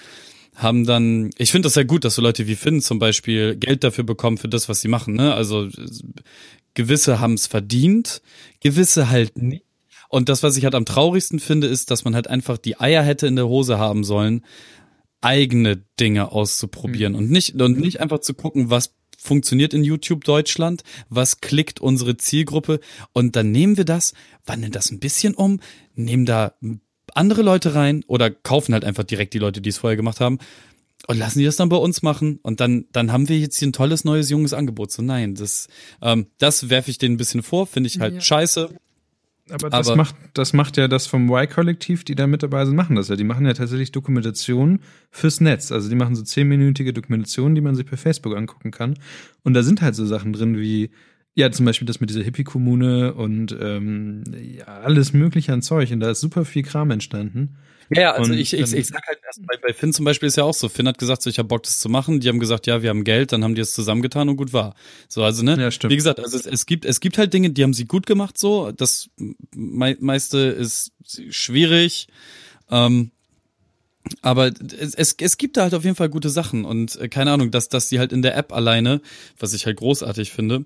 [0.56, 3.84] haben dann, ich finde das sehr gut, dass so Leute wie Finn zum Beispiel Geld
[3.84, 5.14] dafür bekommen für das, was sie machen.
[5.14, 5.34] Ne?
[5.34, 5.68] Also
[6.74, 8.22] gewisse haben es verdient,
[8.60, 9.64] gewisse halt nicht.
[10.08, 13.02] Und das, was ich halt am traurigsten finde, ist, dass man halt einfach die Eier
[13.02, 14.44] hätte in der Hose haben sollen,
[15.20, 18.94] eigene Dinge auszuprobieren und nicht und nicht einfach zu gucken, was
[19.26, 22.80] funktioniert in YouTube Deutschland, was klickt unsere Zielgruppe
[23.12, 24.14] und dann nehmen wir das,
[24.46, 25.60] wandeln das ein bisschen um,
[25.94, 26.54] nehmen da
[27.14, 30.38] andere Leute rein oder kaufen halt einfach direkt die Leute, die es vorher gemacht haben
[31.08, 33.68] und lassen die das dann bei uns machen und dann dann haben wir jetzt hier
[33.68, 34.90] ein tolles neues junges Angebot.
[34.90, 35.68] So nein, das
[36.02, 38.20] ähm, das werfe ich denen ein bisschen vor, finde ich halt Ja.
[38.20, 38.70] scheiße.
[39.50, 42.74] Aber das Aber- macht, das macht ja das vom Y-Kollektiv, die da mit dabei sind,
[42.74, 43.16] machen das ja.
[43.16, 44.80] Die machen ja tatsächlich Dokumentationen
[45.10, 45.70] fürs Netz.
[45.70, 48.94] Also die machen so zehnminütige Dokumentationen, die man sich per Facebook angucken kann.
[49.44, 50.90] Und da sind halt so Sachen drin wie,
[51.34, 54.24] ja, zum Beispiel das mit dieser Hippie-Kommune und ähm,
[54.56, 55.92] ja, alles mögliche an Zeug.
[55.92, 57.56] Und da ist super viel Kram entstanden.
[57.90, 60.26] Ja, ja, also Und ich, ich, ich sag halt erst, bei, bei Finn zum Beispiel
[60.26, 60.68] ist ja auch so.
[60.68, 62.20] Finn hat gesagt, so, ich habe Bock, das zu machen.
[62.20, 64.74] Die haben gesagt, ja, wir haben Geld, dann haben die es zusammengetan und gut war.
[65.08, 65.56] So, also, ne?
[65.58, 65.92] Ja, stimmt.
[65.92, 68.38] Wie gesagt, also es, es gibt, es gibt halt Dinge, die haben sie gut gemacht,
[68.38, 68.72] so.
[68.72, 69.08] Das
[69.54, 70.92] mei meiste ist
[71.30, 72.08] schwierig.
[72.70, 73.12] Ähm,
[74.22, 77.32] aber es, es, es gibt da halt auf jeden Fall gute Sachen und äh, keine
[77.32, 79.00] Ahnung, dass, dass die halt in der App alleine,
[79.38, 80.64] was ich halt großartig finde,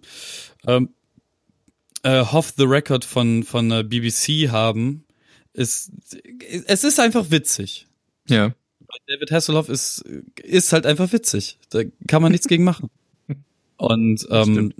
[0.66, 0.90] ähm,
[2.02, 5.04] äh, Hoff the Record von, von äh, BBC haben,
[5.52, 5.90] ist,
[6.66, 7.86] es ist einfach witzig.
[8.28, 8.54] Ja.
[9.06, 10.04] David Hasselhoff ist,
[10.42, 11.58] ist halt einfach witzig.
[11.70, 12.90] Da kann man nichts gegen machen.
[13.76, 14.72] Und ähm,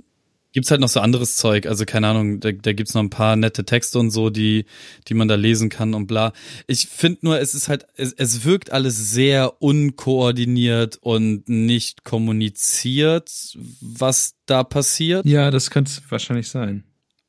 [0.51, 1.65] gibt's halt noch so anderes Zeug.
[1.65, 4.65] Also keine Ahnung, da, da gibt's noch ein paar nette Texte und so, die,
[5.07, 6.33] die man da lesen kann und bla.
[6.67, 13.57] Ich finde nur, es ist halt, es, es wirkt alles sehr unkoordiniert und nicht kommuniziert,
[13.81, 15.25] was da passiert.
[15.25, 16.83] Ja, das könnte es wahrscheinlich sein.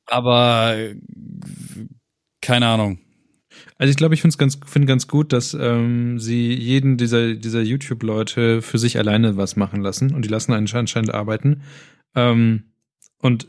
[0.07, 0.77] Aber
[2.41, 2.99] keine Ahnung.
[3.79, 7.35] Also ich glaube, ich finde es ganz, find ganz gut, dass ähm, sie jeden dieser,
[7.35, 11.63] dieser YouTube-Leute für sich alleine was machen lassen und die lassen einen anscheinend arbeiten.
[12.15, 12.65] Ähm,
[13.19, 13.47] und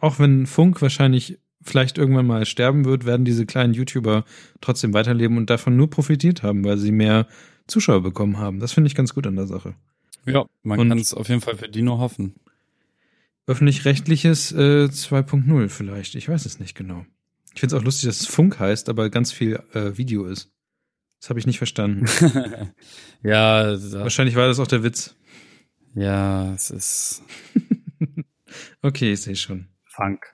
[0.00, 4.24] auch wenn Funk wahrscheinlich vielleicht irgendwann mal sterben wird, werden diese kleinen YouTuber
[4.60, 7.26] trotzdem weiterleben und davon nur profitiert haben, weil sie mehr
[7.66, 8.60] Zuschauer bekommen haben.
[8.60, 9.74] Das finde ich ganz gut an der Sache.
[10.24, 12.34] Ja, man kann es auf jeden Fall für die nur hoffen.
[13.46, 16.14] Öffentlich-rechtliches äh, 2.0 vielleicht.
[16.16, 17.04] Ich weiß es nicht genau.
[17.56, 20.52] Ich finde es auch lustig, dass es Funk heißt, aber ganz viel äh, Video ist.
[21.18, 22.04] Das habe ich nicht verstanden.
[23.22, 25.16] ja, Wahrscheinlich war das auch der Witz.
[25.94, 27.22] ja, es ist
[28.82, 29.68] Okay, ich sehe schon.
[29.86, 30.26] Funk.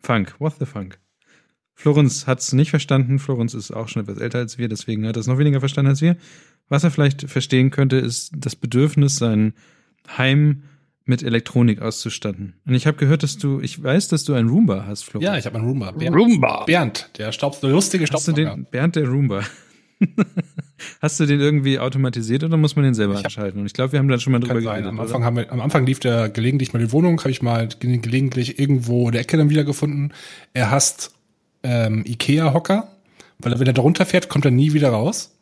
[0.00, 0.98] Funk, what the funk?
[1.74, 3.18] Florenz hat es nicht verstanden.
[3.18, 5.90] Florenz ist auch schon etwas älter als wir, deswegen hat er es noch weniger verstanden
[5.90, 6.16] als wir.
[6.70, 9.52] Was er vielleicht verstehen könnte, ist das Bedürfnis, sein
[10.16, 10.62] Heim
[11.08, 12.54] mit Elektronik auszustatten.
[12.66, 15.24] Und ich habe gehört, dass du, ich weiß, dass du einen Roomba hast, Florenz.
[15.26, 15.90] Ja, ich habe einen Roomba.
[15.92, 16.64] Bernd, Roomba.
[16.64, 18.54] Bernd der Staubs der lustige Hast du Staubsauger.
[18.56, 19.42] den, Bernd der Roomba.
[21.02, 23.60] Hast du den irgendwie automatisiert oder muss man den selber Ich anschalten?
[23.60, 24.82] Und ich glaube, wir haben da schon mal drüber sein.
[24.82, 24.88] geredet.
[24.90, 25.00] Am?
[25.00, 27.98] Anfang, haben wir, am Anfang lief der gelegentlich mal die Wohnung, habe ich mal ge-
[27.98, 30.12] gelegentlich irgendwo in der Ecke dann wiedergefunden.
[30.54, 31.12] Er hasst
[31.64, 32.88] ähm, Ikea-Hocker,
[33.40, 35.34] weil er, wenn er da runterfährt, kommt er nie wieder raus.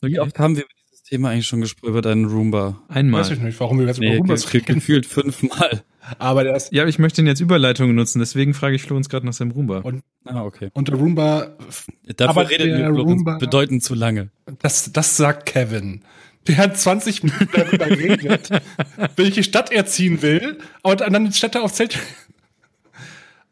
[0.00, 2.82] Wie oft haben wir über dieses Thema eigentlich schon gesprochen über deinen Roomba?
[2.88, 3.20] Einmal.
[3.22, 4.74] Weiß ich nicht, warum wir jetzt über Nee, Rumbas ge reden.
[4.76, 5.82] gefühlt fünfmal.
[6.18, 9.08] Aber der ist Ja, aber ich möchte ihn jetzt Überleitungen nutzen, deswegen frage ich Florenz
[9.08, 9.78] gerade nach seinem Roomba.
[9.80, 10.70] Und- Ah, okay.
[10.72, 11.56] und der Roomba,
[12.16, 14.30] Dafür Aber redet der Florenz Roomba- bedeutend zu lange.
[14.60, 16.02] das, das sagt Kevin.
[16.46, 18.50] Der hat 20 Minuten darüber geredet,
[19.16, 21.98] welche Stadt er ziehen will, und dann Städte auf Zelt.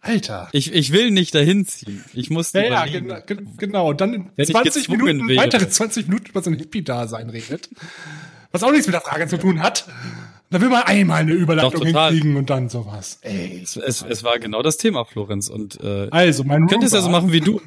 [0.04, 0.48] Alter.
[0.52, 2.04] Ich, ich will nicht dahin ziehen.
[2.12, 3.88] Ich muss Ja, ja, genau, gen- genau.
[3.90, 5.40] Und dann in Wenn ich 20 gezwungen Minuten, wäre.
[5.42, 7.68] weitere 20 Minuten über so ein Hippie-Dasein redet.
[8.52, 9.86] Was auch nichts mit der Frage zu tun hat.
[10.50, 13.18] Da will man einmal eine Überleitung Doch, hinkriegen und dann sowas.
[13.22, 13.60] Ey.
[13.64, 15.48] Es, es, es war genau das Thema, Florenz.
[15.48, 17.60] Und äh, Also, mein könntest ja so Roomba- machen wie du.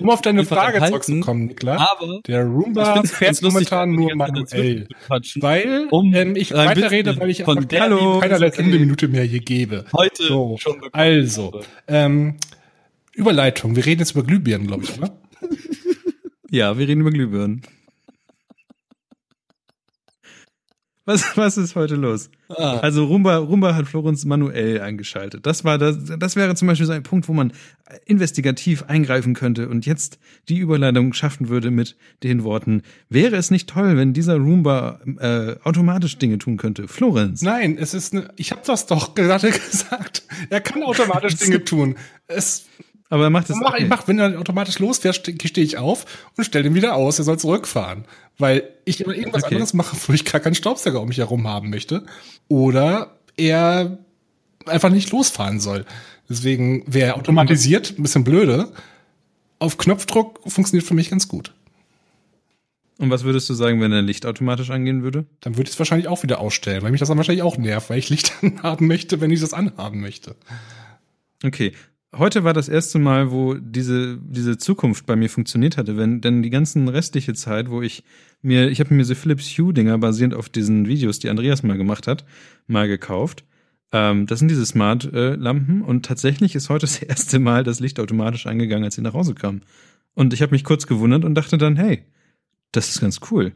[0.00, 1.80] Um auf deine Frage zurückzukommen, Niklas.
[1.92, 4.88] Aber Der Roomba fährt momentan nur manuell.
[5.36, 8.56] Weil Um ähm, ich weiterrede, weil ich von Hallo, keinerlei okay.
[8.62, 9.84] Sendeminute mehr hier gebe.
[9.92, 12.36] Heute So, schon bekommen also, ähm,
[13.12, 13.76] Überleitung.
[13.76, 15.10] Wir reden jetzt über Glühbirnen, glaube ich, oder?
[16.50, 17.62] Ja, wir reden über Glühbirnen.
[21.04, 22.30] Was, was ist heute los?
[22.48, 22.78] Ah.
[22.78, 25.46] Also Rumba, Rumba hat Florenz manuell eingeschaltet.
[25.46, 27.52] Das war das, das wäre zum Beispiel so ein Punkt, wo man
[28.06, 30.18] investigativ eingreifen könnte und jetzt
[30.48, 35.56] die Überleitung schaffen würde mit den Worten: Wäre es nicht toll, wenn dieser Roomba äh,
[35.64, 36.86] automatisch Dinge tun könnte?
[36.86, 37.42] Florenz.
[37.42, 40.22] Nein, es ist eine, ich habe das doch gerade gesagt.
[40.50, 41.96] Er kann automatisch Dinge tun.
[42.28, 42.66] Es,
[43.12, 43.56] Aber er macht es.
[43.56, 46.94] mach, ich mach, wenn er automatisch losfährt, stehe steh ich auf und stelle ihn wieder
[46.94, 47.18] aus.
[47.18, 48.06] Er soll zurückfahren.
[48.38, 49.56] Weil ich immer irgendwas Okay.
[49.56, 52.06] anderes mache, wo ich gar keinen Staubsauger um mich herum haben möchte.
[52.48, 53.98] Oder er
[54.64, 55.84] einfach nicht losfahren soll.
[56.30, 58.72] Deswegen wäre automatisiert ein bisschen blöde.
[59.58, 61.52] Auf Knopfdruck funktioniert für mich ganz gut.
[62.96, 65.26] Und was würdest du sagen, wenn er Licht automatisch angehen würde?
[65.40, 67.90] Dann würde ich es wahrscheinlich auch wieder ausstellen, weil mich das dann wahrscheinlich auch nervt,
[67.90, 70.34] weil ich Licht anhaben möchte, wenn ich das anhaben möchte.
[71.44, 71.72] Okay.
[72.14, 76.42] Heute war das erste Mal, wo diese, diese Zukunft bei mir funktioniert hatte, wenn, denn
[76.42, 78.04] die ganzen restliche Zeit, wo ich
[78.42, 82.06] mir, ich habe mir so Philips Hue-Dinger basierend auf diesen Videos, die Andreas mal gemacht
[82.06, 82.26] hat,
[82.66, 83.44] mal gekauft.
[83.92, 88.46] Ähm, das sind diese Smart-Lampen und tatsächlich ist heute das erste Mal das Licht automatisch
[88.46, 89.62] angegangen, als ich nach Hause kam.
[90.14, 92.04] Und ich habe mich kurz gewundert und dachte dann, hey,
[92.72, 93.52] das ist ganz cool.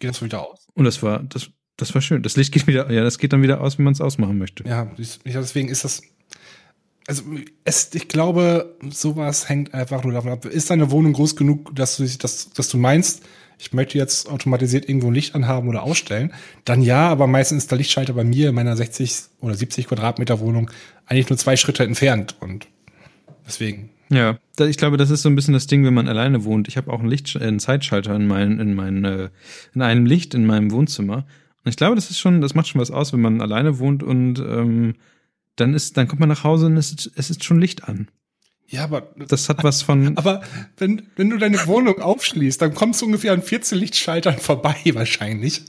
[0.00, 0.66] Geht das wieder aus?
[0.74, 2.22] Und das war, das, das war schön.
[2.22, 4.64] Das Licht geht wieder, ja, das geht dann wieder aus, wie man es ausmachen möchte.
[4.66, 4.90] Ja,
[5.24, 6.02] deswegen ist das.
[7.06, 7.22] Also
[7.64, 10.44] es, ich glaube, sowas hängt einfach nur davon ab.
[10.44, 13.22] Ist deine Wohnung groß genug, dass du, dass, dass du meinst,
[13.58, 16.32] ich möchte jetzt automatisiert irgendwo ein Licht anhaben oder ausstellen?
[16.64, 20.40] Dann ja, aber meistens ist der Lichtschalter bei mir in meiner 60 oder 70 Quadratmeter
[20.40, 20.70] Wohnung
[21.06, 22.66] eigentlich nur zwei Schritte entfernt und
[23.46, 23.90] deswegen.
[24.08, 26.68] Ja, ich glaube, das ist so ein bisschen das Ding, wenn man alleine wohnt.
[26.68, 29.30] Ich habe auch einen, Licht, einen Zeitschalter in, mein, in, mein, äh,
[29.74, 31.24] in einem Licht in meinem Wohnzimmer.
[31.64, 34.02] Und ich glaube, das ist schon, das macht schon was aus, wenn man alleine wohnt
[34.02, 34.94] und ähm,
[35.56, 38.08] dann ist, dann kommt man nach Hause und es ist, es ist schon Licht an.
[38.68, 40.16] Ja, aber Das hat was von.
[40.16, 40.42] aber
[40.78, 45.62] wenn, wenn du deine Wohnung aufschließt, dann kommst du ungefähr an 14 Lichtschaltern vorbei wahrscheinlich.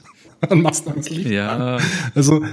[0.50, 1.32] Und machst dann das Licht an.
[1.34, 1.78] ja,
[2.16, 2.44] Also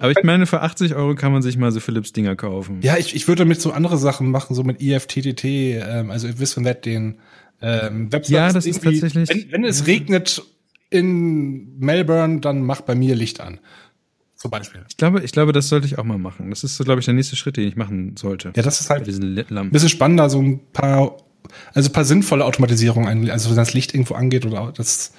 [0.00, 2.80] aber ich meine, für 80 Euro kann man sich mal so Philips Dinger kaufen.
[2.82, 6.38] Ja, ich, ich würde damit so andere Sachen machen, so mit IFTTT, ähm, also ihr
[6.40, 7.20] wisst von that den
[7.62, 8.30] ähm, Websites.
[8.30, 10.42] Ja, das ist tatsächlich- Wenn, wenn es regnet
[10.90, 13.60] in Melbourne, dann macht bei mir Licht an.
[14.36, 14.84] Zum Beispiel.
[14.88, 16.50] Ich glaube, ich glaube, das sollte ich auch mal machen.
[16.50, 18.52] Das ist so, glaube ich, der nächste Schritt, den ich machen sollte.
[18.54, 21.16] Ja, das ist halt ein bisschen spannender, so ein paar,
[21.72, 25.12] also ein paar sinnvolle Automatisierungen, also wenn das Licht irgendwo angeht oder das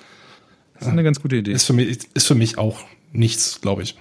[0.75, 1.51] Das ist eine ganz gute Idee.
[1.51, 2.81] ist für mich, ist für mich auch
[3.11, 3.97] nichts, glaube ich.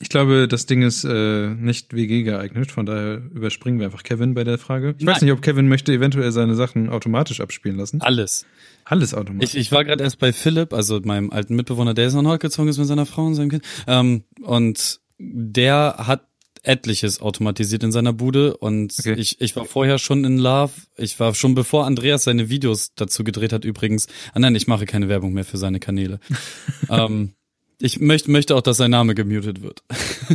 [0.00, 4.34] Ich glaube, das Ding ist äh, nicht WG geeignet, von daher überspringen wir einfach Kevin
[4.34, 4.96] bei der Frage.
[4.98, 5.26] Ich weiß Nein.
[5.26, 8.00] nicht, ob Kevin möchte eventuell seine Sachen automatisch abspielen lassen.
[8.00, 8.44] Alles.
[8.84, 9.54] Alles automatisch.
[9.54, 12.40] Ich, ich war gerade erst bei Philipp, also meinem alten Mitbewohner, der ist nach Nord
[12.40, 13.64] gezogen ist mit seiner Frau und seinem Kind.
[13.86, 16.26] Ähm, und der hat
[16.64, 19.14] etliches automatisiert in seiner Bude und Okay.
[19.14, 20.72] ich, ich war vorher schon in Love.
[20.96, 24.06] Ich war schon bevor Andreas seine Videos dazu gedreht hat übrigens.
[24.32, 26.20] Ah nein, ich mache keine Werbung mehr für seine Kanäle.
[26.88, 27.32] ähm,
[27.80, 29.82] ich möchte, möchte auch, dass sein Name gemutet wird.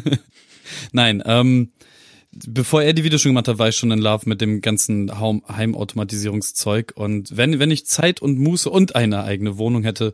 [0.91, 1.71] nein, ähm,
[2.47, 5.11] bevor er die Videos schon gemacht hat, war ich schon in Love mit dem ganzen
[5.19, 6.93] Heimautomatisierungszeug.
[6.95, 10.13] Und wenn, wenn ich Zeit und Muße und eine eigene Wohnung hätte,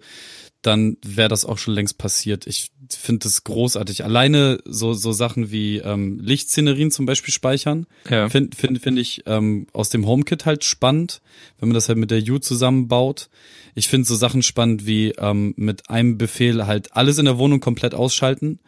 [0.61, 2.47] dann wäre das auch schon längst passiert.
[2.47, 4.03] Ich finde das großartig.
[4.05, 8.29] Alleine so, so Sachen wie ähm, Lichtszenerien zum Beispiel speichern, Ja.
[8.29, 11.21] finde find, find ich ähm, aus dem HomeKit halt spannend,
[11.59, 13.29] wenn man das halt mit der U zusammenbaut.
[13.75, 17.59] Ich finde so Sachen spannend wie ähm, mit einem Befehl halt alles in der Wohnung
[17.59, 18.59] komplett ausschalten.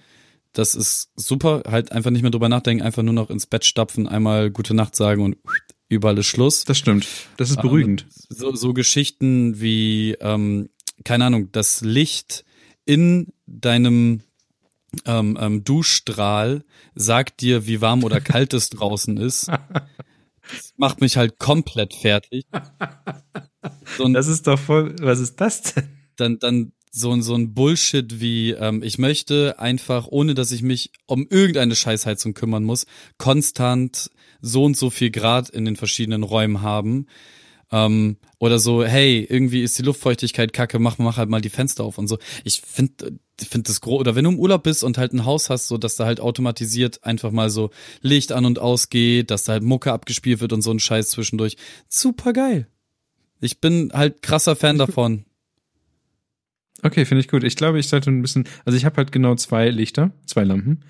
[0.55, 4.07] Das ist super, halt einfach nicht mehr drüber nachdenken, einfach nur noch ins Bett stapfen,
[4.07, 5.37] einmal gute Nacht sagen und
[5.89, 6.63] überall ist Schluss.
[6.63, 7.07] Das stimmt.
[7.37, 8.07] Das ist beruhigend.
[8.29, 10.69] So, so Geschichten wie, ähm,
[11.03, 12.45] keine Ahnung, das Licht
[12.85, 14.21] in deinem
[15.05, 16.63] ähm, ähm, Duschstrahl
[16.95, 19.49] sagt dir, wie warm oder kalt es draußen ist.
[19.49, 22.45] Das macht mich halt komplett fertig.
[23.97, 24.95] So, Das ist doch voll.
[24.99, 25.89] Was ist das denn?
[26.17, 30.61] dann, dann so ein so ein Bullshit wie ähm, ich möchte einfach ohne dass ich
[30.61, 32.85] mich um irgendeine Scheißheizung kümmern muss
[33.17, 34.09] konstant
[34.41, 37.07] so und so viel Grad in den verschiedenen Räumen haben.
[37.69, 41.83] Ähm, oder so hey irgendwie ist die Luftfeuchtigkeit kacke mach mach halt mal die Fenster
[41.83, 42.17] auf und so.
[42.45, 45.49] Ich finde finde das groß oder wenn du im Urlaub bist und halt ein Haus
[45.49, 47.71] hast so dass da halt automatisiert einfach mal so
[48.03, 51.57] Licht an und ausgeht dass da halt Mucke abgespielt wird und so ein Scheiß zwischendurch.
[51.89, 52.69] Super geil
[53.41, 55.25] ich bin halt krasser Fan davon
[56.83, 57.43] Okay, finde ich gut.
[57.43, 60.81] Ich glaube, ich sollte ein bisschen, also ich habe halt genau zwei Lichter, zwei Lampen.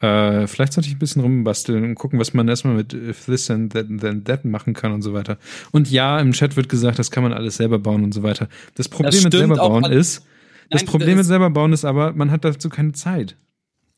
[0.00, 3.50] Äh, vielleicht sollte ich ein bisschen rumbasteln und gucken, was man erstmal mit if this
[3.50, 5.38] and that and then that machen kann und so weiter.
[5.72, 8.48] Und ja, im Chat wird gesagt, das kann man alles selber bauen und so weiter.
[8.74, 10.24] Das Problem Das mit selber auch bauen an- ist,
[10.70, 13.36] das Nein, Problem das- mit selber bauen ist aber, man hat dazu keine Zeit.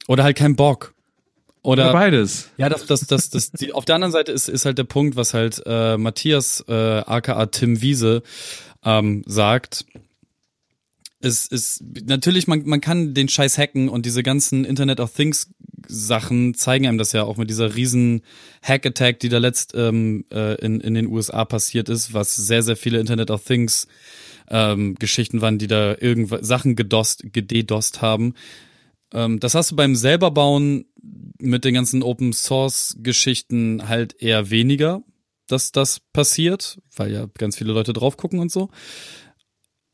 [0.07, 0.95] oder halt kein Bock
[1.63, 2.51] Oder oder beides.
[2.59, 5.17] Ja, das, das, das, das, die, auf der anderen Seite ist, ist halt der Punkt,
[5.17, 8.23] was halt äh, Matthias, äh, aka Tim Wiese,
[8.85, 9.85] ähm, sagt.
[11.21, 15.51] Es ist natürlich, man, man kann den Scheiß hacken und diese ganzen Internet of Things
[15.89, 18.23] Sachen zeigen einem das ja auch mit dieser riesen
[18.63, 22.77] Hack-Attack, die da letzt ähm, äh, in, in den USA passiert ist, was sehr, sehr
[22.77, 23.89] viele Internet of Things
[24.51, 28.35] ähm, Geschichten waren, die da irgendwas Sachen gedost, gededost haben.
[29.13, 30.85] Ähm, das hast du beim selber bauen
[31.41, 35.03] mit den ganzen Open Source Geschichten halt eher weniger,
[35.47, 38.71] dass das passiert, weil ja ganz viele Leute drauf gucken und so.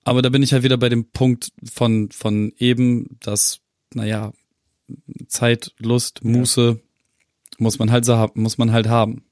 [0.05, 3.61] Aber da bin ich halt wieder bei dem Punkt von, von eben, dass,
[3.95, 4.33] naja,
[5.29, 6.79] Zeit, Lust, Muße
[7.59, 9.25] muss man halt, sa- muss man halt haben.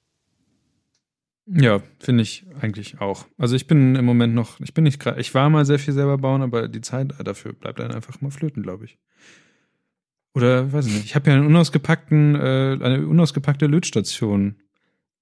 [1.47, 3.27] Ja, finde ich eigentlich auch.
[3.37, 5.93] Also ich bin im Moment noch, ich bin nicht gerade, ich war mal sehr viel
[5.93, 8.99] selber bauen, aber die Zeit dafür bleibt dann einfach mal flöten, glaube ich.
[10.35, 11.05] Oder weiß ich nicht.
[11.05, 14.62] Ich habe ja einen unausgepackten, äh, eine unausgepackte Lötstation.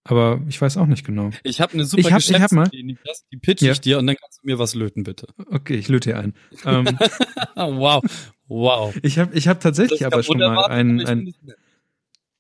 [0.05, 1.31] Aber ich weiß auch nicht genau.
[1.43, 3.73] Ich habe eine super Ich hab- ich hab mal- Niklas, die pitch Ja.
[3.73, 5.27] ich dir und dann kannst du mir was löten, bitte.
[5.51, 6.35] Okay, ich löte hier ein.
[6.65, 6.87] ähm,
[7.57, 8.03] wow,
[8.49, 8.95] wow.
[9.03, 11.27] ich habe ich hab tatsächlich aber schon mal einen, ein,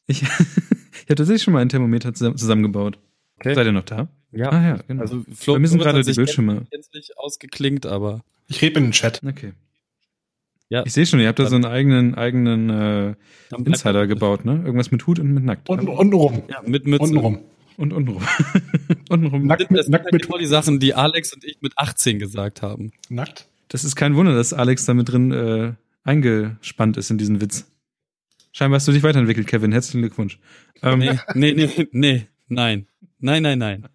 [0.06, 0.22] ich, ich
[1.08, 2.98] habe tatsächlich schon mal ein Thermometer zusammen, zusammengebaut.
[3.38, 3.54] Okay.
[3.54, 4.08] Seid ihr noch da?
[4.32, 4.50] Ja.
[4.50, 5.02] Ah ja, genau.
[5.02, 6.66] Also Flo, Bei mir sind gerade die Bildschirme.
[6.70, 9.20] gänzlich ausgeklingt, aber Ich rede in den Chat.
[9.26, 9.52] Okay.
[10.70, 10.84] Ja.
[10.86, 13.14] Ich sehe schon, ihr habt da so einen eigenen, eigenen äh,
[13.56, 14.62] Insider gebaut, ne?
[14.64, 15.68] Irgendwas mit Hut und mit nackt.
[15.68, 16.42] Unten, unten rum.
[16.48, 17.02] ja, mit Mütze.
[17.02, 17.38] Unten rum.
[17.80, 18.22] Und untenrum.
[19.08, 19.46] untenrum.
[19.46, 22.18] Nackt Das sind Nackt halt mit- genau die Sachen, die Alex und ich mit 18
[22.18, 22.90] gesagt haben.
[23.08, 23.48] Nackt?
[23.68, 25.72] Das ist kein Wunder, dass Alex da mit drin äh,
[26.04, 27.70] eingespannt ist in diesen Witz.
[28.52, 29.72] Scheinbar hast du dich weiterentwickelt, Kevin.
[29.72, 30.38] Herzlichen Glückwunsch.
[30.82, 32.86] Ähm, Nee, nee, nee, nee, nein.
[33.18, 33.86] Nein, nein, nein.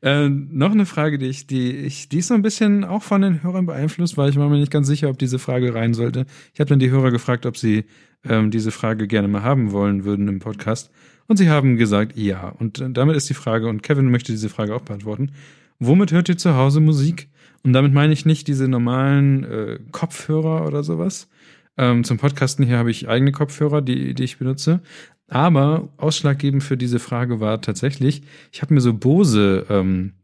[0.00, 3.20] Äh, noch eine Frage, die ich, die ich, die ist so ein bisschen auch von
[3.20, 6.26] den Hörern beeinflusst, weil ich war mir nicht ganz sicher, ob diese Frage rein sollte.
[6.54, 7.84] Ich habe dann die Hörer gefragt, ob sie
[8.24, 10.90] ähm, diese Frage gerne mal haben wollen würden im Podcast.
[11.28, 12.48] Und sie haben gesagt, ja.
[12.48, 15.32] Und äh, damit ist die Frage, und Kevin möchte diese Frage auch beantworten.
[15.78, 17.28] Womit hört ihr zu Hause Musik?
[17.62, 21.28] Und damit meine ich nicht diese normalen äh, Kopfhörer oder sowas.
[21.76, 24.80] Ähm, zum Podcasten hier habe ich eigene Kopfhörer, die, die ich benutze.
[25.28, 30.14] Aber ausschlaggebend für diese Frage war tatsächlich, ich habe mir so Bose, ähm,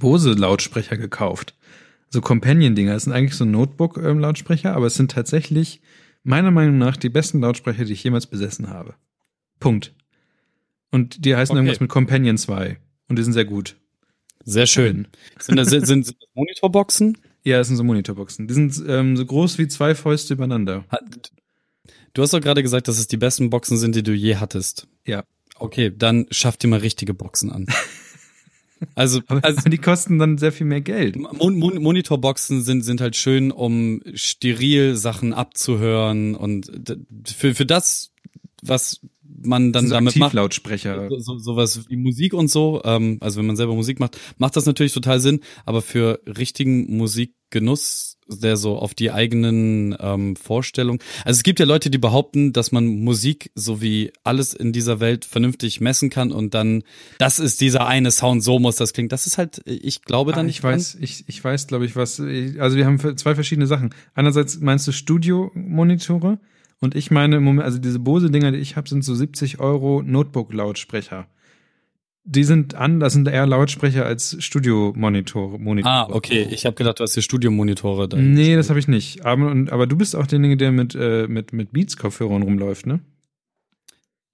[0.00, 1.54] Bose-Lautsprecher gekauft.
[2.10, 2.92] So Companion-Dinger.
[2.92, 5.80] Das sind eigentlich so Notebook-Lautsprecher, aber es sind tatsächlich
[6.24, 8.94] meiner Meinung nach die besten Lautsprecher, die ich jemals besessen habe.
[9.60, 9.94] Punkt.
[10.92, 11.58] Und die heißen Okay.
[11.64, 12.78] irgendwas mit Companion 2.
[13.08, 13.76] Und die sind sehr gut.
[14.44, 15.08] Sehr schön.
[15.40, 17.18] Sind das, sind, sind das Monitorboxen?
[17.44, 18.46] Ja, das sind so Monitorboxen.
[18.46, 20.84] Die sind ähm, so groß wie zwei Fäuste übereinander.
[22.14, 24.86] Du hast doch gerade gesagt, dass es die besten Boxen sind, die du je hattest.
[25.04, 25.24] Ja.
[25.56, 27.66] Okay, dann schaff dir mal richtige Boxen an.
[28.96, 31.16] Also, Aber, also aber die kosten dann sehr viel mehr Geld.
[31.16, 36.70] Mon Mon Monitorboxen sind, sind halt schön, um steril Sachen abzuhören und
[37.24, 38.10] für, für das,
[38.60, 39.00] was
[39.42, 40.28] man dann damit macht.
[40.28, 41.08] Aktivlautsprecher.
[41.08, 44.56] So, so, sowas wie Musik und so, ähm, also wenn man selber Musik macht, macht
[44.56, 51.00] das natürlich total Sinn, aber für richtigen Musikgenuss, der so auf die eigenen ähm, Vorstellungen.
[51.24, 55.00] Also es gibt ja Leute, die behaupten, dass man Musik so wie alles in dieser
[55.00, 56.82] Welt vernünftig messen kann und dann,
[57.18, 59.08] das ist dieser eine Sound, so muss das klingen.
[59.08, 62.20] Das ist halt, ich glaube Ah, nicht ich weiß, ich, ich weiß, glaube ich, was.
[62.20, 63.94] Also wir haben zwei verschiedene Sachen.
[64.14, 66.38] Einerseits meinst du Studio-Monitore
[66.82, 70.02] und ich meine im Moment, also diese Bose-Dinger, die ich habe, sind so 70 Euro
[70.04, 71.26] Notebook-Lautsprecher.
[72.24, 75.58] Die sind an, das sind eher Lautsprecher als Studio-Monitore.
[75.58, 75.92] Monitore.
[75.92, 76.46] Ah, okay.
[76.50, 78.16] Ich habe gedacht, du hast hier Studiomonitore da.
[78.16, 79.24] Nee, das habe ich nicht.
[79.24, 83.00] Aber, und, aber du bist auch derjenige, der mit, äh, mit, mit Beats-Kopfhörern rumläuft, ne?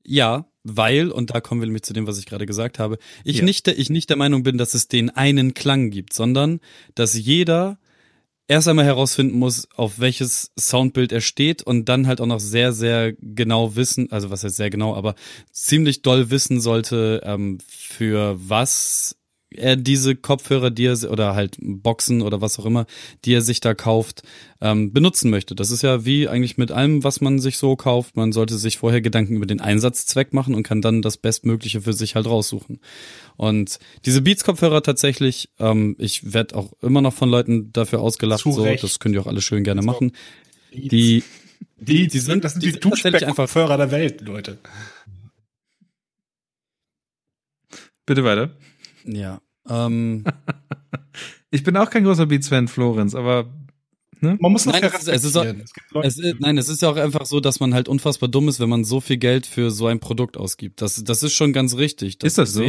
[0.04, 3.38] Ja, weil, und da kommen wir nämlich zu dem, was ich gerade gesagt habe, ich,
[3.38, 3.44] Ja.
[3.44, 6.60] nicht, ich nicht der Meinung bin, dass es den einen Klang gibt, sondern
[6.94, 7.78] dass jeder
[8.48, 12.72] erst einmal herausfinden muss, auf welches Soundbild er steht und dann halt auch noch sehr,
[12.72, 15.14] sehr genau wissen, also was heißt sehr genau, aber
[15.52, 19.17] ziemlich doll wissen sollte, ähm, für was
[19.50, 22.86] er diese Kopfhörer, die er oder halt Boxen oder was auch immer,
[23.24, 24.22] die er sich da kauft,
[24.60, 25.54] ähm, benutzen möchte.
[25.54, 28.14] Das ist ja wie eigentlich mit allem, was man sich so kauft.
[28.16, 31.94] Man sollte sich vorher Gedanken über den Einsatzzweck machen und kann dann das Bestmögliche für
[31.94, 32.80] sich halt raussuchen.
[33.36, 38.52] Und diese Beats-Kopfhörer tatsächlich, ähm, ich werde auch immer noch von Leuten dafür ausgelacht, Zu
[38.52, 38.82] so, Recht.
[38.84, 39.86] das könnt ihr auch alle schön gerne So.
[39.86, 40.12] machen.
[40.74, 41.22] Die,
[41.80, 44.58] Die, die sind- das sind die die, tatsächlich einfach- Duschbeck-Kopfhörer der Welt, Leute.
[48.06, 48.50] Bitte weiter.
[49.08, 50.24] Ja, ähm,
[51.50, 53.50] Ich bin auch kein großer Beats-Fan, Florenz, aber
[54.20, 55.44] Man muss das Nein, ja es ist- es ist auch-.
[55.44, 57.88] Es gibt Leute, Es ist, nein, es ist ja auch einfach so, dass man halt
[57.88, 60.82] unfassbar dumm ist, wenn man so viel Geld für so ein Produkt ausgibt.
[60.82, 62.22] Das, das ist schon ganz richtig.
[62.22, 62.62] Ist das so?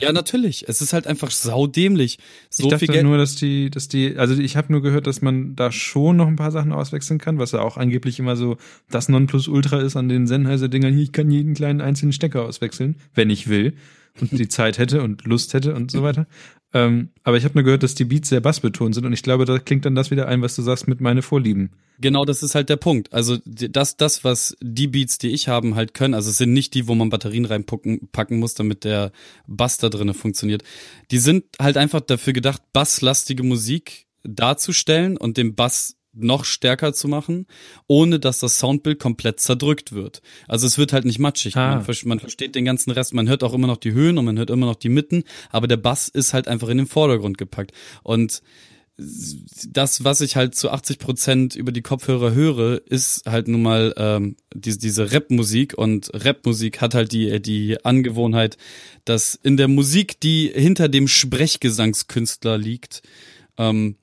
[0.00, 0.68] Ja, natürlich.
[0.68, 2.18] Es ist halt einfach saudämlich.
[2.50, 3.04] So ich dachte viel Geld.
[3.04, 6.26] nur, dass die, dass die, also ich habe nur gehört, dass man da schon noch
[6.26, 8.56] ein paar Sachen auswechseln kann, was ja auch angeblich immer so
[8.90, 10.92] das Nonplusultra ist an den Sennheiser-Dingern.
[10.92, 13.74] Hier, Ich kann jeden kleinen einzelnen Stecker auswechseln, wenn ich will
[14.20, 16.26] und die Zeit hätte und Lust hätte und so weiter.
[16.74, 19.46] Ähm, aber ich habe nur gehört, dass die Beats sehr bassbetont sind und ich glaube,
[19.46, 21.70] da klingt dann das wieder ein, was du sagst mit meine Vorlieben.
[21.98, 23.12] Genau, das ist halt der Punkt.
[23.12, 26.74] Also das, das, was die Beats, die ich haben, halt können, also es sind nicht
[26.74, 29.12] die, wo man Batterien reinpacken packen muss, damit der
[29.46, 30.62] Bass da drinnen funktioniert.
[31.10, 37.08] Die sind halt einfach dafür gedacht, basslastige Musik darzustellen und den Bass noch stärker zu
[37.08, 37.46] machen,
[37.86, 40.22] ohne dass das Soundbild komplett zerdrückt wird.
[40.46, 41.56] Also es wird halt nicht matschig.
[41.56, 41.76] Ah.
[41.76, 44.24] Man, ver- man versteht den ganzen Rest, man hört auch immer noch die Höhen und
[44.24, 47.38] man hört immer noch die Mitten, aber der Bass ist halt einfach in den Vordergrund
[47.38, 47.72] gepackt.
[48.02, 48.42] Und
[49.68, 53.94] das, was ich halt zu 80 Prozent über die Kopfhörer höre, ist halt nun mal
[53.96, 58.56] ähm, diese, diese Rap-Musik und Rap-Musik hat halt die, die Angewohnheit,
[59.04, 63.02] dass in der Musik, die hinter dem Sprechgesangskünstler liegt,
[63.56, 63.94] ähm,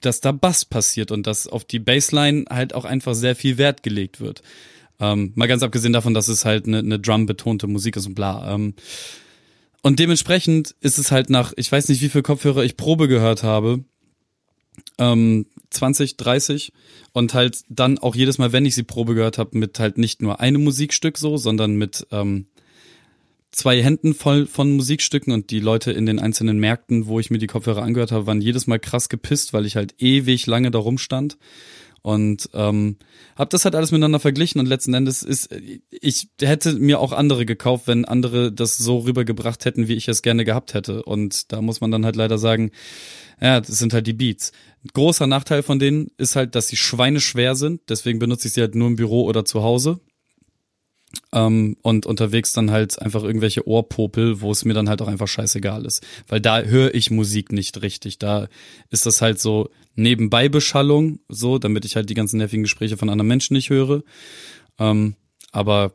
[0.00, 3.82] dass da Bass passiert und dass auf die Bassline halt auch einfach sehr viel Wert
[3.82, 4.42] gelegt wird.
[4.98, 8.54] Ähm, mal ganz abgesehen davon, dass es halt eine, eine Drum-betonte Musik ist und bla.
[8.54, 8.74] Ähm,
[9.82, 13.42] und dementsprechend ist es halt nach, ich weiß nicht, wie viel Kopfhörer ich Probe gehört
[13.42, 13.82] habe,
[14.98, 16.72] ähm, 20, 30
[17.12, 20.20] und halt dann auch jedes Mal, wenn ich sie Probe gehört habe, mit halt nicht
[20.20, 22.46] nur einem Musikstück so, sondern mit ähm,
[23.52, 27.38] zwei Händen voll von Musikstücken und die Leute in den einzelnen Märkten, wo ich mir
[27.38, 30.78] die Kopfhörer angehört habe, waren jedes Mal krass gepisst, weil ich halt ewig lange da
[30.78, 31.36] rumstand
[32.02, 32.96] und ähm,
[33.36, 35.50] habe das halt alles miteinander verglichen und letzten Endes ist
[35.90, 40.22] ich hätte mir auch andere gekauft, wenn andere das so rübergebracht hätten, wie ich es
[40.22, 42.70] gerne gehabt hätte und da muss man dann halt leider sagen,
[43.40, 44.52] ja, das sind halt die Beats.
[44.94, 48.74] Großer Nachteil von denen ist halt, dass sie schweineschwer sind, deswegen benutze ich sie halt
[48.74, 50.00] nur im Büro oder zu Hause.
[51.32, 55.28] Ähm, und unterwegs dann halt einfach irgendwelche Ohrpopel, wo es mir dann halt auch einfach
[55.28, 56.04] scheißegal ist.
[56.28, 58.18] Weil da höre ich Musik nicht richtig.
[58.18, 58.48] Da
[58.90, 63.28] ist das halt so Nebenbeibeschallung, so, damit ich halt die ganzen nervigen Gespräche von anderen
[63.28, 64.02] Menschen nicht höre.
[64.78, 65.14] Ähm,
[65.52, 65.94] aber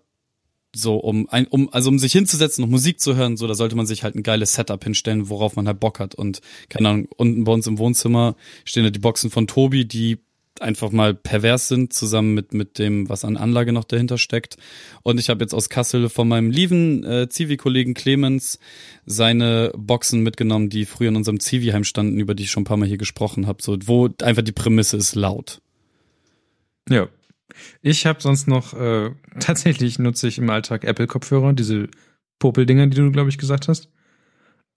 [0.75, 3.75] so, um ein, um, also um sich hinzusetzen und Musik zu hören, so, da sollte
[3.75, 6.15] man sich halt ein geiles Setup hinstellen, worauf man halt Bock hat.
[6.15, 8.35] Und keine Ahnung, unten bei uns im Wohnzimmer
[8.65, 10.19] stehen da die Boxen von Tobi, die
[10.61, 14.57] einfach mal pervers sind, zusammen mit, mit dem, was an Anlage noch dahinter steckt.
[15.03, 18.59] Und ich habe jetzt aus Kassel von meinem lieben äh, Zivi-Kollegen Clemens
[19.05, 22.77] seine Boxen mitgenommen, die früher in unserem Zivi-Heim standen, über die ich schon ein paar
[22.77, 25.61] Mal hier gesprochen habe, so, wo einfach die Prämisse ist laut.
[26.89, 27.07] Ja.
[27.81, 31.87] Ich habe sonst noch, äh, tatsächlich nutze ich im Alltag Apple-Kopfhörer, diese
[32.39, 33.89] Popeldinger, die du, glaube ich, gesagt hast.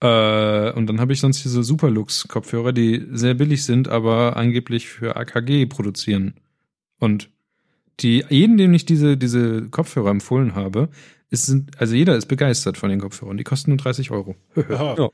[0.01, 5.15] Äh, und dann habe ich sonst diese Superlux-Kopfhörer, die sehr billig sind, aber angeblich für
[5.15, 6.35] AKG produzieren.
[6.99, 7.29] Und
[7.99, 10.89] die, jeden, dem ich diese, diese Kopfhörer empfohlen habe,
[11.29, 13.37] ist, sind, also jeder ist begeistert von den Kopfhörern.
[13.37, 14.35] Die kosten nur 30 Euro.
[14.69, 15.09] Ja.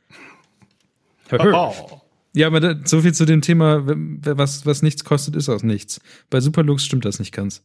[2.36, 6.02] Ja, aber da, so viel zu dem Thema, was, was nichts kostet, ist auch nichts.
[6.30, 7.64] Bei Superlux stimmt das nicht ganz.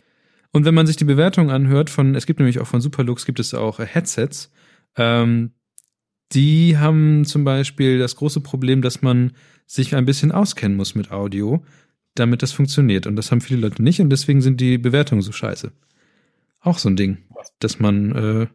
[0.52, 3.40] Und wenn man sich die Bewertung anhört von, es gibt nämlich auch von Superlux, gibt
[3.40, 4.50] es auch Headsets,
[4.96, 5.50] ähm,
[6.32, 9.32] die haben zum Beispiel das große Problem, dass man
[9.66, 11.64] sich ein bisschen auskennen muss mit Audio,
[12.14, 13.06] damit das funktioniert.
[13.06, 15.72] Und das haben viele Leute nicht und deswegen sind die Bewertungen so scheiße.
[16.60, 17.18] Auch so ein Ding,
[17.58, 18.46] dass man äh,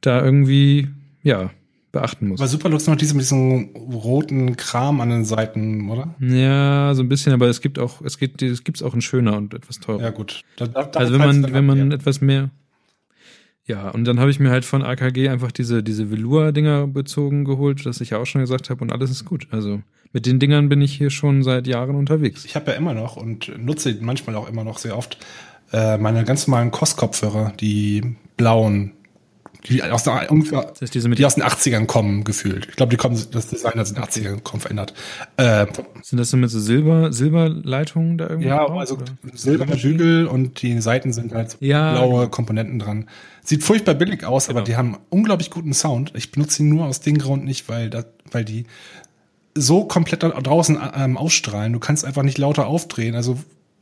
[0.00, 0.88] da irgendwie,
[1.22, 1.50] ja,
[1.92, 2.40] beachten muss.
[2.40, 6.14] Bei Superlux noch diese mit diesem roten Kram an den Seiten, oder?
[6.20, 9.36] Ja, so ein bisschen, aber es gibt auch, es gibt, es gibt's auch in schöner
[9.36, 10.02] und etwas teurer.
[10.02, 10.42] Ja, gut.
[10.56, 12.50] Da, da, also wenn man, wenn man etwas mehr,
[13.66, 17.84] ja, und dann habe ich mir halt von AKG einfach diese, diese Velour-Dinger bezogen geholt,
[17.84, 19.48] das ich ja auch schon gesagt habe, und alles ist gut.
[19.50, 19.82] Also
[20.12, 22.44] mit den Dingern bin ich hier schon seit Jahren unterwegs.
[22.44, 25.18] Ich habe ja immer noch und nutze manchmal auch immer noch sehr oft
[25.72, 28.92] äh, meine ganz normalen Kost-Kopfhörer, die blauen
[29.68, 32.66] die aus der, ungefähr, die aus den 80ern kommen, gefühlt.
[32.70, 34.94] Ich glaube, die kommen, das Design aus den 80ern kommen verändert.
[35.36, 35.66] Äh,
[36.02, 38.48] Sind das so mit so Silber, Silberleitungen da irgendwie?
[38.48, 38.98] ja, drauf, also
[39.32, 42.28] silberne Bügel und die Seiten sind halt so Ja, blaue.
[42.28, 43.08] Komponenten dran.
[43.46, 44.64] Sieht furchtbar billig aus, aber Genau.
[44.66, 46.12] die haben unglaublich guten Sound.
[46.16, 48.64] Ich benutze sie nur aus dem Grund nicht, weil, da, weil die
[49.54, 51.72] so komplett draußen ähm, ausstrahlen.
[51.72, 53.38] Du kannst einfach nicht lauter aufdrehen, also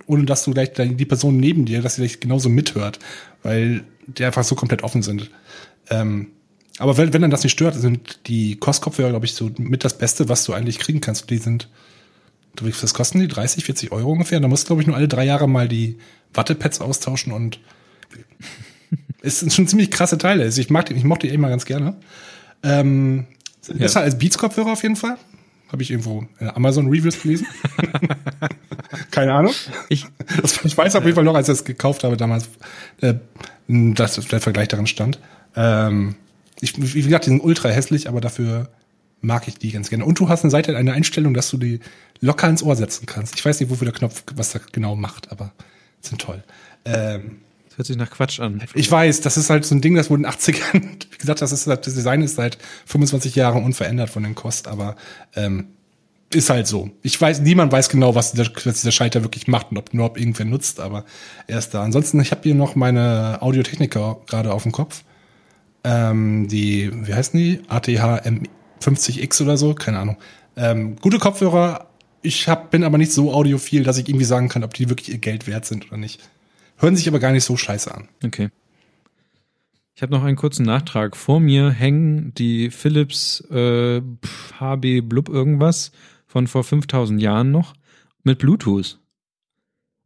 [0.06, 2.98] ohne dass du gleich die Person neben dir, dass sie gleich genauso mithört,
[3.42, 5.30] weil die einfach so komplett offen sind.
[5.88, 6.28] Ähm,
[6.78, 9.96] aber wenn, wenn dann das nicht stört, sind die Kostkopfhörer, glaube ich, so mit das
[9.96, 11.30] Beste, was du eigentlich kriegen kannst.
[11.30, 11.70] Die sind,
[12.56, 13.28] du, was kosten die?
[13.28, 14.40] 30, 40 Euro ungefähr?
[14.40, 15.96] Da musst du, glaube ich, nur alle drei Jahre mal die
[16.34, 17.60] Wattepads austauschen und
[19.24, 20.44] es sind schon ziemlich krasse Teile.
[20.44, 21.96] Also ich mag die, ich mochte die immer ganz gerne.
[22.62, 23.26] Ähm,
[23.60, 25.16] sind besser als Beats-Kopfhörer auf jeden Fall.
[25.72, 27.46] Habe ich irgendwo in Amazon Reviews gelesen.
[29.10, 29.52] Keine Ahnung.
[29.88, 30.06] Ich,
[30.40, 32.48] Das, ich weiß auf jeden Fall noch, als ich das gekauft habe damals,
[33.00, 33.14] äh,
[33.66, 35.18] dass der Vergleich darin stand.
[35.56, 36.16] Ähm,
[36.60, 38.68] ich, wie gesagt, die sind ultra hässlich, aber dafür
[39.20, 40.04] mag ich die ganz gerne.
[40.04, 41.80] Und du hast eine Seite, eine Einstellung, dass du die
[42.20, 43.34] locker ins Ohr setzen kannst.
[43.34, 45.52] Ich weiß nicht, wofür der Knopf, was der genau macht, aber
[46.00, 46.44] sind toll.
[46.84, 47.38] Ähm,
[47.74, 48.62] das hört sich nach Quatsch an.
[48.74, 51.42] ich weiß, das ist halt so ein Ding, das wurde in den 80ern, wie gesagt,
[51.42, 52.56] das ist halt, das Design ist seit
[52.86, 54.94] 25 Jahren unverändert von den Kost, aber
[55.34, 55.66] ähm,
[56.32, 56.90] ist halt so.
[57.02, 60.06] Ich weiß, niemand weiß genau, was dieser, was dieser Schalter wirklich macht und ob nur
[60.06, 61.04] ob irgendwer nutzt, aber
[61.48, 61.82] er ist da.
[61.82, 65.02] Ansonsten, ich habe hier noch meine Audiotechniker gerade auf dem Kopf.
[65.82, 67.60] Ähm, die, wie heißen die?
[67.68, 70.16] ATH M50X oder so, keine Ahnung.
[70.56, 71.88] Ähm, gute Kopfhörer.
[72.22, 75.10] Ich hab, bin aber nicht so audiophil, dass ich irgendwie sagen kann, ob die wirklich
[75.10, 76.20] ihr Geld wert sind oder nicht.
[76.76, 78.08] Hören sich aber gar nicht so scheiße an.
[78.24, 78.50] Okay.
[79.94, 81.16] Ich habe noch einen kurzen Nachtrag.
[81.16, 84.02] Vor mir hängen die Philips äh,
[84.58, 85.92] HB Blub irgendwas
[86.26, 87.74] von vor 5000 Jahren noch
[88.24, 88.98] mit Bluetooth.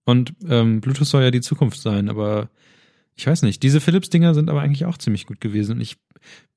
[0.04, 2.50] Und ähm, Bluetooth soll ja die Zukunft sein, aber
[3.14, 3.62] ich weiß nicht.
[3.62, 5.76] Diese Philips-Dinger sind aber eigentlich auch ziemlich gut gewesen.
[5.76, 5.96] Und ich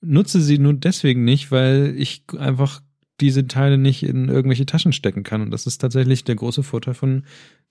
[0.01, 2.81] nutze sie nur deswegen nicht, weil ich einfach
[3.22, 5.41] diese Teile nicht in irgendwelche Taschen stecken kann.
[5.41, 7.23] Und das ist tatsächlich der große Vorteil von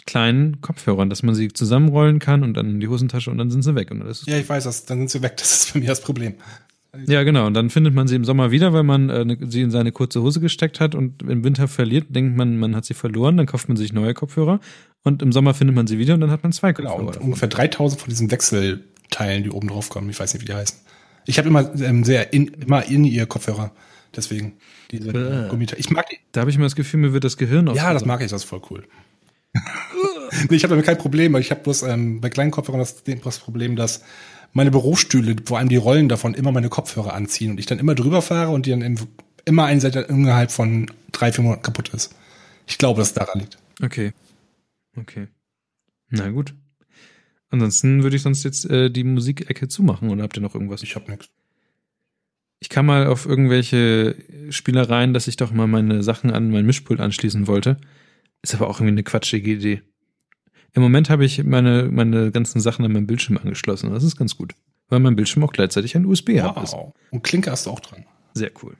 [0.06, 3.62] kleinen Kopfhörern, dass man sie zusammenrollen kann und dann in die Hosentasche und dann sind
[3.62, 3.90] sie weg.
[3.90, 4.86] Und das Ja, ich weiß das.
[4.86, 5.36] Dann sind sie weg.
[5.36, 6.34] Das ist für mich das Problem.
[7.06, 7.46] ja, genau.
[7.46, 9.92] Und dann findet man sie im Sommer wieder, weil man äh, ne, sie in seine
[9.92, 13.46] kurze Hose gesteckt hat und im Winter verliert, denkt man, man hat sie verloren, dann
[13.46, 14.60] kauft man sich neue Kopfhörer
[15.04, 16.90] und im Sommer findet man sie wieder und dann hat man zwei Genau.
[16.90, 17.06] Kopfhörer.
[17.06, 17.26] Und davon.
[17.26, 20.10] ungefähr 3000 von diesen Wechselteilen, die oben drauf kommen.
[20.10, 20.78] Ich weiß nicht, wie die heißen.
[21.26, 23.72] Ich habe immer ähm, sehr in, immer in ihr Kopfhörer.
[24.16, 24.54] Deswegen
[24.90, 25.12] diese.
[25.50, 25.80] Gummiteile.
[25.80, 26.18] Ich mag die.
[26.32, 28.30] Da habe ich immer das Gefühl, mir wird das Gehirn Ja, das mag ich.
[28.30, 28.86] Das ist voll cool.
[30.48, 31.32] nee, ich habe damit kein Problem.
[31.32, 34.04] weil Ich habe bloß ähm, bei kleinen Kopfhörern das, das Problem, dass
[34.52, 37.94] meine Bürostühle, vor allem die Rollen davon, immer meine Kopfhörer anziehen und ich dann immer
[37.94, 38.96] drüber fahre und die dann im,
[39.44, 42.14] immer eine Seite innerhalb von drei, vier Monaten kaputt ist.
[42.66, 43.58] Ich glaube, dass es daran liegt.
[43.82, 44.12] Okay.
[44.96, 45.28] Okay.
[46.10, 46.54] Na gut.
[47.50, 50.82] Ansonsten würde ich sonst jetzt äh, die Musikecke zumachen oder habt ihr noch irgendwas?
[50.82, 51.28] Ich habe nichts.
[52.60, 54.16] Ich kam mal auf irgendwelche
[54.50, 57.78] Spielereien, dass ich doch mal meine Sachen an mein Mischpult anschließen wollte.
[58.42, 59.82] Ist aber auch irgendwie eine quatschige Idee.
[60.72, 63.90] Im Moment habe ich meine, meine ganzen Sachen an meinem Bildschirm angeschlossen.
[63.90, 64.54] Das ist ganz gut.
[64.88, 66.72] Weil mein Bildschirm auch gleichzeitig ein USB-Hub ist.
[66.72, 66.94] Wow.
[67.10, 68.04] Und Klinke hast du auch dran.
[68.34, 68.76] Sehr cool.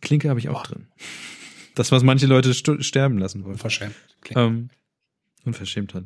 [0.00, 0.86] Klinke habe ich auch drin.
[1.74, 3.54] Das, was manche Leute sterben lassen wollen.
[3.54, 3.94] Unverschämt.
[4.34, 4.70] Ähm,
[5.44, 6.04] unverschämt hat.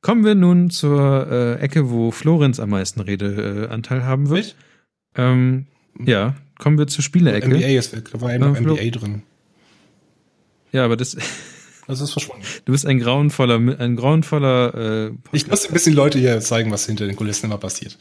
[0.00, 4.56] Kommen wir nun zur äh, Ecke, wo Florenz am meisten Redeanteil äh, haben wird.
[5.14, 5.66] Ähm,
[6.04, 7.46] ja, kommen wir zur Spielecke.
[7.48, 8.10] NBA ist weg.
[8.12, 9.22] Da war eben noch Ja, Flo- NBA drin.
[10.72, 11.16] Ja, aber das,
[11.86, 12.44] Das ist verschwunden.
[12.64, 15.08] du bist ein grauenvoller, ein grauenvoller.
[15.08, 17.98] Äh, Ich muss ein bisschen Leute hier zeigen, was hinter den Kulissen immer passiert.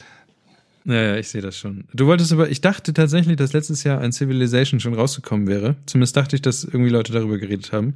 [0.86, 1.86] ja, ja, ich sehe das schon.
[1.94, 5.76] Du wolltest aber, ich dachte tatsächlich, dass letztes Jahr ein Civilization schon rausgekommen wäre.
[5.88, 7.96] Zumindest dachte ich, dass irgendwie Leute darüber geredet haben.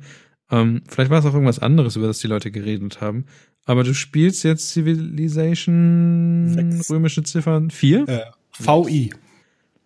[0.49, 3.25] Ähm, vielleicht war es auch irgendwas anderes, über das die Leute geredet haben.
[3.65, 6.89] Aber du spielst jetzt Civilization Sechs.
[6.89, 8.07] römische Ziffern 4?
[8.07, 8.21] Äh,
[8.59, 9.11] VI.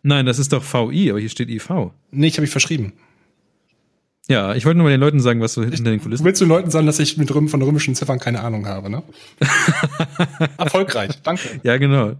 [0.08, 1.70] Nein, das ist doch VI, aber hier steht IV.
[2.12, 2.94] Nee, ich habe ich verschrieben.
[4.30, 6.24] Ja, ich wollte nur mal den Leuten sagen, was so hinter den Kulissen.
[6.24, 9.04] willst du Leuten sagen, dass ich mit Röm von römischen Ziffern keine Ahnung habe, ne?
[10.58, 11.60] Erfolgreich, danke.
[11.64, 12.16] Ja, genau.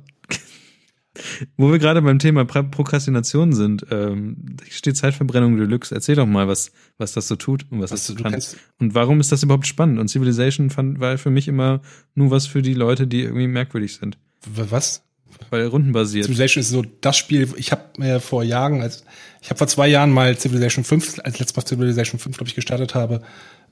[1.56, 5.96] Wo wir gerade beim Thema Prokrastination sind, ähm, steht Zeitverbrennung Deluxe.
[5.96, 8.38] Erzähl doch mal, was, was das so tut und was, Was das du kann.
[8.80, 9.98] Und warum ist das überhaupt spannend?
[9.98, 11.82] Und Civilization fand, war für mich immer
[12.16, 14.18] nur was für die Leute, die irgendwie merkwürdig sind.
[14.46, 15.07] Was?
[15.50, 16.26] Weil rundenbasiert.
[16.26, 19.04] Civilization ist so das Spiel, ich habe mir vor Jahren, als
[19.42, 22.56] ich habe vor zwei Jahren mal Civilization 5, als letztes Mal Civilization 5, glaube ich,
[22.56, 23.22] gestartet habe,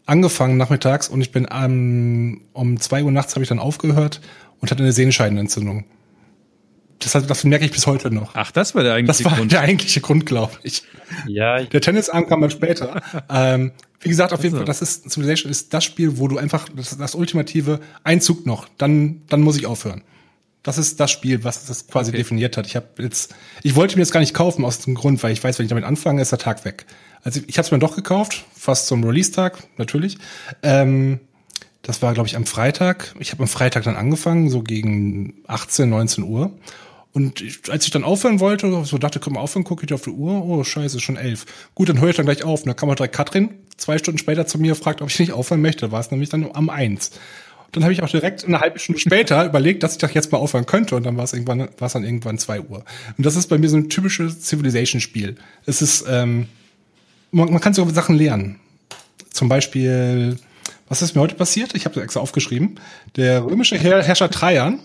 [0.05, 4.21] angefangen nachmittags und ich bin ähm, um zwei Uhr nachts habe ich dann aufgehört
[4.61, 5.85] und hatte eine Sehenscheidenentzündung.
[6.99, 8.31] Das, das merke ich bis heute noch.
[8.35, 9.51] Ach, das war der eigentliche Das war Grund.
[9.51, 10.83] der eigentliche Grund, glaube ich.
[11.27, 13.01] Ja, ich, Der Tennisarm kam dann später.
[13.29, 14.55] ähm, wie gesagt, auf jeden.
[14.55, 18.67] Fall, das ist Civilization ist das Spiel, wo du einfach das, das ultimative Einzug noch,
[18.77, 20.03] dann dann muss ich aufhören.
[20.65, 22.17] Das ist das Spiel, was das quasi Okay.
[22.17, 22.65] definiert hat.
[22.65, 25.43] Ich habe jetzt, ich wollte mir das gar nicht kaufen aus dem Grund, weil ich
[25.43, 26.87] weiß, wenn ich damit anfange, ist der Tag weg.
[27.23, 30.17] Also ich habe es mir doch gekauft, fast zum Release-Tag natürlich.
[30.63, 31.19] Ähm,
[31.83, 33.13] das war, glaube ich, am Freitag.
[33.19, 36.51] Ich habe am Freitag dann angefangen, so gegen 18, 19 Uhr.
[37.13, 40.01] Und ich, als ich dann aufhören wollte, so dachte, können wir aufhören, gucke ich auf
[40.01, 41.45] die Uhr, oh scheiße, schon elf.
[41.75, 42.61] Gut, dann höre ich dann gleich auf.
[42.61, 45.31] Und dann kam auch direkt Katrin zwei Stunden später zu mir, fragt, ob ich nicht
[45.31, 45.91] aufhören möchte.
[45.91, 47.11] War es nämlich dann am eins.
[47.75, 50.37] Dann habe ich auch direkt eine halbe Stunde später überlegt, dass ich doch jetzt mal
[50.37, 50.95] aufhören könnte.
[50.95, 52.85] Und dann war es irgendwann, war es dann irgendwann zwei Uhr.
[53.17, 55.35] Und das ist bei mir so ein typisches Civilization-Spiel.
[55.65, 56.47] Es ist, ähm,
[57.31, 58.61] man, man kann so Sachen lernen.
[59.29, 60.37] Zum Beispiel,
[60.87, 61.75] was ist mir heute passiert?
[61.75, 62.79] Ich habe das extra aufgeschrieben.
[63.17, 64.79] Der römische Herr, Herrscher Trajan,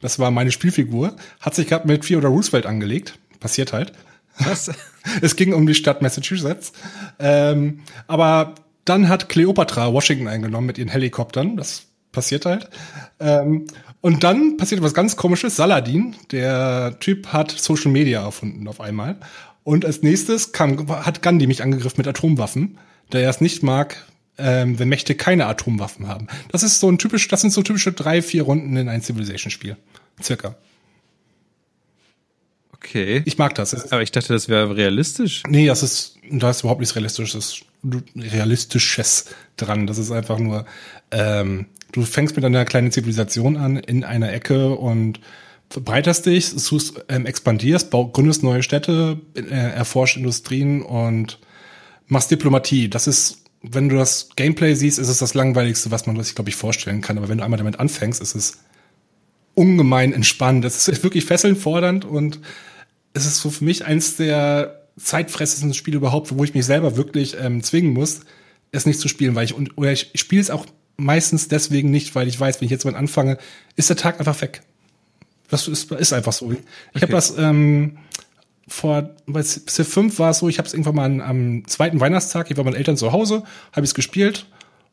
[0.00, 3.18] das war meine Spielfigur, hat sich gerade mit Theodore Roosevelt angelegt.
[3.40, 3.92] Passiert halt.
[4.38, 4.70] Was?
[5.22, 6.72] Es ging um die Stadt Massachusetts.
[7.18, 8.54] Ähm, aber
[8.84, 11.56] dann hat Cleopatra Washington eingenommen mit ihren Helikoptern.
[11.56, 12.68] Das passiert halt.
[13.18, 13.66] Ähm,
[14.00, 15.56] und dann passiert was ganz komisches.
[15.56, 19.16] Saladin, der Typ hat Social Media erfunden auf einmal.
[19.62, 22.78] Und als nächstes kam, hat Gandhi mich angegriffen mit Atomwaffen,
[23.12, 24.06] der er es nicht mag,
[24.38, 26.28] ähm, wenn Mächte keine Atomwaffen haben.
[26.50, 29.76] Das ist so ein typisch, das sind so typische drei, vier Runden in ein Civilization-Spiel.
[30.22, 30.56] Circa.
[32.72, 33.22] Okay.
[33.26, 33.92] Ich mag das.
[33.92, 35.42] Aber ich dachte, das wäre realistisch.
[35.46, 37.60] Nee, das ist, da ist überhaupt nichts Realistisches,
[38.16, 39.26] Realistisches
[39.56, 39.86] dran.
[39.86, 40.66] Das ist einfach nur,
[41.10, 45.20] ähm, du fängst mit einer kleinen Zivilisation an in einer Ecke und
[45.70, 51.38] verbreiterst dich, suchst, ähm, expandierst, bau, gründest neue Städte, äh, erforscht Industrien und
[52.08, 52.88] machst Diplomatie.
[52.88, 56.50] Das ist, wenn du das Gameplay siehst, ist es das langweiligste, was man sich, glaube
[56.50, 57.18] ich, vorstellen kann.
[57.18, 58.58] Aber wenn du einmal damit anfängst, ist es
[59.54, 60.64] ungemein entspannt.
[60.64, 62.40] Es ist wirklich fesselnd fordernd und
[63.12, 67.36] es ist so für mich eins der zeitfressendsten Spiele überhaupt, wo ich mich selber wirklich
[67.40, 68.20] ähm, zwingen muss,
[68.72, 71.90] es nicht zu spielen, weil ich und oder ich, ich spiele es auch meistens deswegen
[71.90, 73.38] nicht, weil ich weiß, wenn ich jetzt mal anfange,
[73.76, 74.62] ist der Tag einfach weg.
[75.48, 76.52] Das ist, ist einfach so.
[76.52, 76.58] Ich
[77.02, 77.12] habe Okay.
[77.12, 77.98] das ähm,
[78.68, 81.98] vor bei Civ 5 war es so, ich habe es irgendwann mal an, am zweiten
[82.00, 83.42] Weihnachtstag, ich war bei meinen Eltern zu Hause,
[83.72, 84.46] habe ich es gespielt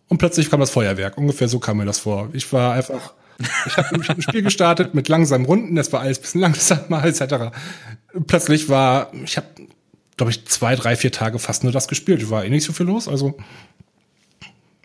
[0.08, 1.18] und plötzlich kam das Feuerwerk.
[1.18, 2.30] Ungefähr so kam mir das vor.
[2.34, 3.14] Ich war einfach,
[3.68, 6.42] ich habe hab ein Spiel gestartet mit langsamen Runden, das war alles ein bisschen
[6.90, 7.56] langsamer etc.
[8.26, 9.48] Plötzlich war, ich habe,
[10.18, 12.30] glaube ich, zwei, drei, vier Tage fast nur das gespielt.
[12.30, 13.38] War eh nicht so viel los, also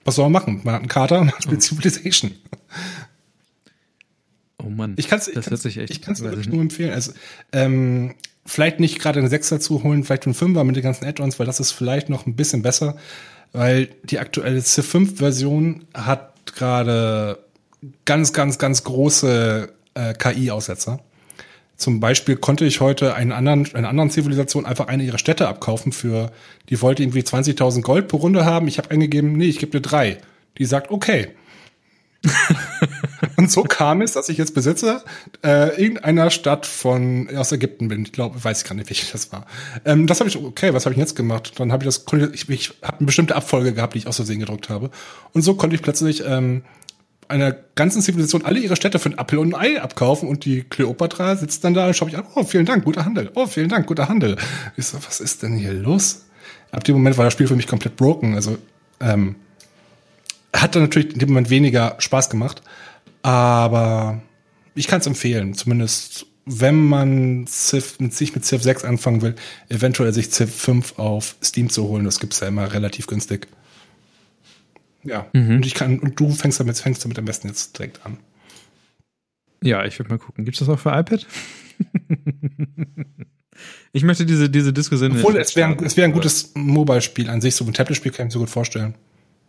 [0.05, 0.61] was soll man machen?
[0.65, 2.33] Man hat einen Kater man spielt Civilization.
[4.59, 4.95] Oh Mann.
[4.97, 5.91] Ich kann's, ich das kann's, hört sich echt.
[5.91, 6.93] ich kann's weiß wirklich ich nur empfehlen.
[6.93, 7.13] Also,
[7.53, 8.15] ähm,
[8.47, 11.47] vielleicht nicht gerade einen Sechser zu holen, vielleicht einen Fünfer mit den ganzen Add-ons, weil
[11.47, 12.97] das ist vielleicht noch ein bisschen besser,
[13.53, 17.39] weil die aktuelle Civ 5 Version hat gerade
[18.05, 21.01] ganz, ganz, ganz große äh, KI-Aussetzer.
[21.77, 25.93] Zum Beispiel konnte ich heute einen anderen, einer anderen Zivilisation einfach eine ihrer Städte abkaufen
[25.93, 26.31] für,
[26.69, 28.69] die wollte irgendwie 20.000 Gold pro Runde haben.
[28.69, 30.19] Ich habe eingegeben, nee, ich gebe dir drei.
[30.59, 31.29] Die sagt, okay.
[33.37, 35.03] Und so kam es, dass ich jetzt Besitzer
[35.43, 38.03] äh, irgendeiner Stadt von aus Ägypten bin.
[38.03, 39.47] Ich glaube, weiß ich gar nicht, welche das war.
[39.85, 41.55] Ähm, das habe ich, okay, was habe ich jetzt gemacht?
[41.59, 44.41] Dann habe ich das, ich, ich habe eine bestimmte Abfolge gehabt, die ich aus Versehen
[44.41, 44.91] gedrückt habe.
[45.33, 46.63] Und so konnte ich plötzlich ähm,
[47.33, 50.63] einer ganzen Zivilisation alle ihre Städte für einen Apfel und ein Ei abkaufen und die
[50.63, 53.69] Kleopatra sitzt dann da und schaut mich an, oh, vielen Dank, guter Handel, oh, vielen
[53.69, 54.37] Dank, guter Handel.
[54.77, 56.27] Ich so, was ist denn hier los?
[56.71, 58.35] Ab dem Moment war das Spiel für mich komplett broken.
[58.35, 58.59] Also,
[59.01, 59.37] ähm,
[60.55, 62.63] hat dann natürlich in dem Moment weniger Spaß gemacht,
[63.23, 64.21] aber
[64.75, 69.37] ich kann es empfehlen, zumindest wenn man Civ, sich mit Civ 6 anfangen will,
[69.69, 73.47] eventuell sich Civ 5 auf Steam zu holen, das gibt's ja immer relativ günstig.
[75.05, 78.19] Ja, und ich kann, und du fängst damit, fängst damit am besten jetzt direkt an.
[79.63, 80.45] Ja, ich würde mal gucken.
[80.45, 81.27] Gibt's das auch für iPad?
[83.93, 85.13] ich möchte diese, diese Diskussion.
[85.13, 88.13] Obwohl, nicht es wäre ein, es wäre ein gutes Mobile-Spiel an sich, so ein Tablet-Spiel
[88.13, 88.95] kann ich mir so gut vorstellen.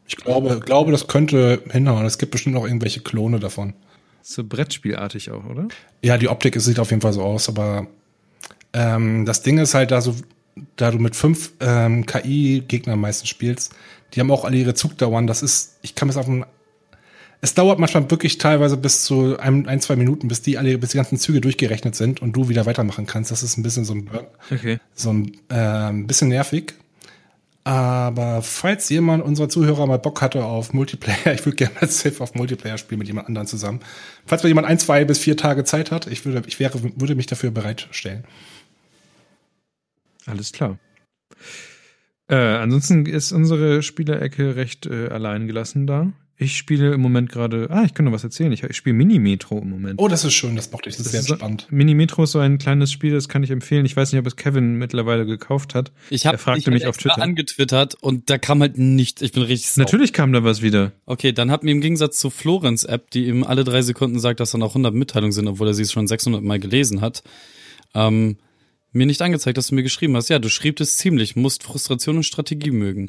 [0.07, 2.05] Ich glaube, glaube, das könnte hinhauen.
[2.05, 3.73] Es gibt bestimmt auch irgendwelche Klone davon.
[4.21, 5.67] So Brettspielartig auch, oder?
[6.01, 7.87] Ja, die Optik sieht auf jeden Fall so aus, aber
[8.73, 10.15] ähm, das Ding ist halt, da so,
[10.75, 13.73] da du mit fünf ähm, KI-Gegnern meistens spielst,
[14.13, 15.27] die haben auch alle ihre Zugdauern.
[15.27, 16.45] Das ist, ich kann es auf dem
[17.43, 20.91] es dauert manchmal wirklich teilweise bis zu ein, ein, zwei Minuten, bis die alle, bis
[20.91, 23.31] die ganzen Züge durchgerechnet sind und du wieder weitermachen kannst.
[23.31, 24.09] Das ist ein bisschen so ein,
[24.49, 24.79] Okay.
[24.95, 26.73] so ein äh, bisschen nervig.
[27.65, 32.21] Aber falls jemand unserer Zuhörer mal Bock hatte auf Multiplayer, ich würde gerne mal Civ
[32.21, 33.81] auf Multiplayer spielen mit jemand anderen zusammen.
[34.25, 37.15] Falls mal jemand ein, zwei bis vier Tage Zeit hat, ich würde, ich wäre, würde
[37.15, 38.23] mich dafür bereitstellen.
[40.25, 40.77] Alles klar.
[42.27, 46.11] Äh, ansonsten ist unsere Spielerecke recht äh, allein gelassen da.
[46.35, 48.51] Ich spiele im Moment gerade, ah, ich kann noch was erzählen.
[48.51, 49.99] Ich, ich spiele Mini-Metro im Moment.
[50.01, 51.67] Oh, das ist schön, das mochte ich, das ist sehr so- spannend.
[51.69, 53.85] Mini-Metro ist so ein kleines Spiel, das kann ich empfehlen.
[53.85, 55.91] Ich weiß nicht, ob es Kevin mittlerweile gekauft hat.
[56.09, 57.21] Ich habe Er fragte mich auf Twitter.
[57.21, 59.21] angetwittert und da kam halt nichts.
[59.21, 59.83] Ich bin richtig sauer.
[59.85, 60.91] Natürlich kam da was wieder.
[61.05, 64.39] Okay, dann hat mir im Gegensatz zu Florenz App, die ihm alle drei Sekunden sagt,
[64.39, 67.21] dass dann auch 100 Mitteilungen sind, obwohl er sie schon 600 Mal gelesen hat,
[67.93, 68.37] ähm,
[68.93, 70.29] mir nicht angezeigt, dass du mir geschrieben hast.
[70.29, 73.07] Ja, du schriebst ziemlich, musst Frustration und Strategie mögen.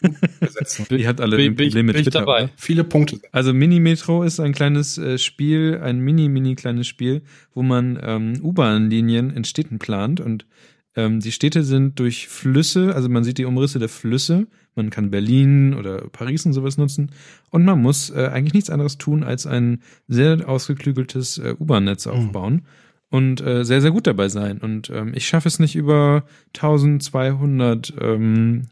[0.00, 2.44] Bin- Die hat alle bin, ein bin, ich- Problem mit bin ich Twitter, dabei.
[2.44, 2.50] oder?
[2.56, 3.20] Viele Punkte.
[3.32, 7.22] Also Mini-Metro ist ein kleines äh, Spiel, ein mini-mini kleines Spiel,
[7.54, 10.46] wo man ähm, U-Bahn-Linien in Städten plant und
[10.94, 15.10] ähm, die Städte sind durch Flüsse, also man sieht die Umrisse der Flüsse, man kann
[15.10, 17.10] Berlin oder Paris und sowas nutzen
[17.50, 22.62] und man muss äh, eigentlich nichts anderes tun, als ein sehr ausgeklügeltes äh, U-Bahn-Netz aufbauen
[23.10, 24.58] und äh, sehr, sehr gut dabei sein.
[24.58, 26.24] Und ähm, ich schaffe es nicht über
[26.56, 28.62] 1200 ähm,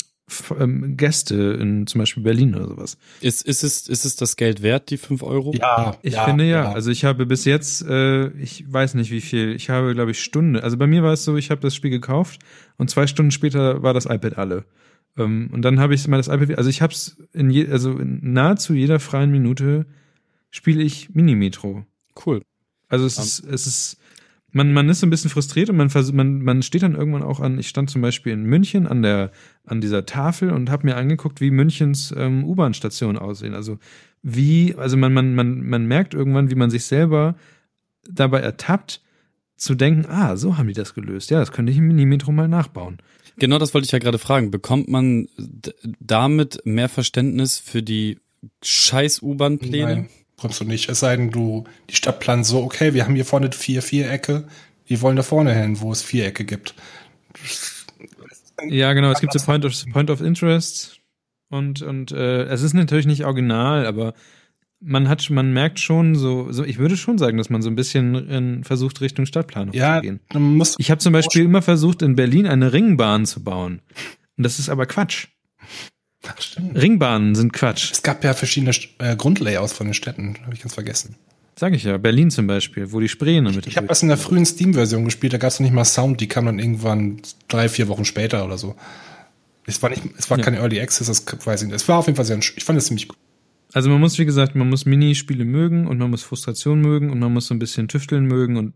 [0.59, 2.97] ähm, Gäste in zum Beispiel Berlin oder sowas.
[3.21, 5.53] Ist, ist, es, ist es das Geld wert, die 5 Euro?
[5.55, 6.73] Ja, Ich finde ja.
[6.73, 10.23] Also ich habe bis jetzt, äh, ich weiß nicht wie viel, ich habe glaube ich
[10.23, 10.63] Stunde.
[10.63, 12.41] Also bei mir war es so, ich habe das Spiel gekauft
[12.79, 14.65] und zwei Stunden später war das iPad alle.
[15.17, 17.69] Ähm, und dann habe ich mal das iPad, wieder- also ich habe es in je,
[17.69, 19.87] also in nahezu jeder freien Minute
[20.51, 21.85] spiele ich Mini-Metro.
[22.25, 22.41] Cool.
[22.89, 23.97] Also es ist, es ist,
[24.55, 27.41] man, man ist so ein bisschen frustriert und man man, man steht dann irgendwann auch
[27.41, 29.33] an, ich stand zum Beispiel in München an der,
[29.67, 33.55] an dieser Tafel und habe mir angeguckt, wie Münchens ähm, U-Bahn-Stationen aussehen.
[33.55, 33.79] Also
[34.23, 37.35] wie, also man, man, man, man merkt irgendwann, wie man sich selber
[38.09, 39.03] dabei ertappt,
[39.57, 41.31] zu denken, ah, so haben die das gelöst.
[41.31, 42.99] Ja, das könnte ich im Mini-Metro mal nachbauen.
[43.37, 44.53] Genau das wollte ich ja gerade fragen.
[44.53, 45.29] Bekommt man
[45.99, 48.19] damit mehr Verständnis für die
[48.63, 50.09] scheiß U-Bahn-Pläne?
[50.39, 50.89] Kommst du nicht.
[50.89, 54.45] Es sei denn, du, die Stadt plant so, okay, wir haben hier vorne vier Vierecke,
[54.89, 56.75] die wollen da vorne hin, wo es Vierecke gibt.
[58.69, 61.01] Ja, genau, es gibt so Point of, Point of Interest
[61.51, 64.15] und, und äh, es ist natürlich nicht original, aber
[64.81, 67.77] man hat, man merkt schon so, so, ich würde schon sagen, dass man so ein
[67.77, 70.21] bisschen in, versucht, Richtung Stadtplanung Ja, zu gehen.
[70.79, 73.81] Ich habe zum Beispiel immer versucht, in Berlin eine Ringbahn zu bauen.
[74.37, 75.29] Und das ist aber Quatsch.
[76.41, 76.77] Stimmt.
[76.81, 77.93] Ringbahnen sind Quatsch.
[77.93, 81.17] Es gab ja verschiedene äh, Grundlayouts von den Städten, habe ich ganz vergessen.
[81.57, 81.97] Sag ich ja.
[81.99, 84.45] Berlin zum Beispiel, wo die Spree in der Mitte Ich habe das in der frühen
[84.45, 87.87] Steam-Version gespielt, da gab es noch nicht mal Sound, die kam dann irgendwann drei, vier
[87.89, 88.75] Wochen später oder so.
[89.67, 90.45] Es war nicht, es war Ja.
[90.45, 91.77] kein Early Access, das weiß ich nicht.
[91.77, 93.17] Es war auf jeden Fall sehr, ich fand es ziemlich gut.
[93.75, 97.19] Also man muss, wie gesagt, man muss Minispiele mögen und man muss Frustration mögen und
[97.19, 98.73] man muss so ein bisschen tüfteln mögen und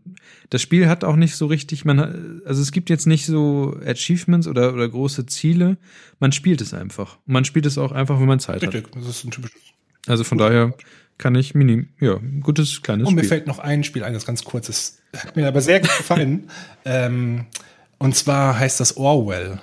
[0.49, 2.15] das Spiel hat auch nicht so richtig, man hat,
[2.45, 5.77] also es gibt jetzt nicht so Achievements oder, oder große Ziele,
[6.19, 7.17] man spielt es einfach.
[7.25, 8.73] Und man spielt es auch einfach, wenn man Zeit hat.
[8.73, 9.61] Richtig, das ist ein typisches.
[10.05, 10.73] Also von daher
[11.17, 13.29] kann ich Mini, ja, gutes kleines Und mir Spiel.
[13.29, 15.01] fällt noch ein Spiel ein, das ganz kurz ist.
[15.15, 16.49] Hat mir aber sehr gut gefallen.
[16.83, 17.45] ähm,
[17.99, 19.61] und zwar heißt das Orwell.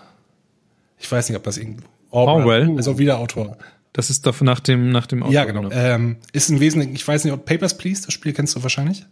[0.98, 1.84] Ich weiß nicht, ob das irgendwie.
[2.10, 2.74] Orwell?
[2.78, 3.58] Also wieder Autor.
[3.96, 5.70] Das ist doch nach dem, nach dem Ja, Autor, genau.
[5.72, 9.06] Ähm, ist im Wesentlichen, ich weiß nicht, ob Papers, Please, das Spiel kennst du wahrscheinlich.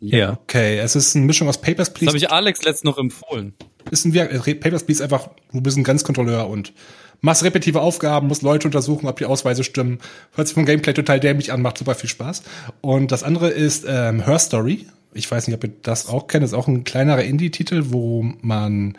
[0.00, 0.32] Ja.
[0.42, 2.08] Okay, es ist eine Mischung aus Papers, Das Please.
[2.08, 3.54] habe ich Alex letzt noch empfohlen.
[3.90, 4.26] ist ein Wir-
[4.60, 6.74] Papers, Please einfach, du bist ein Grenzkontrolleur und
[7.22, 10.00] machst repetitive Aufgaben, musst Leute untersuchen, ob die Ausweise stimmen.
[10.34, 12.42] Hört sich vom Gameplay total dämlich an, macht super viel Spaß.
[12.82, 14.86] Und das andere ist ähm, Her Story.
[15.14, 16.42] Ich weiß nicht, ob ihr das auch kennt.
[16.42, 18.98] Das ist auch ein kleinerer Indie-Titel, wo man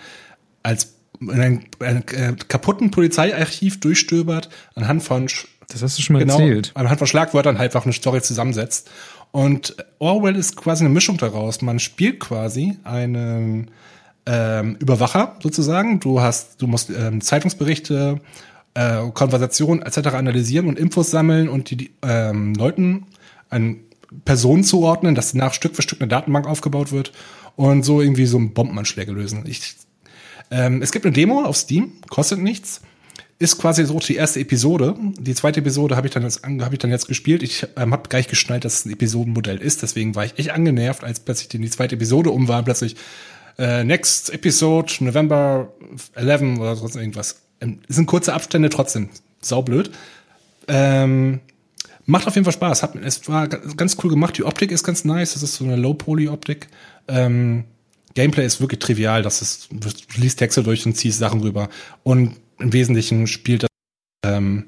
[0.63, 5.27] als einem, einem äh, kaputten Polizeiarchiv durchstöbert, anhand von
[5.67, 6.71] Das hast du schon mal genau, erzählt.
[6.75, 8.89] anhand von Schlagwörtern halt einfach eine Story zusammensetzt.
[9.31, 11.61] Und Orwell ist quasi eine Mischung daraus.
[11.61, 13.69] Man spielt quasi einen
[14.25, 15.99] ähm, Überwacher sozusagen.
[15.99, 18.21] Du hast, du musst ähm, Zeitungsberichte,
[18.75, 20.07] äh, Konversationen etc.
[20.13, 23.07] analysieren und Infos sammeln und die, die ähm, Leuten
[23.49, 23.77] an
[24.23, 27.11] Personen zuordnen, dass nach Stück für Stück eine Datenbank aufgebaut wird
[27.55, 29.43] und so irgendwie so Bombenanschläge lösen.
[29.47, 29.75] Ich,
[30.51, 32.81] ähm, es gibt eine Demo auf Steam, kostet nichts.
[33.37, 34.95] Ist quasi so die erste Episode.
[35.19, 37.43] Die zweite Episode habe ich dann jetzt habe ich dann jetzt gespielt.
[37.43, 39.81] Ich ähm, habe gleich geschnallt, dass es ein Episodenmodell ist.
[39.81, 42.63] Deswegen war ich echt angenervt, als plötzlich die zweite Episode um war.
[42.63, 42.95] Plötzlich
[43.57, 45.73] äh, next Episode November
[46.15, 47.41] 11 oder sonst irgendwas.
[47.59, 49.09] Ähm, sind kurze Abstände trotzdem.
[49.41, 49.91] Saublöd.
[50.69, 51.41] Ähm,
[52.05, 52.83] macht auf jeden Fall Spaß.
[52.83, 54.37] Hat, es war ga- ganz cool gemacht.
[54.37, 55.33] Die Optik ist ganz nice.
[55.33, 56.67] Das ist so eine Low-Poly-Optik.
[57.09, 57.65] Ähm,
[58.15, 59.21] Gameplay ist wirklich trivial.
[59.21, 61.69] Das ist, du liest Texte durch und ziehst Sachen rüber.
[62.03, 63.69] Und im Wesentlichen spielt das,
[64.25, 64.65] ähm,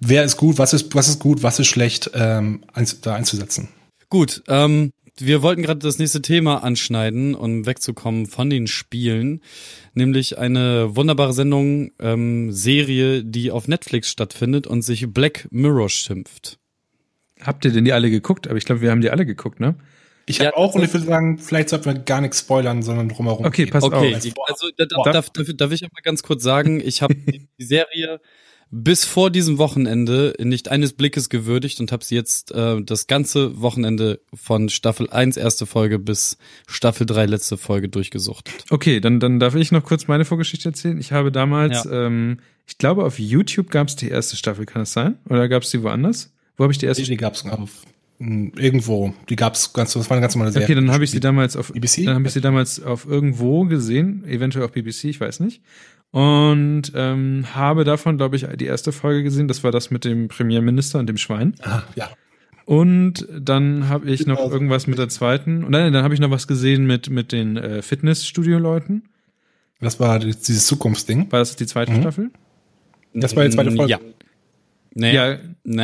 [0.00, 2.64] wer ist gut, was ist, was ist gut, was ist schlecht, ähm,
[3.02, 3.68] da einzusetzen.
[4.08, 9.40] Gut, ähm, wir wollten gerade das nächste Thema anschneiden, um wegzukommen von den Spielen,
[9.94, 16.58] nämlich eine wunderbare Sendung, ähm, Serie, die auf Netflix stattfindet und sich Black Mirror schimpft.
[17.40, 18.46] Habt ihr denn die alle geguckt?
[18.46, 19.74] Aber ich glaube, wir haben die alle geguckt, ne?
[20.28, 22.82] Ich Ja, habe auch, und ich das- würde sagen, vielleicht sollten wir gar nichts spoilern,
[22.82, 23.44] sondern drumherum.
[23.46, 24.48] Okay, pass Okay, auf.
[24.48, 28.20] also da, da, darf, darf, darf ich aber ganz kurz sagen, ich habe die, Serie
[28.72, 33.60] bis vor diesem Wochenende nicht eines Blickes gewürdigt und habe sie jetzt äh, das ganze
[33.60, 36.36] Wochenende von Staffel 1 erste Folge bis
[36.66, 38.64] Staffel 3 letzte Folge durchgesuchtet.
[38.70, 40.98] Okay, dann, dann darf ich noch kurz meine Vorgeschichte erzählen.
[40.98, 42.06] Ich habe damals, Ja.
[42.06, 45.16] ähm, ich glaube, auf YouTube gab es die erste Staffel, kann es sein?
[45.28, 46.32] Oder gab es die woanders?
[46.56, 47.84] Wo habe ich die erste Die, die gab's auf
[48.18, 49.12] irgendwo.
[49.28, 50.66] Die gab's ganz, das war eine ganz normale Serie.
[50.66, 52.04] Okay, dann habe ich sie damals auf BBC?
[52.06, 55.60] Dann habe ich sie damals auf irgendwo gesehen, eventuell auf BBC, ich weiß nicht.
[56.12, 59.48] Und ähm, habe davon, glaube ich, die erste Folge gesehen.
[59.48, 61.54] Das war das mit dem Premierminister und dem Schwein.
[61.62, 62.08] Ah, ja.
[62.64, 64.50] Und dann habe ich noch Genau.
[64.50, 65.62] irgendwas mit der zweiten.
[65.64, 69.02] Und nein, dann habe ich noch was gesehen mit mit den äh, Fitnessstudio-Leuten.
[69.80, 71.30] Das war die- dieses Zukunftsding.
[71.30, 72.00] War das die zweite Mhm.
[72.00, 72.30] Staffel?
[73.12, 73.90] Das war die zweite Folge.
[73.92, 74.00] Ja.
[74.98, 75.38] Nee, Ja,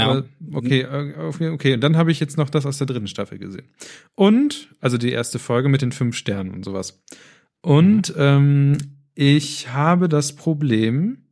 [0.06, 0.24] aber
[0.54, 1.74] okay, äh, okay, okay.
[1.74, 3.68] Und dann habe ich jetzt noch das aus der dritten Staffel gesehen.
[4.14, 7.02] Und, also die erste Folge mit den fünf Sternen und sowas.
[7.60, 8.78] Und ähm,
[9.14, 11.26] ich habe das Problem,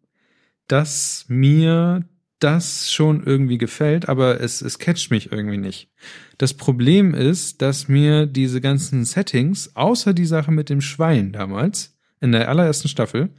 [0.68, 2.04] dass mir
[2.38, 5.88] das schon irgendwie gefällt, aber es, es catcht mich irgendwie nicht.
[6.36, 11.96] Das Problem ist, dass mir diese ganzen Settings, außer die Sache mit dem Schwein damals,
[12.20, 13.30] in der allerersten Staffel,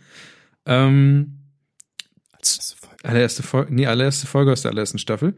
[0.66, 1.38] ähm,
[3.04, 5.36] allererste Folge, nee, allererste Folge aus der allerersten Staffel,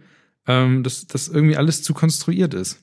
[0.47, 2.79] ähm, dass das irgendwie alles zu konstruiert ist.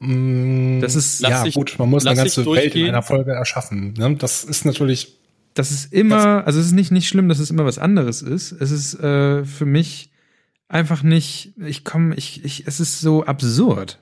[0.00, 3.32] Mm, Das ist- Lass ja dich- gut, man muss eine ganze Welt in einer Folge
[3.32, 3.94] erschaffen.
[3.94, 4.16] Ne?
[4.16, 5.18] Das ist natürlich
[5.54, 8.52] Das ist immer, also es ist nicht, nicht schlimm, dass es immer was anderes ist.
[8.52, 10.10] Es ist äh, für mich
[10.66, 13.98] einfach nicht, ich komme, ich, ich, es ist so absurd.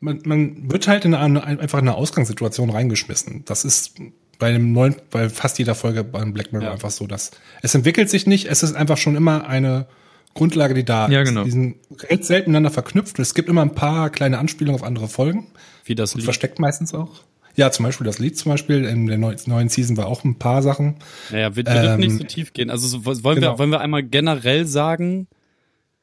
[0.00, 3.44] man, man wird halt in eine, einfach in eine Ausgangssituation reingeschmissen.
[3.46, 3.94] Das ist
[4.38, 6.72] bei dem neuen, bei fast jeder Folge beim Black Mirror Ja.
[6.72, 7.30] einfach so, dass
[7.62, 9.86] es entwickelt sich nicht, es ist einfach schon immer eine
[10.34, 11.28] Grundlage, die da Ja, ist.
[11.28, 11.44] genau.
[11.44, 11.76] Die sind
[12.10, 13.18] recht selten miteinander verknüpft.
[13.18, 15.46] Es gibt immer ein paar kleine Anspielungen auf andere Folgen.
[15.86, 16.24] wie das Und Lied.
[16.24, 17.22] versteckt meistens auch.
[17.54, 20.34] Ja, zum Beispiel das Lied zum Beispiel in der neu- neuen Season war auch ein
[20.36, 20.96] paar Sachen.
[21.30, 22.68] Naja, wir, wir dürfen Ähm, nicht so tief gehen.
[22.70, 23.58] Also so, wollen, wir, genau.
[23.58, 25.28] wollen wir einmal generell sagen,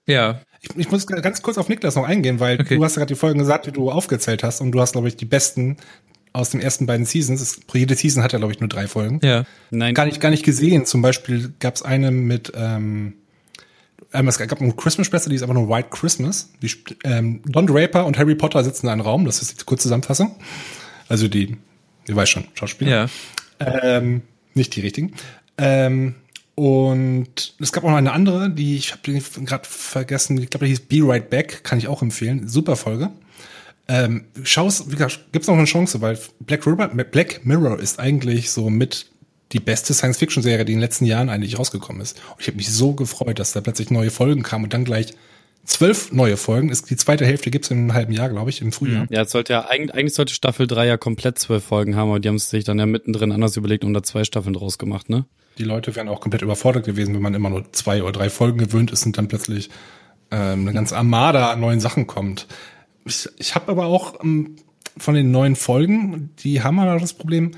[0.07, 0.39] Ja.
[0.61, 2.77] Ich, ich muss ganz kurz auf Niklas noch eingehen, weil Okay.
[2.77, 5.09] du hast ja gerade die Folgen gesagt, die du aufgezählt hast und du hast, glaube
[5.09, 5.75] ich, die besten
[6.33, 7.41] aus den ersten beiden Seasons.
[7.41, 9.19] Es, jede Season hat ja, glaube ich, nur drei Folgen.
[9.23, 9.45] Ja.
[9.69, 10.85] nein, Gar nicht, gar nicht gesehen.
[10.85, 13.13] Zum Beispiel gab es eine mit, ähm,
[14.13, 16.51] ähm, es gab eine Christmas Special, die ist einfach nur White Christmas.
[16.61, 16.71] Die,
[17.03, 19.25] ähm, Don Draper und Harry Potter sitzen in einem Raum.
[19.25, 20.35] Das ist die kurze Zusammenfassung.
[21.07, 21.57] Also die,
[22.07, 23.09] ihr weiß schon, Schauspieler.
[23.59, 23.73] Ja.
[23.83, 24.23] Ähm,
[24.55, 25.13] nicht die richtigen.
[25.57, 26.15] Ähm,
[26.55, 30.37] und es gab auch noch eine andere, die ich habe gerade vergessen.
[30.37, 31.63] Ich glaube, die hieß Be Right Back.
[31.63, 32.47] Kann ich auch empfehlen.
[32.47, 33.09] Super Folge.
[33.87, 38.51] Ähm, schaust, wie gesagt, gibt's noch eine Chance, weil Black Mirror, Black Mirror ist eigentlich
[38.51, 39.07] so mit
[39.51, 42.19] die beste Science-Fiction-Serie, die in den letzten Jahren eigentlich rausgekommen ist.
[42.31, 45.13] Und ich habe mich so gefreut, dass da plötzlich neue Folgen kamen und dann gleich
[45.65, 46.69] zwölf neue Folgen.
[46.69, 49.05] Ist, die zweite Hälfte gibt's in einem halben Jahr, glaube ich, im Frühjahr.
[49.09, 52.19] ja, es sollte ja eigentlich, eigentlich sollte Staffel 3 ja komplett zwölf Folgen haben, aber
[52.19, 55.09] die haben es sich dann ja mittendrin anders überlegt und da zwei Staffeln draus gemacht,
[55.09, 55.25] ne?
[55.59, 58.57] Die Leute wären auch komplett überfordert gewesen, wenn man immer nur zwei oder drei Folgen
[58.57, 59.69] gewöhnt ist und dann plötzlich
[60.31, 62.47] ähm, eine ganze Armada an neuen Sachen kommt.
[63.05, 64.55] Ich, ich habe aber auch ähm,
[64.97, 67.51] von den neuen Folgen, die haben aber das Problem,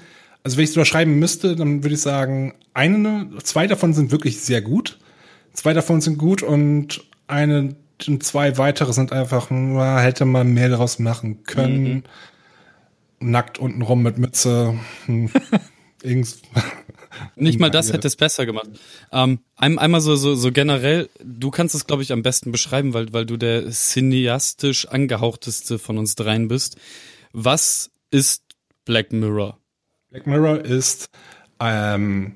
[0.43, 4.39] also wenn ich es überschreiben müsste, dann würde ich sagen, eine, zwei davon sind wirklich
[4.41, 4.99] sehr gut,
[5.53, 7.75] zwei davon sind gut und eine
[8.07, 12.03] und zwei weitere sind einfach, na, hätte man mehr daraus machen können.
[13.19, 14.77] Nackt unten rum mit Mütze.
[15.05, 15.29] Hm.
[17.35, 18.67] Nicht mal das hätte es besser gemacht.
[19.11, 22.93] Ähm, ein, einmal so, so, so generell, du kannst es, glaube ich, am besten beschreiben,
[22.93, 26.77] weil, weil du der cineastisch angehauchteste von uns dreien bist.
[27.33, 28.43] Was ist
[28.85, 29.57] Black Mirror?
[30.11, 31.09] Black Mirror ist,
[31.59, 32.35] ähm,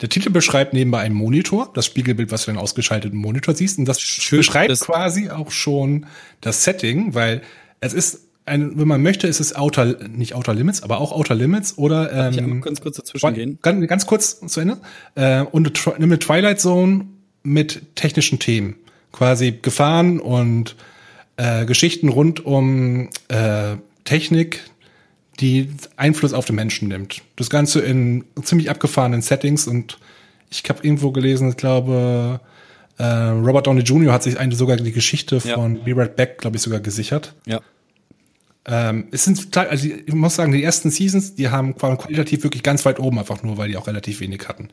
[0.00, 3.78] der Titel beschreibt nebenbei einen Monitor, das Spiegelbild, was du in einem ausgeschalteten Monitor siehst.
[3.78, 3.98] Und das
[4.30, 6.06] beschreibt das- quasi auch schon
[6.40, 7.42] das Setting, weil
[7.80, 11.34] es ist, ein, wenn man möchte, ist es Outer, nicht Outer Limits, aber auch Outer
[11.34, 13.58] Limits oder Ich ähm, einmal ganz kurz dazwischen gehen.
[13.62, 14.78] Ganz, ganz kurz zu Ende.
[15.14, 17.06] Äh, und eine Twi- eine Twilight Zone
[17.42, 18.76] mit technischen Themen.
[19.12, 20.76] Quasi Gefahren und
[21.36, 24.60] äh, Geschichten rund um äh, Technik,
[25.40, 27.22] die Einfluss auf den Menschen nimmt.
[27.36, 29.98] Das Ganze in ziemlich abgefahrenen Settings und
[30.50, 32.40] ich habe irgendwo gelesen, ich glaube,
[32.98, 34.12] äh, Robert Downey Jr.
[34.12, 35.54] hat sich eine, sogar die Geschichte Ja.
[35.54, 37.34] von Be Right Back, glaube ich, sogar gesichert.
[37.46, 37.60] Ja.
[38.66, 42.62] Ähm, es sind, also ich muss sagen, die ersten Seasons, die haben waren qualitativ wirklich
[42.62, 44.68] ganz weit oben, einfach nur, weil die auch relativ wenig hatten.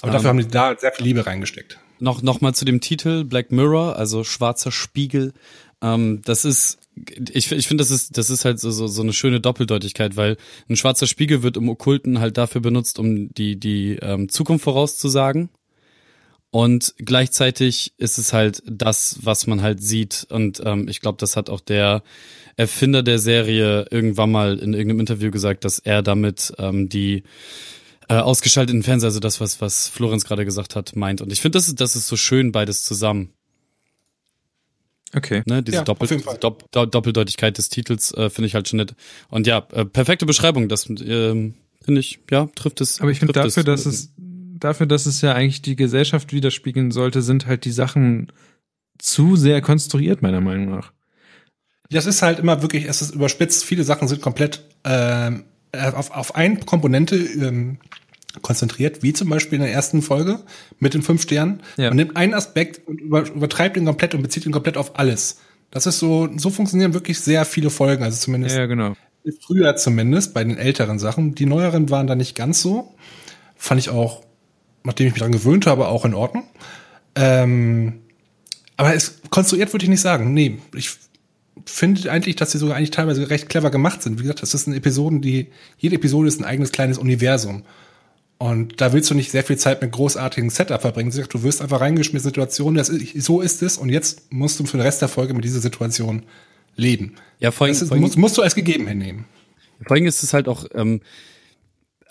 [0.00, 0.12] Aber Ähm.
[0.14, 1.78] dafür haben die da sehr viel Liebe reingesteckt.
[2.00, 5.32] Noch, noch mal zu dem Titel Black Mirror, also schwarzer Spiegel.
[5.82, 6.78] Ähm, das ist,
[7.32, 10.36] ich, ich finde, das ist, das ist halt so, so, so eine schöne Doppeldeutigkeit, weil
[10.68, 15.50] ein schwarzer Spiegel wird im Okkulten halt dafür benutzt, um die, die ähm, Zukunft vorauszusagen.
[16.50, 20.26] Und gleichzeitig ist es halt das, was man halt sieht.
[20.30, 22.02] Und ähm, ich glaube, das hat auch der
[22.56, 27.22] Erfinder der Serie irgendwann mal in irgendeinem Interview gesagt, dass er damit ähm, die
[28.08, 31.20] äh, ausgeschalteten Fernseher, also das, was, was Florenz gerade gesagt hat, meint.
[31.20, 33.32] Und ich finde, das ist, das ist so schön, beides zusammen.
[35.14, 35.42] Okay.
[35.46, 36.38] Ne, diese Ja, Doppel auf jeden Fall.
[36.38, 38.94] Dopp Dopp Doppeldeutigkeit des Titels äh, finde ich halt schon nett.
[39.28, 43.00] Und ja, äh, perfekte Beschreibung, das ähm, finde ich, ja, trifft es.
[43.00, 44.12] Aber ich finde dafür, dass es,
[44.60, 48.32] dafür, dass es ja eigentlich die Gesellschaft widerspiegeln sollte, sind halt die Sachen
[48.98, 50.92] zu sehr konstruiert, meiner Meinung nach.
[51.90, 53.64] Das ist halt immer wirklich, es ist überspitzt.
[53.64, 57.78] Viele Sachen sind komplett ähm, auf, auf eine Komponente ähm,
[58.42, 60.40] konzentriert, wie zum Beispiel in der ersten Folge
[60.78, 61.62] mit den fünf Sternen.
[61.76, 61.88] Ja.
[61.88, 65.40] Man nimmt einen Aspekt und über, übertreibt ihn komplett und bezieht ihn komplett auf alles.
[65.70, 68.94] Das ist so, so funktionieren wirklich sehr viele Folgen, also zumindest Ja, genau.
[69.46, 71.34] früher zumindest bei den älteren Sachen.
[71.34, 72.94] Die neueren waren da nicht ganz so.
[73.56, 74.22] Fand ich auch,
[74.84, 76.44] nachdem ich mich daran gewöhnt habe, auch in Ordnung.
[77.14, 78.00] Ähm,
[78.76, 80.32] aber es konstruiert würde ich nicht sagen.
[80.34, 80.90] Nee, ich
[81.66, 84.18] finde eigentlich, dass sie sogar eigentlich teilweise recht clever gemacht sind.
[84.18, 85.48] Wie gesagt, das sind Episoden, die,
[85.78, 87.64] jede Episode ist ein eigenes kleines Universum.
[88.38, 91.10] Und da willst du nicht sehr viel Zeit mit großartigen Setup verbringen.
[91.28, 94.64] Du wirst einfach reingeschmissen in Situationen, das ist, so ist es, und jetzt musst du
[94.64, 96.22] für den Rest der Folge mit dieser Situation
[96.76, 97.16] leben.
[97.40, 99.24] Ja, vor allem, Das ist, musst, musst du als gegeben hinnehmen.
[99.84, 101.00] vor allem ist es halt auch, ähm,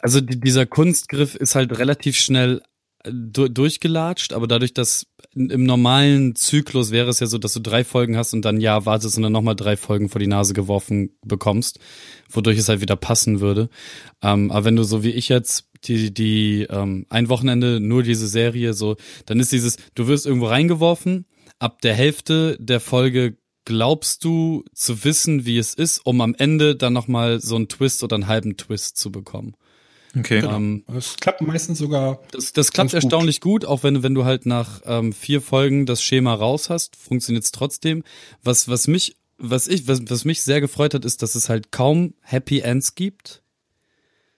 [0.02, 2.62] also die, dieser Kunstgriff ist halt relativ schnell
[3.04, 7.60] äh, du, durchgelatscht, aber dadurch, dass im normalen Zyklus wäre es ja so, dass du
[7.60, 10.54] drei Folgen hast und dann ja wartest und dann nochmal drei Folgen vor die Nase
[10.54, 11.80] geworfen bekommst,
[12.30, 13.70] wodurch es halt wieder passen würde.
[14.22, 18.28] Ähm, aber wenn du so wie ich jetzt die, die ähm, ein Wochenende nur diese
[18.28, 18.96] Serie so,
[19.26, 21.26] dann ist dieses, du wirst irgendwo reingeworfen,
[21.60, 26.76] ab der Hälfte der Folge glaubst du zu wissen, wie es ist, um am Ende
[26.76, 29.56] dann nochmal so einen Twist oder einen halben Twist zu bekommen.
[30.20, 30.40] Okay.
[30.40, 32.20] Ähm, Es klappt meistens sogar.
[32.32, 33.12] das, das klappt Ganz gut.
[33.12, 33.66] erstaunlich gut.
[33.66, 37.52] auch wenn, wenn du halt nach ähm, vier Folgen das Schema raus hast, funktioniert es
[37.52, 38.04] trotzdem.
[38.44, 41.72] Was, was mich, was ich, was, was mich sehr gefreut hat, ist, dass es halt
[41.72, 43.42] kaum Happy Ends gibt.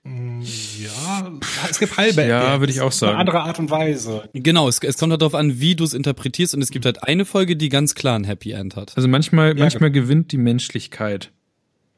[0.06, 1.32] Ja,
[1.70, 2.26] es gibt halbe.
[2.26, 3.20] Ja, würde ich auch Das ist eine sagen.
[3.20, 4.30] andere Art und Weise.
[4.34, 7.04] Genau, es, es kommt halt darauf an, wie du es interpretierst und es gibt halt
[7.04, 8.94] eine Folge, die ganz klar ein Happy End hat.
[8.96, 11.32] Also manchmal, Ja, manchmal gewinnt die Menschlichkeit.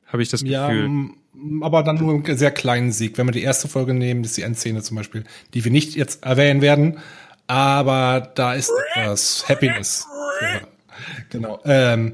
[0.08, 0.86] Habe ich das Ja, Gefühl.
[0.86, 1.14] m-
[1.62, 3.18] aber dann nur einen sehr kleinen Sieg.
[3.18, 5.96] Wenn wir die erste Folge nehmen, das ist die Endszene zum Beispiel, die wir nicht
[5.96, 7.00] jetzt erwähnen werden,
[7.48, 10.08] aber da ist etwas Happiness.
[11.30, 11.60] Genau.
[11.66, 12.14] Ähm,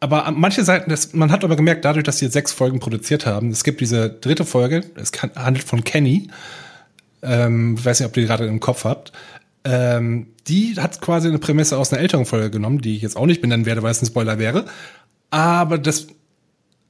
[0.00, 2.80] aber an- manche Seiten, das, man hat aber gemerkt, dadurch, dass sie jetzt sechs Folgen
[2.80, 6.28] produziert haben, es gibt diese dritte Folge, es kann, handelt von Kenny,
[7.22, 9.12] ähm, ich weiß nicht, ob ihr die gerade im Kopf habt,
[9.64, 13.26] ähm, die hat quasi eine Prämisse aus einer älteren Folge genommen, die ich jetzt auch
[13.26, 14.66] nicht benennen werde, weil es ein Spoiler wäre.
[15.30, 16.06] Aber das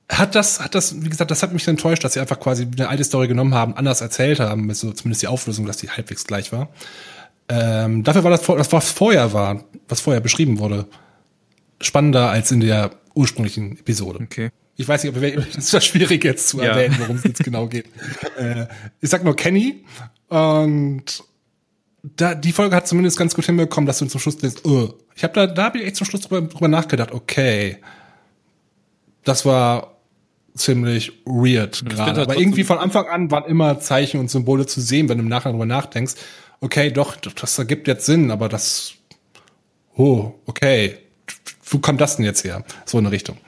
[0.08, 2.88] hat das, hat das, wie gesagt, das hat mich enttäuscht, dass sie einfach quasi eine
[2.88, 6.52] alte Story genommen haben, anders erzählt haben, so zumindest die Auflösung, dass die halbwegs gleich
[6.52, 6.68] war.
[7.48, 10.86] Ähm, dafür war das, was vorher war, was vorher beschrieben wurde,
[11.80, 14.20] spannender als in der ursprünglichen Episode.
[14.22, 14.50] Okay.
[14.76, 16.66] Ich weiß nicht, ob wir, das ist ja schwierig jetzt zu Ja.
[16.66, 17.86] erwähnen, worum es jetzt genau geht.
[18.38, 18.66] Äh,
[19.00, 19.84] ich sag nur Kenny
[20.28, 21.24] und
[22.02, 25.24] da, die Folge hat zumindest ganz gut hinbekommen, dass du zum Schluss denkst, oh, ich
[25.24, 27.78] habe da, da habe ich echt zum Schluss drüber, drüber nachgedacht, okay,
[29.24, 29.95] das war
[30.56, 32.22] ziemlich weird gerade.
[32.22, 35.28] Aber irgendwie von Anfang an waren immer Zeichen und Symbole zu sehen, wenn du im
[35.28, 36.14] Nachhinein drüber nachdenkst,
[36.60, 38.94] okay, doch, das ergibt jetzt Sinn, aber das,
[39.96, 40.98] oh, okay,
[41.64, 42.64] wo kommt das denn jetzt her?
[42.84, 43.38] So eine Richtung.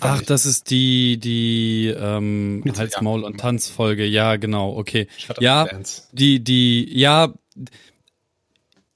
[0.00, 0.26] Ach, ich.
[0.26, 3.00] das ist die, die ähm, Hals.
[3.00, 4.04] Maul und Tanzfolge.
[4.04, 5.08] Ja, genau, okay.
[5.40, 5.66] Ja,
[6.12, 7.32] die, die, ja,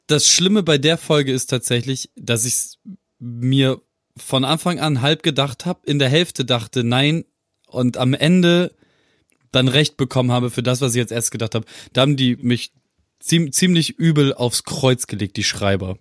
[0.06, 2.78] das Schlimme bei der Folge ist tatsächlich, dass ich
[3.18, 3.80] mir
[4.16, 7.24] von Anfang an halb gedacht habe, in der Hälfte dachte nein
[7.66, 8.72] und am Ende
[9.52, 11.66] dann recht bekommen habe für das, was ich jetzt erst gedacht habe.
[11.92, 12.72] Da haben die mich
[13.20, 15.98] ziem ziemlich übel aufs Kreuz gelegt, die Schreiber.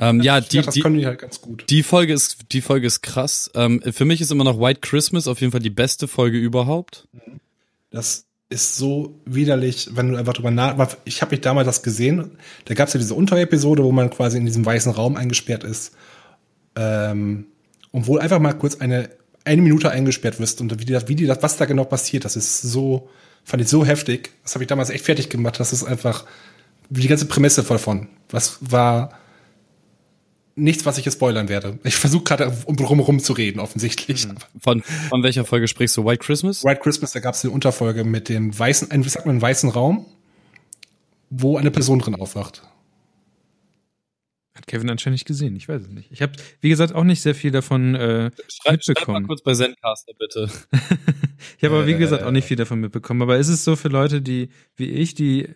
[0.00, 1.64] Ähm, ja, die, ja, das die, können die halt ganz gut.
[1.68, 3.50] die Folge ist, die Folge ist krass.
[3.54, 7.08] Ähm, für mich ist immer noch White Christmas auf jeden Fall die beste Folge überhaupt.
[7.90, 10.96] Das ist so widerlich, wenn du einfach drüber nach.
[11.04, 12.38] Ich habe mich damals das gesehen.
[12.64, 15.94] Da gab es ja diese Unterepisode, wo man quasi in diesem weißen Raum eingesperrt ist.
[16.76, 17.46] Ähm,
[17.90, 19.10] und wo einfach mal kurz eine
[19.48, 22.36] eine Minute eingesperrt wirst und wie die, wie die das, was da genau passiert, das
[22.36, 23.08] ist so,
[23.44, 24.30] fand ich so heftig.
[24.42, 25.58] Das habe ich damals echt fertig gemacht.
[25.58, 26.26] Das ist einfach
[26.90, 28.08] wie die ganze Prämisse davon.
[28.30, 29.18] Was war
[30.54, 31.78] nichts, was ich jetzt spoilern werde.
[31.84, 34.26] Ich versuche gerade um drumherum zu reden, offensichtlich.
[34.60, 36.04] Von, von welcher Folge sprichst du?
[36.04, 36.64] White Christmas?
[36.64, 40.04] White Christmas, da gab es eine Unterfolge mit dem weißen, wie sagt man, weißen Raum,
[41.30, 42.62] wo eine Person drin aufwacht.
[44.68, 46.10] Hat Kevin anscheinend nicht gesehen, ich weiß es nicht.
[46.12, 49.26] Ich habe, wie gesagt, auch nicht sehr viel davon äh, Schreib, schreib mal mitbekommen.
[49.26, 50.48] kurz bei Zencaster, bitte.
[51.58, 53.22] Ich habe aber, wie gesagt, auch nicht viel davon mitbekommen.
[53.22, 55.48] Aber ist es so für Leute, die, wie ich, die,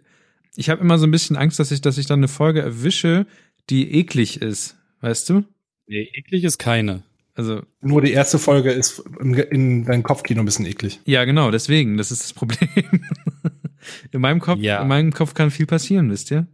[0.56, 3.26] ich habe immer so ein bisschen Angst, dass ich, dass ich dann eine Folge erwische,
[3.70, 4.76] die eklig ist.
[5.00, 5.44] Weißt du?
[5.88, 7.02] Nee, eklig ist keine.
[7.34, 11.00] Also, Nur die erste Folge ist in, in deinem Kopfkino ein bisschen eklig.
[11.04, 12.68] ja, genau, deswegen, das ist das Problem.
[14.12, 14.80] In meinem Kopf, Ja.
[14.80, 16.46] in meinem Kopf kann viel passieren, wisst ihr?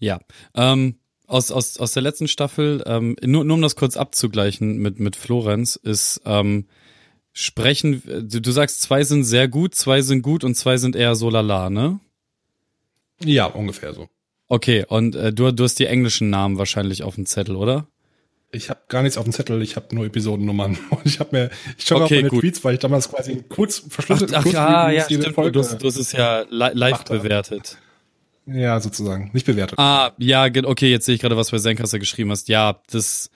[0.00, 0.18] Ja.
[0.54, 0.96] Ähm,
[1.26, 5.14] aus, aus, aus der letzten Staffel, ähm, nur, nur um das kurz abzugleichen mit, mit
[5.14, 6.66] Florenz, ist ähm,
[7.32, 11.14] sprechen, du, du sagst, zwei sind sehr gut, zwei sind gut und zwei sind eher
[11.14, 12.00] so lala, ne?
[13.22, 14.08] Ja, ungefähr so.
[14.48, 17.86] Okay, und äh, du, du hast die englischen Namen wahrscheinlich auf dem Zettel, oder?
[18.50, 20.76] Ich habe gar nichts auf dem Zettel, ich habe nur Episodennummern.
[20.90, 22.40] Und ich habe mir, ich schaue Okay, auf meine gut.
[22.40, 25.34] Tweets, weil ich damals quasi kurz verschlüsselt ach kurz ja, Reviews ja, jede stimmt.
[25.36, 27.16] Folge- Du hast, du hast es ja li live haben.
[27.18, 27.78] bewertet.
[28.52, 29.30] Ja, sozusagen.
[29.32, 29.78] Nicht bewertet.
[29.78, 32.48] Ah, ja, okay, jetzt sehe ich gerade, was bei Zenkaster geschrieben hast.
[32.48, 33.30] Ja, das,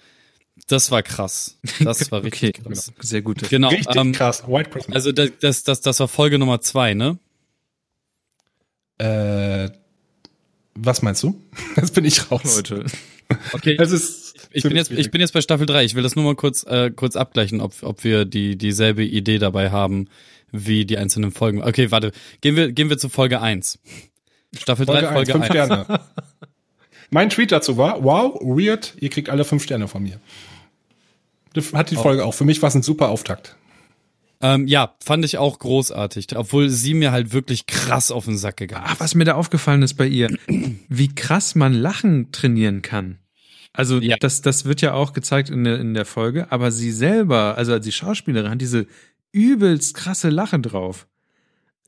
[0.66, 1.58] das war krass.
[1.80, 2.92] Das war Okay, richtig krass.
[3.00, 3.48] sehr gut.
[3.48, 3.68] Genau.
[3.68, 4.46] Richtig ähm, krass.
[4.46, 4.94] White Christmas.
[4.96, 7.18] Also das, das, das, das war Folge Nummer zwei, ne?
[8.98, 9.68] äh,
[10.74, 11.40] was meinst du?
[11.76, 12.56] Jetzt bin ich raus.
[12.56, 12.84] Leute.
[13.52, 13.76] Okay.
[13.80, 15.84] Es ist Ich bin jetzt, ich bin jetzt bei Staffel 3.
[15.84, 19.38] Ich will das nur mal kurz, äh, kurz abgleichen, ob, ob wir die, dieselbe Idee
[19.38, 20.08] dabei haben,
[20.52, 21.62] wie die einzelnen Folgen.
[21.62, 22.12] Okay, warte.
[22.42, 23.78] Gehen wir, gehen wir zu Folge 1.
[24.58, 25.28] Staffel 3, Folge, Folge, 1.
[25.30, 26.00] eins, fünf Sterne.
[27.10, 30.20] mein Tweet dazu war, wow, weird, ihr kriegt alle fünf Sterne von mir.
[31.52, 31.90] Das hat Oh.
[31.90, 32.34] die Folge auch.
[32.34, 33.56] Für mich war es ein super Auftakt.
[34.40, 36.36] Ähm, ja, fand ich auch großartig.
[36.36, 39.00] Obwohl sie mir halt wirklich krass auf den Sack gegangen Ah, ist.
[39.00, 40.36] was mir da aufgefallen ist bei ihr,
[40.88, 43.18] wie krass man Lachen trainieren kann.
[43.72, 44.16] Also Ja.
[44.18, 47.72] das, das wird ja auch gezeigt in der, in der Folge, aber sie selber, also
[47.72, 48.86] als die Schauspielerin, hat diese
[49.32, 51.06] übelst krasse Lache drauf.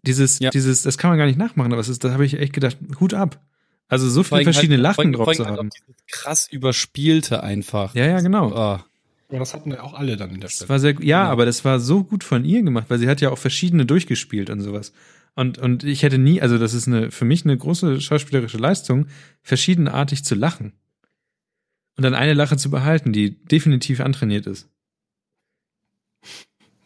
[0.06, 0.50] Dieses, Ja.
[0.50, 2.76] dieses, das kann man gar nicht nachmachen, aber es ist, da habe ich echt gedacht,
[3.00, 3.40] Hut ab.
[3.88, 5.68] Also so viele allem verschiedene halt- Lachen drauf zu halt haben.
[5.68, 7.94] auch dieses Krass überspielte einfach.
[7.94, 8.52] Ja, ja, genau.
[8.54, 8.84] Ah.
[9.28, 10.68] Aber das hatten wir auch alle dann in der Das Stelle.
[10.68, 11.32] war sehr, ja, Genau.
[11.32, 14.50] aber das war so gut von ihr gemacht, weil sie hat ja auch verschiedene durchgespielt
[14.50, 14.92] und sowas.
[15.34, 19.06] Und, und ich hätte nie, also das ist eine, für mich eine große schauspielerische Leistung,
[19.42, 20.72] verschiedenartig zu lachen.
[21.96, 24.68] Und dann eine Lache zu behalten, die definitiv antrainiert ist.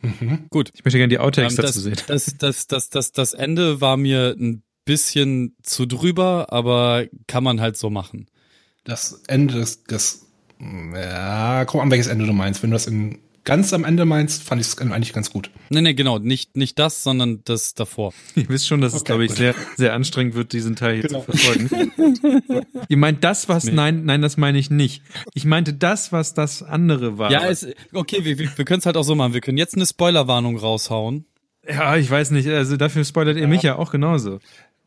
[0.02, 0.46] Mhm.
[0.50, 0.70] Gut.
[0.74, 1.96] Ich möchte gerne die Outtakes Ähm, dazu sehen.
[2.06, 7.44] das, das, das, das, das, das Ende war mir ein bisschen zu drüber, aber kann
[7.44, 8.26] man halt so machen.
[8.84, 10.26] Das Ende des, des
[10.94, 12.62] ja, guck an, welches Ende du meinst.
[12.62, 15.50] Wenn du das in ganz am Ende meinst, fand ich es eigentlich ganz gut.
[15.70, 16.18] Nee, nee, genau.
[16.18, 18.12] Nicht, nicht das, sondern das davor.
[18.34, 19.38] Ihr wisst schon, dass es, Okay, glaube ich, gut.
[19.38, 21.20] sehr, sehr anstrengend wird, diesen Teil hier Genau.
[21.24, 21.92] zu verfolgen.
[22.88, 23.72] Ihr meint das, was, Nee.
[23.72, 25.02] nein, nein, das meine ich nicht.
[25.34, 27.30] Ich meinte das, was das andere war.
[27.30, 29.34] Ja, es, okay, wir, wir, wir können es halt auch so machen.
[29.34, 31.24] Wir können jetzt eine Spoilerwarnung raushauen.
[31.68, 34.40] ja, ich weiß nicht, also dafür spoilert ihr mich ja auch genauso.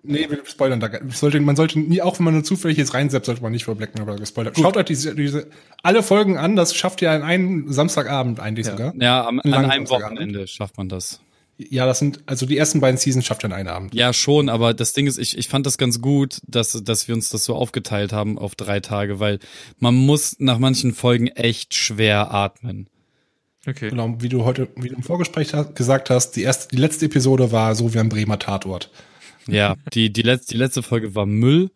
[0.05, 0.89] Nee, wir spoilern da.
[1.09, 3.75] Sollte, man sollte nie, auch wenn man nur zufällig jetzt reinsetzt, sollte man nicht vor
[3.75, 4.57] Black Mirror gespoilert.
[4.57, 5.47] Schaut euch diese, diese,
[5.81, 8.93] alle Folgen an, das schafft ihr an einem Samstagabend eigentlich sogar.
[8.99, 9.89] Ja, am, an einem.
[9.89, 11.21] Wochenende schafft man das.
[11.57, 13.93] Ja, das sind, also die ersten beiden Seasons schafft ihr an einem Abend.
[13.93, 17.15] Ja, schon, aber das Ding ist, ich, ich fand das ganz gut, dass, dass wir
[17.15, 19.39] uns das so aufgeteilt haben auf drei Tage, weil
[19.79, 22.89] man muss nach manchen Folgen echt schwer atmen.
[23.65, 23.89] Okay.
[23.89, 27.51] Genau, wie du heute, wie du im Vorgespräch gesagt hast, die erste, die letzte Episode
[27.53, 28.89] war so wie ein Bremer Tatort.
[29.47, 31.71] Ja, die, die, letzte, die letzte Folge war Müll.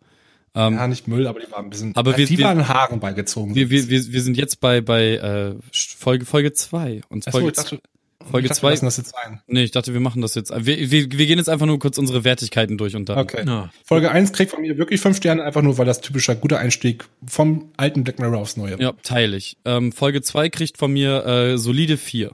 [0.54, 3.00] Ähm, Ja, nicht Müll, aber die war ein bisschen, Aber wir- die wir- waren Haaren
[3.00, 3.54] beigezogen.
[3.54, 7.38] wir, wir, wir, wir sind jetzt bei, bei äh, Folge Folge zwei und Ach so,
[7.40, 7.80] Folge ich dachte,
[8.30, 9.40] Folge ich dachte, zwei- wir lassen das jetzt sein.
[9.46, 10.50] Nee, ich dachte, wir machen das jetzt.
[10.50, 13.18] Wir, wir, wir gehen jetzt einfach nur kurz unsere Wertigkeiten durch und dann.
[13.18, 13.44] Okay.
[13.46, 13.70] Ja.
[13.84, 17.04] Folge 1 kriegt von mir wirklich fünf Sterne, einfach nur, weil das typischer guter Einstieg
[17.26, 18.80] vom alten Black Mirror aufs Neue.
[18.80, 19.56] Ja, teile ich.
[19.66, 22.32] Ähm, Folge zwei kriegt von mir äh, solide vier.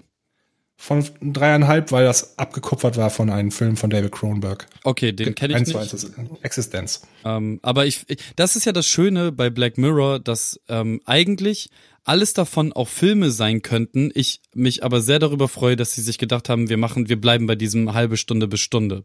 [0.77, 4.67] Von dreieinhalb, weil das abgekupfert war von einem Film von David Cronenberg.
[4.83, 5.77] Okay, den kenne ich Eins nicht.
[5.77, 7.03] zu eins ist Existenz.
[7.25, 11.71] Ähm, aber ich, ich, das ist ja das Schöne bei Black Mirror, dass ähm, eigentlich
[12.03, 14.11] alles davon auch Filme sein könnten.
[14.15, 17.47] Ich mich aber sehr darüber freue, dass sie sich gedacht haben, wir machen, wir bleiben
[17.47, 19.05] bei diesem halbe Stunde bis Stunde.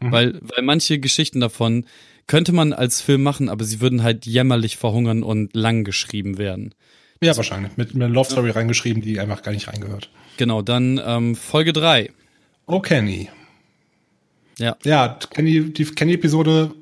[0.00, 1.86] Weil, weil manche Geschichten davon
[2.26, 6.74] könnte man als Film machen, aber sie würden halt jämmerlich verhungern und lang geschrieben werden.
[7.22, 7.76] Ja, wahrscheinlich.
[7.76, 10.10] Mit einer Love Story reingeschrieben, die einfach gar nicht reingehört.
[10.36, 12.10] Genau, dann ähm, Folge drei.
[12.66, 13.30] Oh, Kenny.
[14.58, 16.72] Ja, Ja, Kenny, die Kenny-Episode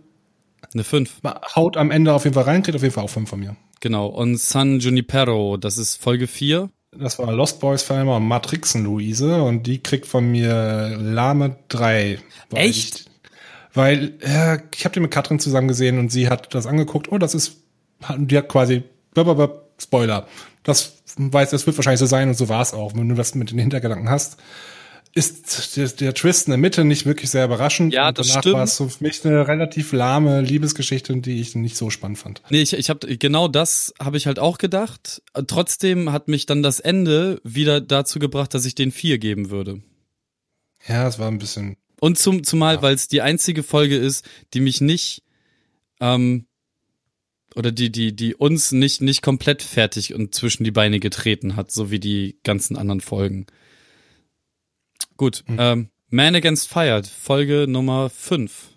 [0.74, 1.20] eine fünf.
[1.54, 3.56] haut am Ende auf jeden Fall rein, kriegt auf jeden Fall auch fünf von mir.
[3.80, 4.06] Genau.
[4.06, 6.70] Und San Junipero, das ist Folge vier.
[6.96, 12.18] Das war Lost Boys Filmer und Matrixen Luise und die kriegt von mir Lahme 3.
[12.50, 13.00] Weil Echt?
[13.00, 13.06] Ich,
[13.74, 17.10] weil äh, ich habe die mit Katrin zusammen gesehen und sie hat das angeguckt.
[17.10, 17.56] Oh, das ist,
[18.18, 18.82] die hat quasi,
[19.14, 20.28] blablabla, Spoiler.
[20.62, 22.94] Das weiß, das wird wahrscheinlich so sein und so war es auch.
[22.94, 24.36] Wenn du das mit den Hintergedanken hast,
[25.14, 27.93] ist der, der Twist in der Mitte nicht wirklich sehr überraschend.
[27.93, 28.55] Ja, das danach stimmt.
[28.56, 32.43] war es für mich eine relativ lahme Liebesgeschichte, die ich nicht so spannend fand.
[32.48, 35.20] Nee, ich, ich habe genau das habe ich halt auch gedacht.
[35.48, 39.82] Trotzdem hat mich dann das Ende wieder dazu gebracht, dass ich den vier geben würde.
[40.89, 41.76] Ja, es war ein bisschen.
[42.01, 42.82] Und zum, zumal, Ja.
[42.82, 44.24] weil es die einzige Folge ist,
[44.55, 45.22] die mich nicht
[46.01, 46.47] ähm,
[47.56, 51.70] oder die, die, die uns nicht, nicht komplett fertig und zwischen die Beine getreten hat,
[51.70, 53.46] so wie die ganzen anderen Folgen.
[55.16, 55.56] Gut, Mhm.
[55.58, 58.68] ähm, Man Against Fire, Folge Nummer 5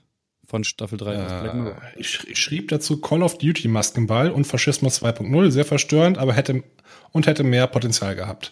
[0.47, 1.81] von Staffel 3 aus Black Mirror.
[1.95, 6.33] Äh, ich, ich schrieb dazu Call of Duty Maskenball und Faschismus 2.0, sehr verstörend, aber
[6.33, 6.63] hätte
[7.11, 8.51] und hätte mehr Potenzial gehabt.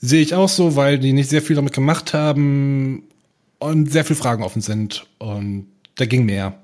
[0.00, 3.04] Sehe ich auch so, weil die nicht sehr viel damit gemacht haben
[3.58, 5.66] und sehr viele Fragen offen sind und
[5.96, 6.60] da ging mehr.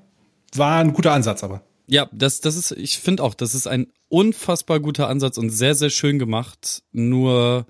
[0.53, 1.61] War ein guter Ansatz, aber.
[1.87, 5.75] Ja, das, das ist, ich finde auch, das ist ein unfassbar guter Ansatz und sehr,
[5.75, 6.83] sehr schön gemacht.
[6.91, 7.67] Nur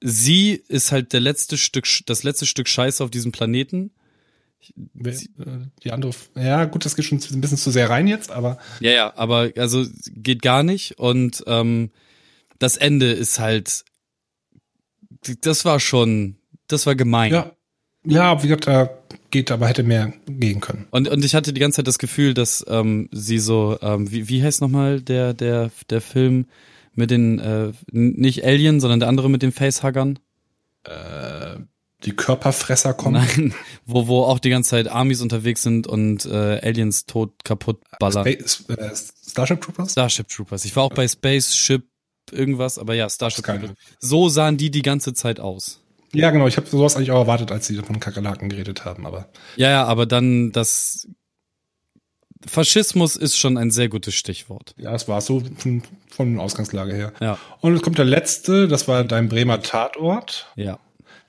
[0.00, 3.90] sie ist halt der letzte Stück, das letzte Stück Scheiße auf diesem Planeten.
[5.04, 5.12] Äh,
[5.84, 8.90] Die andere, ja gut, das geht schon ein bisschen zu sehr rein jetzt, aber Ja,
[8.90, 11.90] ja, aber also geht gar nicht und ähm,
[12.58, 13.84] das Ende ist halt,
[15.40, 16.36] das war schon,
[16.66, 17.32] das war gemein.
[17.32, 17.52] ja,
[18.04, 18.90] ja, wie gesagt, da
[19.30, 20.86] geht, aber hätte mehr gehen können.
[20.90, 24.28] Und, und ich hatte die ganze Zeit das Gefühl, dass ähm, sie so, ähm, wie,
[24.28, 26.46] wie heißt nochmal der, der, der Film
[26.94, 30.18] mit den, äh, nicht Alien, sondern der andere mit den Facehuggern?
[32.04, 33.14] Die Körperfresser kommen.
[33.14, 33.54] Nein,
[33.86, 38.24] wo, wo auch die ganze Zeit Armies unterwegs sind und äh, Aliens tot kaputt ballern.
[38.24, 38.94] Space, äh,
[39.28, 39.92] Starship Troopers?
[39.92, 40.64] Starship Troopers.
[40.64, 41.84] Ich war auch bei Spaceship
[42.30, 43.44] irgendwas, aber ja, Starship.
[43.44, 43.70] Troopers.
[43.98, 45.80] So sahen die die ganze Zeit aus.
[46.14, 46.46] Ja, genau.
[46.46, 49.84] Ich habe sowas eigentlich auch erwartet, als sie von Kakerlaken geredet haben, aber Ja, ja,
[49.84, 51.06] aber dann das
[52.46, 54.74] Faschismus ist schon ein sehr gutes Stichwort.
[54.78, 57.12] ja, es war so von, von Ausgangslage her.
[57.20, 60.50] Ja, Und jetzt kommt der letzte, das war dein Bremer Tatort.
[60.56, 60.78] ja.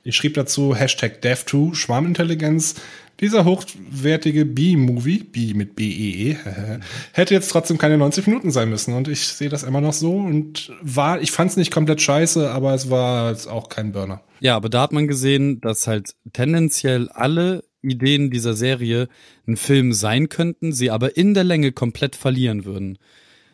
[0.02, 2.76] Ich schrieb dazu Hashtag Dev2, Schwarmintelligenz.
[3.20, 6.38] Dieser hochwertige B-Movie, B mit B-E-E,
[7.14, 8.94] hätte jetzt trotzdem keine 90 Minuten sein müssen.
[8.94, 12.50] Und ich sehe das immer noch so und war, ich fand es nicht komplett scheiße,
[12.50, 14.22] aber es war jetzt auch kein Burner.
[14.40, 19.08] Ja, aber da hat man gesehen, dass halt tendenziell alle Ideen dieser Serie
[19.48, 22.98] ein Film sein könnten, sie aber in der Länge komplett verlieren würden.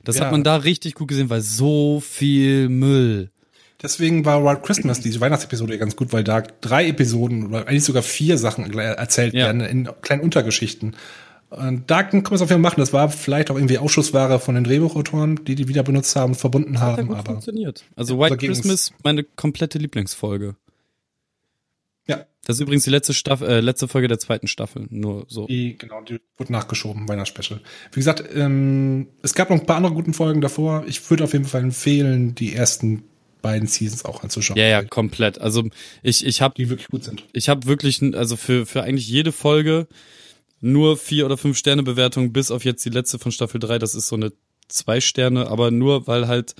[0.03, 0.25] Das Ja.
[0.25, 3.31] hat man da richtig gut gesehen, weil so viel Müll.
[3.81, 8.03] Deswegen war Wild Christmas, diese Weihnachtsepisode, ganz gut, weil da drei Episoden oder eigentlich sogar
[8.03, 9.47] vier Sachen erzählt Ja.
[9.47, 10.95] werden in kleinen Untergeschichten.
[11.49, 12.79] Und da kann man es auf jeden Fall machen.
[12.79, 16.79] Das war vielleicht auch irgendwie Ausschussware von den Drehbuchautoren, die die wieder benutzt haben, verbunden
[16.79, 17.07] Hat ja haben.
[17.09, 17.83] gut Aber funktioniert.
[17.95, 20.55] Also Ja, White Christmas, meine komplette Lieblingsfolge.
[22.07, 24.87] ja, Das ist übrigens die letzte Staffel, äh, letzte Folge der zweiten Staffel.
[24.89, 25.47] Nur so.
[25.47, 27.61] die, genau, die wurde nachgeschoben, Weihnachtsspecial.
[27.91, 30.83] Wie gesagt, ähm, es gab noch ein paar andere guten Folgen davor.
[30.87, 33.03] Ich würde auf jeden Fall empfehlen, die ersten
[33.45, 34.57] beiden Seasons auch anzuschauen.
[34.57, 35.39] Ja, ja, komplett.
[35.39, 35.63] Also
[36.03, 37.23] ich, ich habe Die wirklich gut sind.
[37.33, 39.87] ich habe wirklich, also für, für eigentlich jede Folge
[40.61, 43.77] nur vier oder fünf Sterne Bewertung, bis auf jetzt die letzte von Staffel 3.
[43.79, 44.31] Das ist so eine
[44.67, 46.55] zwei Sterne, aber nur, weil halt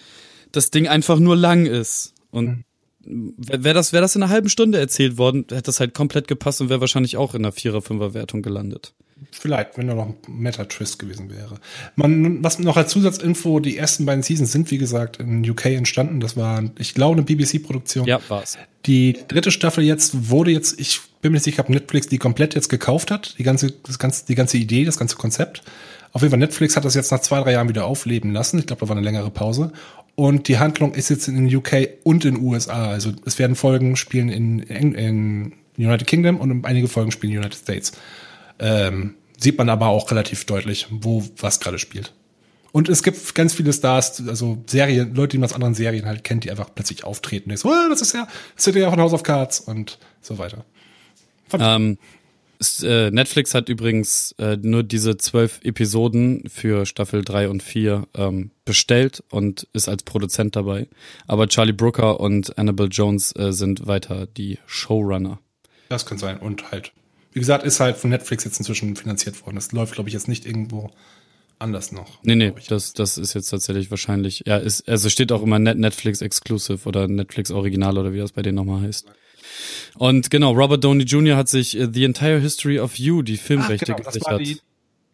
[0.52, 2.14] das Ding einfach nur lang ist.
[2.30, 2.66] Und
[3.06, 6.28] wäre wär das, wär das in einer halben Stunde erzählt worden, hätte das halt komplett
[6.28, 8.94] gepasst und wäre wahrscheinlich auch in einer Vierer-, Fünfer-Wertung gelandet.
[9.32, 11.60] Vielleicht, wenn da noch ein Meta-Twist gewesen wäre.
[11.96, 16.20] Man, was noch als Zusatzinfo, die ersten beiden Seasons sind, wie gesagt, in UK entstanden.
[16.20, 18.06] Das war, ich glaube, eine BBC-Produktion.
[18.08, 18.58] Ja, war's.
[18.86, 22.56] Die dritte Staffel jetzt wurde jetzt, ich bin mir nicht sicher, ob Netflix die komplett
[22.56, 25.64] jetzt gekauft hat, die ganze, das ganze, die ganze Idee, das ganze Konzept.
[26.12, 28.60] Auf jeden Fall, Netflix hat das jetzt nach zwei, drei Jahren wieder aufleben lassen.
[28.60, 29.72] Ich glaube, da war eine längere Pause.
[30.16, 32.90] Und die Handlung ist jetzt in den UK und in den USA.
[32.90, 37.40] Also es werden Folgen spielen in, in, in United Kingdom und einige Folgen spielen in
[37.40, 37.94] United States.
[38.60, 42.14] Ähm, sieht man aber auch relativ deutlich, wo was gerade spielt.
[42.72, 46.26] Und es gibt ganz viele Stars, also Serien, Leute, die man aus anderen Serien halt
[46.26, 47.50] kennt, die einfach plötzlich auftreten.
[47.52, 50.38] Und so, oh, das ist ja, das ist ja von House of Cards und so
[50.38, 50.66] weiter.
[51.54, 51.98] Ähm,
[52.84, 58.52] äh, Netflix hat übrigens äh, nur diese zwölf Episoden für Staffel 3 und 4 ähm,
[58.66, 60.88] bestellt und ist als Produzent dabei.
[61.28, 65.40] Aber Charlie Brooker und Annabelle Jones äh, sind weiter die Showrunner.
[65.90, 66.40] Das kann sein.
[66.40, 66.92] Und halt,
[67.36, 69.56] wie gesagt, ist halt von Netflix jetzt inzwischen finanziert worden.
[69.56, 70.90] Das läuft, glaube ich, jetzt nicht irgendwo
[71.60, 72.24] anders noch.
[72.24, 75.78] Nee, nee, das, das ist jetzt tatsächlich wahrscheinlich, ja, ist, also steht auch immer Net
[75.78, 79.06] Netflix Exclusive oder Netflix Original oder wie das bei denen nochmal heißt.
[79.98, 81.36] Und genau, Robert Downey Jr.
[81.36, 84.64] hat sich äh, The Entire History of You, die Filmrechte genau, das war gesichert.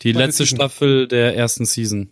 [0.03, 0.57] die Die, letzte Season.
[0.57, 2.09] Staffel der ersten Season.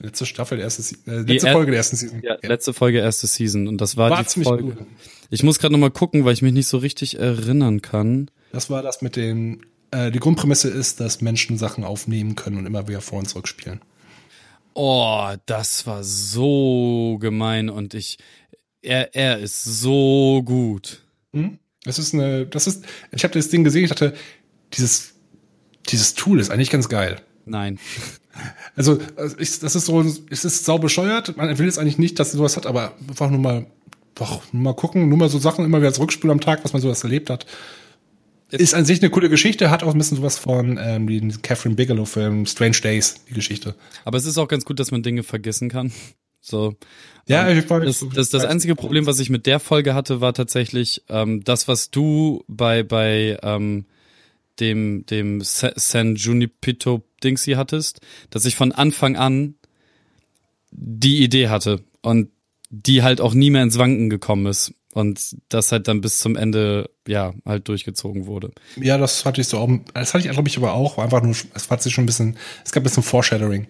[0.00, 2.22] Letzte Staffel, der erste, äh, letzte Folge der ersten Season.
[2.22, 3.68] Ja, letzte Folge, erste Season.
[3.68, 4.62] Und das war, War die Folge.
[4.64, 4.86] gut.
[5.30, 8.30] Ich muss gerade nochmal gucken, weil ich mich nicht so richtig erinnern kann.
[8.54, 12.66] Das war das mit den, äh, die Grundprämisse ist, dass Menschen Sachen aufnehmen können und
[12.66, 13.80] immer wieder vor und zurück spielen.
[14.74, 18.18] Oh, das war so gemein und ich,
[18.80, 21.02] er, er ist so gut.
[21.82, 24.14] Das ist eine, das ist, ich habe das Ding gesehen, ich dachte,
[24.74, 25.14] dieses,
[25.88, 27.20] dieses Tool ist eigentlich ganz geil.
[27.44, 27.78] Nein.
[28.74, 28.98] Also,
[29.38, 31.36] ich, das ist so, es ist sau bescheuert.
[31.36, 33.66] Man will jetzt eigentlich nicht, dass sie sowas hat, aber einfach nur mal,
[34.16, 36.82] doch, nur mal gucken, nur mal so Sachen immer wieder zurückspulen am Tag, was man
[36.82, 37.46] sowas erlebt hat.
[38.50, 41.74] Ist an sich eine coole Geschichte, hat auch ein bisschen sowas von ähm, den Catherine
[41.74, 43.74] Bigelow-Film Strange Days, die Geschichte.
[44.04, 45.92] Aber es ist auch ganz gut, dass man Dinge vergessen kann.
[46.46, 46.76] So.
[47.26, 50.34] Ja, ich war Das, das, das einzige Problem, was ich mit der Folge hatte, war
[50.34, 53.86] tatsächlich ähm, das, was du bei bei ähm,
[54.60, 59.54] dem dem Sa- San Junipito Dingsy hattest, dass ich von Anfang an
[60.70, 62.28] die Idee hatte und
[62.68, 66.36] die halt auch nie mehr ins Wanken gekommen ist und das halt dann bis zum
[66.36, 68.52] Ende ja halt durchgezogen wurde.
[68.76, 69.68] Ja, das hatte ich so auch.
[69.92, 70.98] Das hatte ich, glaube ich, aber auch.
[70.98, 73.66] Einfach nur, es hat sich schon ein bisschen, es gab ein bisschen Foreshadowing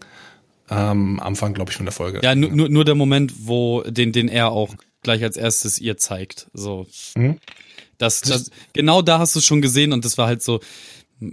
[0.68, 2.20] am Anfang, glaube ich, von der Folge.
[2.22, 5.96] Ja, nur, nur, nur der Moment, wo den den er auch gleich als erstes ihr
[5.96, 6.48] zeigt.
[6.52, 6.86] So.
[7.16, 7.38] Mhm.
[7.96, 10.60] Das, das, genau da hast du es schon gesehen und das war halt so,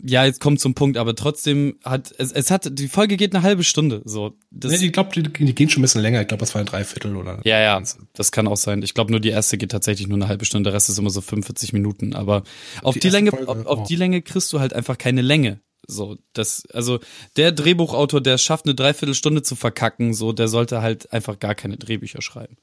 [0.06, 3.44] ja, jetzt kommt zum Punkt, aber trotzdem hat, es, es hat, die Folge geht eine
[3.44, 4.34] halbe Stunde, so.
[4.52, 6.22] Das, Nee, ich glaube, die, die gehen schon ein bisschen länger.
[6.22, 7.42] Ich glaube, das war ein Dreiviertel oder.
[7.44, 7.82] ja, ja,
[8.14, 8.82] das kann auch sein.
[8.84, 11.10] Ich glaube, nur die erste geht tatsächlich nur eine halbe Stunde, der Rest ist immer
[11.10, 12.44] so 45 Minuten, aber
[12.84, 13.86] auf Die die, Länge, Folge, auf, auf oh.
[13.88, 15.60] die Länge kriegst du halt einfach keine Länge.
[15.88, 17.00] So, das, also,
[17.38, 21.78] der Drehbuchautor, der schafft, eine Dreiviertelstunde zu verkacken, so, der sollte halt einfach gar keine
[21.78, 22.56] Drehbücher schreiben.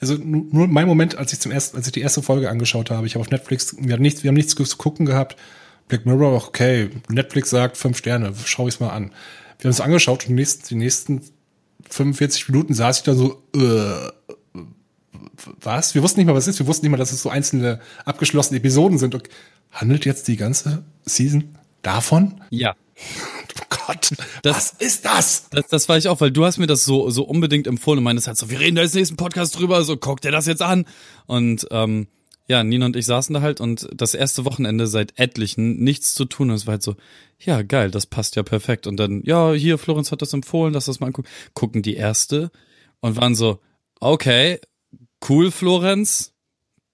[0.00, 2.90] Also nu- nur mein Moment, als ich zum ersten, als ich die erste Folge angeschaut
[2.90, 5.36] habe, ich habe auf Netflix, wir haben nichts, wir haben nichts zu gucken gehabt.
[5.88, 9.10] Black Mirror, okay, Netflix sagt fünf Sterne, schau ich's mal an.
[9.58, 11.22] Wir haben es angeschaut und die nächsten, die nächsten
[11.90, 14.10] 45 Minuten saß ich da so, äh,
[15.60, 15.94] was?
[15.94, 16.58] Wir wussten nicht mal, was es ist.
[16.60, 19.14] Wir wussten nicht mal, dass es so einzelne abgeschlossene Episoden sind.
[19.14, 19.28] Und
[19.70, 22.40] handelt jetzt die ganze Season davon?
[22.50, 22.74] Ja.
[23.60, 24.10] Oh Gott,
[24.42, 25.48] Das- was ist das?
[25.50, 28.04] Das, das war ich auch, weil du hast mir das so, so unbedingt empfohlen und
[28.04, 30.62] meintest halt so, wir reden da jetzt nächsten Podcast drüber, so guck dir das jetzt
[30.62, 30.84] an.
[31.26, 32.06] Und ähm,
[32.48, 36.24] ja, Nina und ich saßen da halt und das erste Wochenende seit etlichen nichts zu
[36.24, 36.96] tun und es war halt so,
[37.38, 38.86] ja geil, das passt ja perfekt.
[38.86, 41.28] Und dann, ja, hier, Florenz hat das empfohlen, lass das mal angucken.
[41.52, 42.50] Gucken die erste
[43.00, 43.60] und waren so,
[44.00, 44.60] okay,
[45.28, 46.32] cool, Florenz,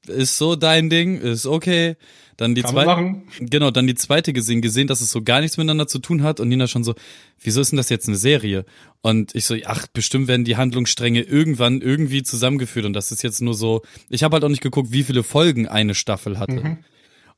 [0.06, 1.97] ist so dein Ding, ist okay.
[2.36, 5.86] Dann die zweite, genau, dann die zweite gesehen, gesehen, dass es so gar nichts miteinander
[5.86, 6.94] zu tun hat und Nina schon so,
[7.40, 8.65] wieso ist denn das jetzt eine Serie?
[9.02, 13.40] Und ich so, ach, bestimmt werden die Handlungsstränge irgendwann irgendwie zusammengeführt und das ist jetzt
[13.40, 16.56] nur so, ich habe halt auch nicht geguckt, wie viele Folgen eine Staffel hatte.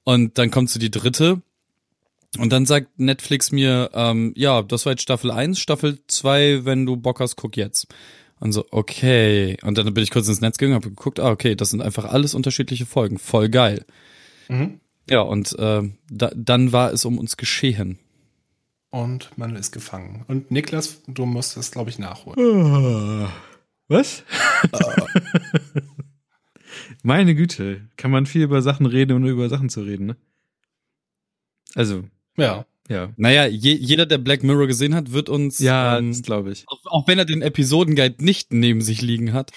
[0.04, 1.42] Und dann kommt zu die dritte
[2.38, 6.86] und dann sagt Netflix mir, ähm, ja, das war jetzt Staffel 1, Staffel 2, wenn
[6.86, 7.88] du Bock hast, guck jetzt.
[8.38, 9.56] Und so, okay.
[9.62, 12.04] Und dann bin ich kurz ins Netz gegangen, habe geguckt, ah, okay, das sind einfach
[12.04, 13.18] alles unterschiedliche Folgen.
[13.18, 13.84] Voll geil.
[14.48, 14.80] Mhm.
[15.08, 17.98] Ja, und äh, da, dann war es um uns geschehen.
[18.90, 20.24] Und man ist gefangen.
[20.28, 23.28] Und Niklas, du musst das, glaube ich, nachholen.
[23.88, 24.24] Was?
[27.02, 30.16] Meine Güte, kann man viel über Sachen reden, ohne über Sachen zu reden, ne?
[31.74, 32.04] Also,
[32.36, 32.64] Ja.
[32.88, 33.12] ja.
[33.16, 36.64] Naja, je, jeder, der Black Mirror gesehen hat, wird uns, Ja, ähm, das glaube ich.
[36.68, 39.52] auch, auch wenn er den Episodenguide nicht neben sich liegen hat,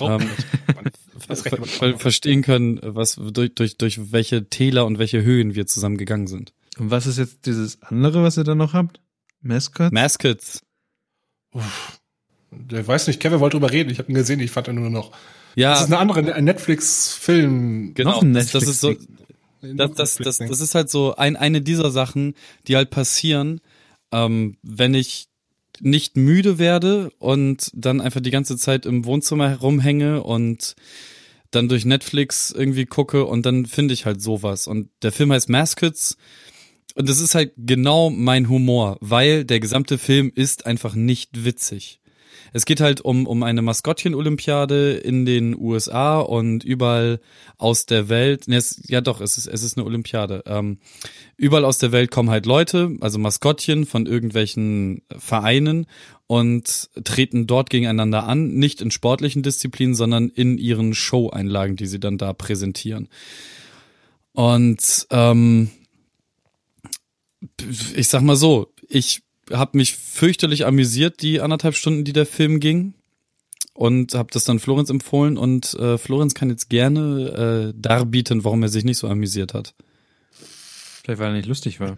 [0.00, 0.28] Braucht ähm,
[1.18, 5.96] ver ver verstehen können, was durch, durch, durch welche Täler und welche Höhen wir zusammen
[5.96, 6.52] gegangen sind.
[6.78, 9.00] Und was ist jetzt dieses andere, was ihr da noch habt?
[9.42, 9.92] Mascot?
[9.92, 10.62] Maskets.
[12.72, 13.90] Ich weiß nicht, Kevin wollte drüber reden.
[13.90, 15.12] Ich habe ihn gesehen, ich fand ihn nur noch.
[15.56, 17.94] Ja, Das ist eine andere, ein Netflix-Film.
[17.94, 18.10] genau.
[18.10, 19.08] noch ein das, das ist so, Netflix-
[19.62, 22.34] das, das, das, das ist halt so ein, eine dieser Sachen,
[22.66, 23.60] die halt passieren,
[24.12, 25.28] ähm, wenn ich
[25.80, 30.76] nicht müde werde und dann einfach die ganze Zeit im Wohnzimmer herumhänge und
[31.50, 34.66] dann durch Netflix irgendwie gucke und dann finde ich halt sowas.
[34.66, 36.16] Und der Film heißt Maskets
[36.94, 42.00] und das ist halt genau mein Humor, weil der gesamte Film ist einfach nicht witzig.
[42.52, 47.20] Es geht halt um, um eine Maskottchen-Olympiade in den USA und überall
[47.58, 50.42] aus der Welt, ne, es, ja doch, es ist, es ist eine Olympiade.
[50.46, 50.78] Ähm,
[51.36, 55.86] überall aus der Welt kommen halt Leute, also Maskottchen von irgendwelchen Vereinen
[56.26, 62.00] und treten dort gegeneinander an, nicht in sportlichen Disziplinen, sondern in ihren Show-Einlagen, die sie
[62.00, 63.08] dann da präsentieren.
[64.32, 65.70] Und ähm,
[67.94, 69.22] ich sag mal so, ich
[69.52, 72.94] habe mich fürchterlich amüsiert, die anderthalb Stunden, die der Film ging.
[73.72, 78.62] Und habe das dann Florenz empfohlen und äh, Florenz kann jetzt gerne äh, darbieten, warum
[78.62, 79.74] er sich nicht so amüsiert hat.
[81.02, 81.96] Vielleicht, weil er nicht lustig war.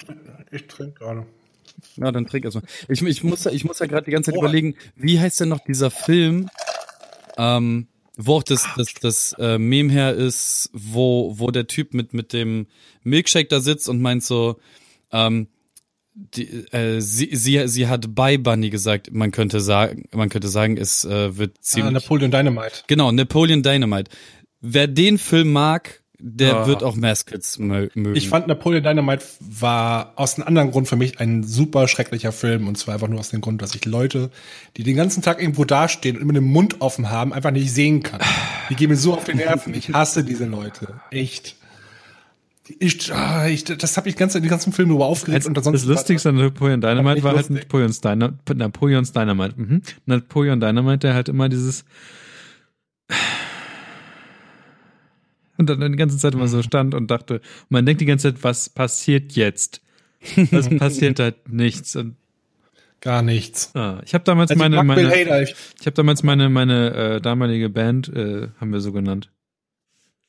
[0.53, 1.27] Ich trinke gerade.
[1.97, 2.65] Ja, dann trink erstmal.
[2.89, 5.49] Ich, ich muss, ja- ich muss ja gerade die ganze Zeit überlegen, wie heißt denn
[5.49, 6.49] noch dieser Film,
[7.37, 12.13] ähm, wo auch das, das, das äh, Meme her ist, wo, wo der Typ mit,
[12.15, 12.67] mit dem
[13.03, 14.61] Milkshake da sitzt und meint so,
[15.11, 15.49] ähm,
[16.15, 20.77] die, äh, sie, sie, sie hat bei Bunny gesagt, man könnte sagen, man könnte sagen,
[20.77, 21.93] es äh, wird Ah, ziemlich.
[21.95, 22.83] Napoleon Dynamite.
[22.87, 24.11] genau, Napoleon Dynamite.
[24.61, 26.67] Wer den Film mag, der Ah.
[26.69, 28.15] wird auch Maskets mö- mögen.
[28.15, 32.69] Ich fand Napoleon Dynamite war aus einem anderen Grund für mich ein super schrecklicher Film.
[32.69, 34.31] Und zwar einfach nur aus dem Grund, dass ich Leute,
[34.77, 38.03] die den ganzen Tag irgendwo dastehen und immer den Mund offen haben, einfach nicht sehen
[38.05, 38.21] kann.
[38.71, 39.75] Die gehen mir so auf die Nerven.
[39.75, 41.01] Ich hasse diese Leute.
[41.11, 41.57] Echt.
[42.79, 45.91] Ich, ah, ich, das habe ich ganz, die ganzen Filme über aufgeregt und das ansonsten.
[45.91, 47.51] Lustigste an Napoleon Dynamite war halt.
[47.51, 49.55] Napoleon's, Dyna Napoleon's Dynamite.
[49.57, 49.83] Mhm.
[50.07, 51.85] Napoleon Dynamite, der halt immer dieses
[55.57, 58.45] und dann die ganze Zeit immer so stand und dachte, man denkt die ganze Zeit,
[58.45, 59.81] was passiert jetzt?
[60.51, 61.97] Was passiert halt nichts.
[61.97, 62.17] Und,
[63.01, 63.75] Gar nichts.
[63.75, 65.43] ah, ich habe damals Also meine, meine.
[65.43, 69.31] Ich, ich habe damals meine meine äh, damalige Band äh, haben wir so genannt.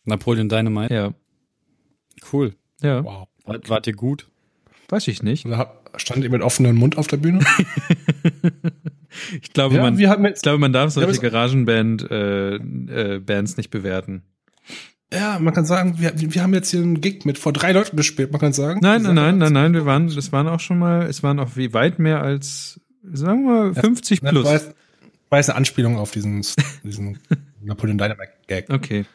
[0.05, 0.93] Napoleon Dynamite.
[0.93, 1.13] Ja,
[2.31, 2.53] Cool.
[2.81, 3.27] ja, wow.
[3.45, 4.27] Wart, wart ihr gut?
[4.89, 5.45] weiß ich nicht.
[5.45, 7.39] Da hab- stand ihr mit offenem Mund auf der Bühne?
[9.41, 9.97] Ich glaube, ja, man
[10.33, 14.23] ich glaube, man darf solche aber es- Garagenband äh, äh, nicht bewerten.
[15.13, 17.95] ja, man kann sagen, wir, wir haben jetzt hier einen Gig mit vor drei Leuten
[17.95, 18.79] gespielt, man kann sagen.
[18.81, 21.55] Nein, nein, nein, nein, nein, wir waren, das waren auch schon mal, es waren auch
[21.55, 24.45] wie weit mehr als, sagen wir mal, 50 Das plus.
[24.45, 26.43] war jetzt eine Anspielung auf diesen,
[26.83, 27.19] diesen
[27.61, 28.69] Napoleon Dynamite Gag.
[28.71, 29.05] Okay,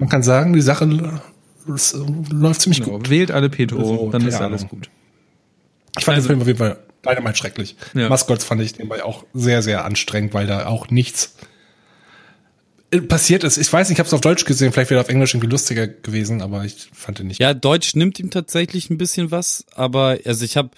[0.00, 0.84] Man kann sagen, die Sache
[1.74, 1.98] es, äh,
[2.30, 2.98] läuft ziemlich genau.
[2.98, 3.10] gut.
[3.10, 4.88] Wählt alle Petro, So, dann ist alles gut.
[5.98, 7.76] Ich fand Also- den Film auf jeden Fall Dynamite schrecklich.
[7.94, 8.08] Ja.
[8.08, 11.36] Mascots fand ich nebenbei auch sehr, sehr anstrengend, weil da auch nichts
[12.90, 13.56] äh, passiert ist.
[13.56, 15.86] Ich weiß nicht, ich habe es auf Deutsch gesehen, vielleicht wäre auf Englisch irgendwie lustiger
[15.86, 17.40] gewesen, aber ich fand den nicht.
[17.40, 20.70] Ja, Deutsch nimmt ihm tatsächlich ein bisschen was, aber also ich habe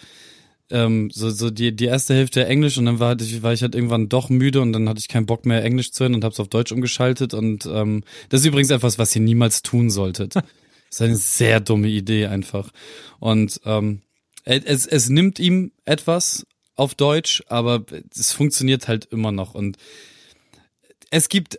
[0.71, 3.75] ähm, so so die die erste Hälfte Englisch und dann war ich war ich halt
[3.75, 6.33] irgendwann doch müde und dann hatte ich keinen Bock mehr Englisch zu hören und habe
[6.33, 10.35] es auf Deutsch umgeschaltet und ähm, das ist übrigens etwas, was ihr niemals tun solltet.
[10.91, 12.71] Das ist eine sehr dumme Idee einfach.
[13.19, 14.03] Und ähm,
[14.45, 17.85] es es nimmt ihm etwas auf Deutsch, aber
[18.15, 19.55] es funktioniert halt immer noch.
[19.55, 19.77] Und
[21.11, 21.59] es gibt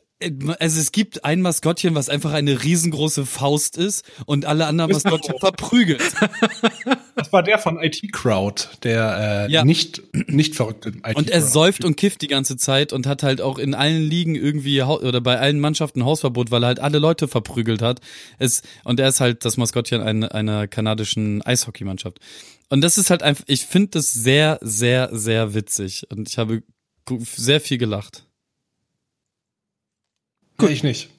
[0.59, 5.03] also es gibt ein Maskottchen, was einfach eine riesengroße Faust ist und alle anderen Ist
[5.03, 5.39] Maskottchen so.
[5.39, 6.01] verprügelt.
[7.13, 9.65] Das war der von IT Crowd, der äh, Ja.
[9.65, 11.51] nicht nicht verrückte IT Und er Crowd.
[11.51, 15.19] säuft und kifft die ganze Zeit und hat halt auch in allen Ligen irgendwie oder
[15.21, 17.99] bei allen Mannschaften Hausverbot, weil er halt alle Leute verprügelt hat.
[18.39, 22.19] Es, und er ist halt das Maskottchen einer, einer kanadischen Eishockeymannschaft.
[22.69, 26.07] Und das ist halt einfach, ich finde das sehr, sehr, sehr witzig.
[26.09, 26.63] Und ich habe
[27.35, 28.25] sehr viel gelacht.
[30.61, 30.69] Gut.
[30.71, 31.09] Ich nicht.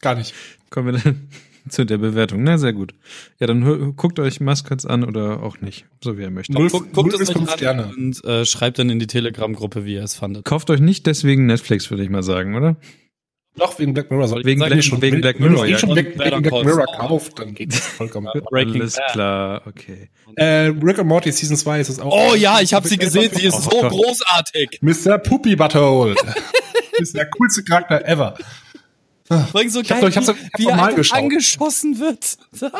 [0.00, 0.34] Gar nicht.
[0.70, 1.28] Kommen wir dann
[1.68, 2.42] zu der Bewertung.
[2.42, 2.94] Na, sehr gut.
[3.38, 6.56] Ja, dann guckt euch Mascots an oder auch nicht, so wie ihr möchtet.
[6.56, 7.92] Null, Guckt, guckt null es euch an Sterne.
[7.96, 10.44] und äh, schreibt dann in die Telegram-Gruppe, wie ihr es fandet.
[10.44, 12.76] Kauft euch nicht deswegen Netflix, würde ich mal sagen, oder?
[13.56, 15.72] Doch, wegen Black Mirror soll Wegen Black, ich schon, wegen wenn- Black wenn Mirror, ihr
[15.72, 15.78] ja.
[15.78, 18.28] schon Black, Black Call Mirror kauft, dann geht das vollkommen.
[18.48, 20.08] Breaking Alles klar, okay.
[20.36, 22.30] äh, Rick and Morty Season 2 ist es auch.
[22.32, 24.78] Oh ja, ich habe sie gesehen, sie ist so großartig.
[24.82, 25.18] Mr.
[25.18, 26.14] Poopy Butthole.
[26.98, 28.36] ist der coolste Charakter ever.
[29.52, 32.36] Bring so Ich hab geil, doch- ich doch- ich wie doch er angeschossen wird.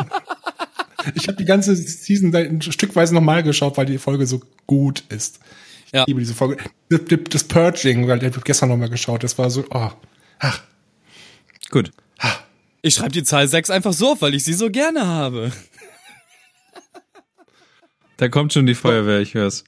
[1.15, 5.41] Ich habe die ganze Season ein Stückweise nochmal geschaut, weil die Folge so gut ist.
[5.87, 6.05] Ich Ja.
[6.07, 6.63] liebe diese Folge.
[6.91, 9.91] Das, Purging, weil ich hab gestern nochmal geschaut, das war so, oh.
[10.41, 10.63] Ach,
[11.71, 11.91] Gut.
[12.83, 15.53] Ich schreibe die Zahl 6 einfach so auf, weil ich sie so gerne habe.
[18.19, 19.65] Da kommt schon die Feuerwehr, ich hör's.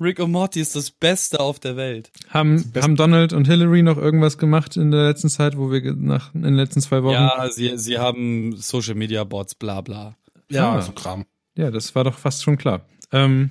[0.00, 2.10] Rick und Morty ist das Beste auf der Welt.
[2.30, 6.34] Haben, haben Donald und Hillary noch irgendwas gemacht in der letzten Zeit, wo wir nach,
[6.34, 7.14] in den letzten zwei Wochen?
[7.14, 10.16] Ja, sie, sie haben Social Media Bots, bla bla.
[10.50, 10.82] ja, Ah.
[10.82, 11.24] so Kram.
[11.56, 12.86] Ja, das war doch fast schon klar.
[13.12, 13.50] Ähm,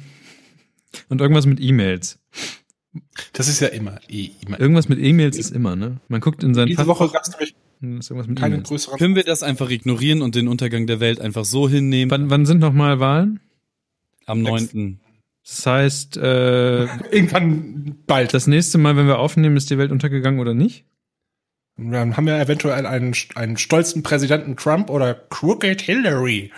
[1.10, 2.20] und irgendwas mit E-Mails.
[3.34, 4.60] Das ist ja immer, eh, immer.
[4.60, 5.98] Irgendwas mit E-Mails ist immer, ne?
[6.10, 7.56] Man guckt in sein Diese Woche gab es nämlich
[8.00, 9.00] ist irgendwas mit keine größeren.
[9.00, 12.12] Können wir das einfach ignorieren und den Untergang der Welt einfach so hinnehmen?
[12.12, 13.40] Wann, wann sind noch mal Wahlen?
[14.26, 15.00] Am 9.
[15.44, 18.34] Das heißt, äh, Irgendwann bald.
[18.34, 20.86] das nächste Mal, wenn wir aufnehmen, ist die Welt untergegangen oder nicht?
[21.78, 26.52] Dann haben wir eventuell einen, einen stolzen Präsidenten Trump oder Crooked Hillary.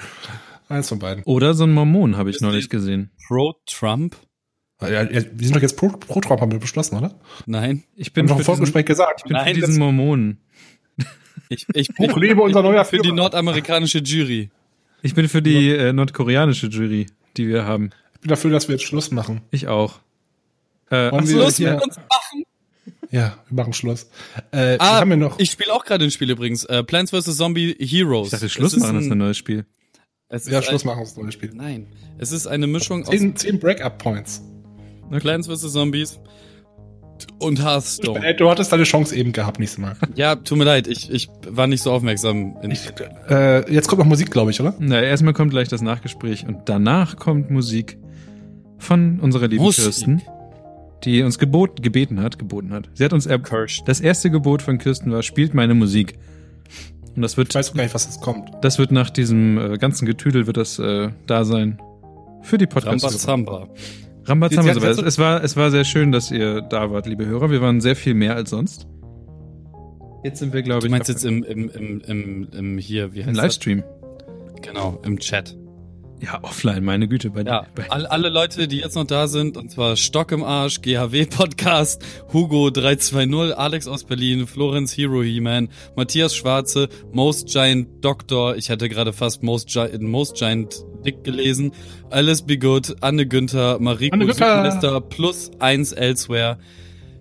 [0.67, 1.23] Eins von beiden.
[1.23, 3.11] Oder so ein Mormon habe ich Ist neulich gesehen.
[3.27, 4.17] Pro-Trump?
[4.81, 7.13] Ja, ja, wir sind doch jetzt pro, pro Trump, haben wir beschlossen, oder?
[7.45, 7.83] Nein.
[7.95, 9.19] Ich bin für im Vorgespräch gesagt.
[9.19, 10.39] diesen, bin Nein, für diesen Mormonen.
[11.47, 14.49] Ich, ich, Hoch lebe unser ich bin neuer für die nordamerikanische Jury.
[15.01, 17.07] Ich bin für die äh, nordkoreanische Jury,
[17.37, 17.91] die wir haben.
[18.23, 19.41] Ich bin dafür, dass wir jetzt Schluss machen.
[19.51, 19.99] Ich auch.
[20.89, 22.45] Äh, Wollen wir Schluss hier- mit uns machen.
[23.11, 24.09] Ja, wir machen Schluss.
[24.51, 25.39] Äh, Ah, wir haben ja noch.
[25.39, 26.63] ich spiele auch gerade ein Spiel übrigens.
[26.63, 27.35] Äh, Plants vs.
[27.35, 28.27] Zombie Heroes.
[28.27, 29.65] ich dachte, Schluss Es ist machen ist ein- ein neues Spiel.
[30.29, 31.51] Es ja, ist Schluss ein, machen das neue Spiel.
[31.53, 31.87] Nein.
[32.17, 34.41] Es ist eine Mischung aus Zehn, zehn Break-up-Points.
[35.19, 35.73] Plants vs.
[35.73, 36.17] Zombies
[37.39, 38.25] und Hearthstone.
[38.25, 39.95] Äh, Du hattest deine Chance eben gehabt, nächstes Mal.
[40.15, 42.55] Ja, tut mir leid, ich, ich war nicht so aufmerksam.
[42.63, 42.71] In,
[43.29, 44.73] Äh, jetzt kommt noch Musik, glaube ich, oder?
[44.79, 47.97] Na, erstmal kommt gleich das Nachgespräch und danach kommt Musik
[48.83, 49.83] von unserer lieben Musik.
[49.85, 50.21] Kirsten,
[51.03, 52.89] die uns gebot, gebeten hat, geboten hat.
[52.93, 53.87] Sie hat uns er Cursed.
[53.87, 56.17] das erste Gebot von Kirsten war, spielt meine Musik.
[57.15, 58.49] Und das wird, Ich weiß gar nicht, was jetzt kommt.
[58.61, 61.79] das wird nach diesem äh, ganzen Getüdel wird das äh, da sein
[62.41, 63.03] für die Podcast.
[63.05, 63.67] Rambazamba.
[64.25, 64.73] Rambazamba.
[64.73, 67.51] Sie- sie- Es, es war, es war sehr schön, dass ihr da wart, liebe Hörer.
[67.51, 68.87] Wir waren sehr viel mehr als sonst.
[70.23, 73.13] Jetzt sind wir, glaube Du ich, meinst auf- jetzt im, im, im, im, im hier,
[73.13, 73.83] wie heißt im Livestream.
[73.83, 74.61] das?
[74.61, 75.55] Genau, im Chat.
[76.23, 77.31] Ja, offline, meine Güte.
[77.31, 80.41] Bei, Ja, bei, all, alle Leute, die jetzt noch da sind, und zwar Stock im
[80.41, 82.01] Arsch, GHW Podcast,
[82.31, 85.67] Hugo 320, Alex aus Berlin, Florenz Hero He-Man,
[85.97, 91.73] Matthias Schwarze, Most Giant Doctor, ich hätte gerade fast Most, Gi Most Giant Dick gelesen,
[92.09, 94.33] Alice Be Good, Anne Günther, Mariko Anne.
[94.33, 96.57] Südminister plus eins Elsewhere.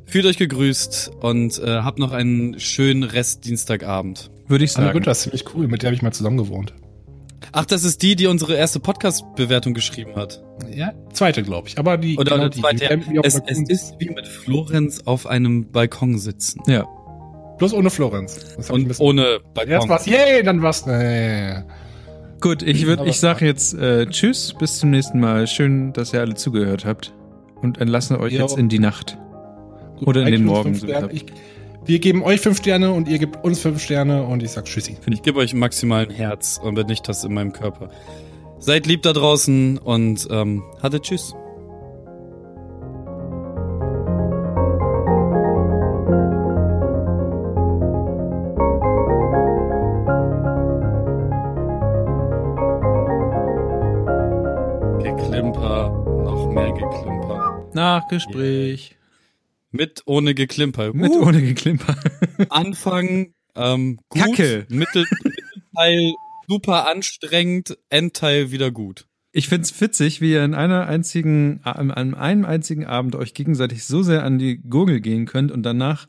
[0.04, 4.30] Fühlt euch gegrüßt und äh, habt noch einen schönen Rest Dienstagabend.
[4.46, 4.98] würde ich Anne sagen.
[4.98, 6.72] Günther ist ziemlich cool, mit der habe ich mal zusammen gewohnt.
[7.54, 10.42] Ach, das ist die, die unsere erste Podcast-Bewertung geschrieben hat.
[10.74, 11.78] Ja, zweite, glaube ich.
[11.78, 12.98] Aber die, Oder, genau oder die, zweite.
[13.10, 16.62] die auf es, es ist wie mit Florenz auf einem Balkon sitzen.
[16.66, 16.86] Ja.
[17.58, 18.54] Bloß ohne Florenz.
[18.56, 19.88] Das Und ohne Erst Balkon.
[19.90, 21.62] war's, yay, dann war's, nee.
[22.40, 25.46] Gut, ich würde, ich sage jetzt äh, Tschüss, bis zum nächsten Mal.
[25.46, 27.12] Schön, dass ihr alle zugehört habt
[27.60, 28.40] und entlassen euch Jo.
[28.40, 29.18] jetzt in die Nacht.
[29.98, 30.86] Gut, Oder in den Morgen, so.
[31.12, 31.26] Ich,
[31.84, 34.96] wir geben euch fünf Sterne und ihr gebt uns fünf Sterne und ich sag Tschüssi.
[35.10, 37.90] Ich gebe euch maximal ein Herz und wenn nicht das in meinem Körper.
[38.58, 41.34] Seid lieb da draußen und ähm, hattet Tschüss.
[55.02, 55.90] Geklimper,
[56.24, 57.66] noch mehr Geklimper.
[57.72, 58.96] Nachgespräch.
[59.72, 60.92] Mit ohne Geklimper.
[60.92, 61.26] Mit Uh.
[61.26, 61.96] ohne Geklimper.
[62.50, 64.66] Anfang ähm, gut, Kacke.
[64.68, 66.14] Mittel, Mittelteil
[66.46, 69.06] super anstrengend, Endteil wieder gut.
[69.32, 74.02] Ich find's witzig, wie ihr in einer einzigen, an einem einzigen Abend euch gegenseitig so
[74.02, 76.06] sehr an die Gurgel gehen könnt und danach,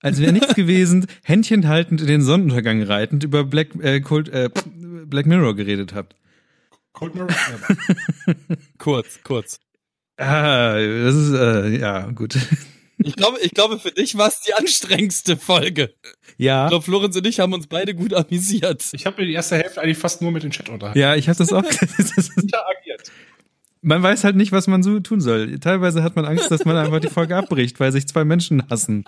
[0.00, 4.50] als wäre nichts gewesen, Händchen haltend in den Sonnenuntergang reitend über Black, äh, Cold, äh,
[5.06, 6.16] Black Mirror geredet habt.
[6.92, 7.28] Cold Mirror?
[8.78, 9.60] Kurz, kurz.
[10.16, 12.36] Ah, das ist, äh, ja, gut.
[13.04, 15.94] Ich glaube, ich glaube, für dich war es die anstrengendste Folge.
[16.36, 18.84] Ich Ja, glaube, Florenz und ich haben uns beide gut amüsiert.
[18.92, 20.98] Ich habe mir die erste Hälfte eigentlich fast nur mit dem Chat unterhalten.
[20.98, 21.62] ja, ich habe das auch.
[22.36, 23.12] Interagiert.
[23.82, 25.58] man weiß halt nicht, was man so tun soll.
[25.60, 29.04] Teilweise hat man Angst, dass man einfach die Folge abbricht, weil sich zwei Menschen hassen.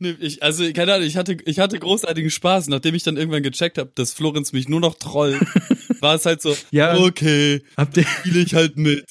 [0.00, 2.68] Nee, ich, also, keine Ahnung, ich hatte, ich hatte großartigen Spaß.
[2.68, 5.40] Nachdem ich dann irgendwann gecheckt habe, dass Florenz mich nur noch trollt,
[6.00, 6.96] war es halt so, Ja.
[6.96, 9.04] okay, Habt ihr, spiele ich halt mit.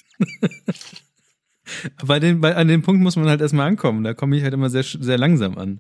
[2.06, 4.03] Bei dem, bei, an dem Punkt muss man halt erstmal ankommen.
[4.03, 5.80] Da komme ich halt immer sehr, sehr langsam an.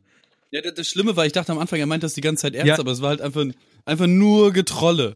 [0.51, 2.55] Ja, das, das Schlimme war, ich dachte am Anfang, er meint das die ganze Zeit
[2.55, 2.79] ernst, Ja.
[2.79, 3.45] aber es war halt einfach,
[3.85, 5.15] einfach nur Getrolle.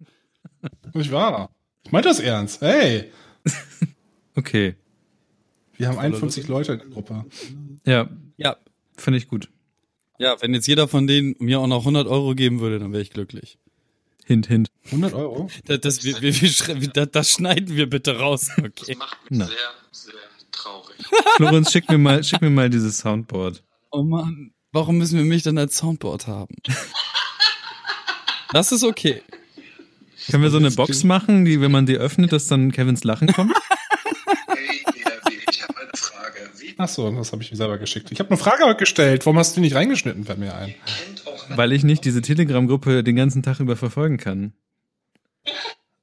[0.94, 1.52] Nicht wahr?
[1.84, 2.62] Ich meine das ernst.
[2.62, 3.12] Hey,
[4.36, 4.76] Okay.
[5.78, 7.26] wir haben 51 Leute in der Gruppe.
[7.86, 8.58] Ja, Ja,
[8.96, 9.50] finde ich gut.
[10.20, 13.02] ja, wenn jetzt jeder von denen mir auch noch 100 Euro geben würde, dann wäre
[13.02, 13.58] ich glücklich.
[14.26, 14.68] Hint, hint.
[14.88, 15.50] 100 Euro?
[15.66, 18.96] Das, das, wir, wir, wir, das, das schneiden wir bitte raus, Das okay?
[18.96, 19.46] macht mich Na.
[19.46, 19.56] sehr
[20.68, 20.98] traurig.
[21.36, 23.64] Florenz, schick mir mal, schick mir mal dieses Soundboard.
[23.92, 26.56] Oh Mann, warum müssen wir mich dann als Soundboard haben?
[28.54, 29.22] Das ist okay.
[30.30, 33.32] Können wir so eine Box machen, die, wenn man die öffnet, dass dann Kevins Lachen
[33.32, 33.54] kommt?
[34.48, 36.50] Hey, GRW, ich habe eine Frage.
[36.58, 38.12] Wie Ach so, das habe ich mir selber geschickt.
[38.12, 39.26] Ich habe eine Frage gestellt.
[39.26, 40.76] Warum hast du die nicht reingeschnitten bei mir ein?
[41.50, 44.54] Weil ich nicht diese Telegram-Gruppe den ganzen Tag über verfolgen kann.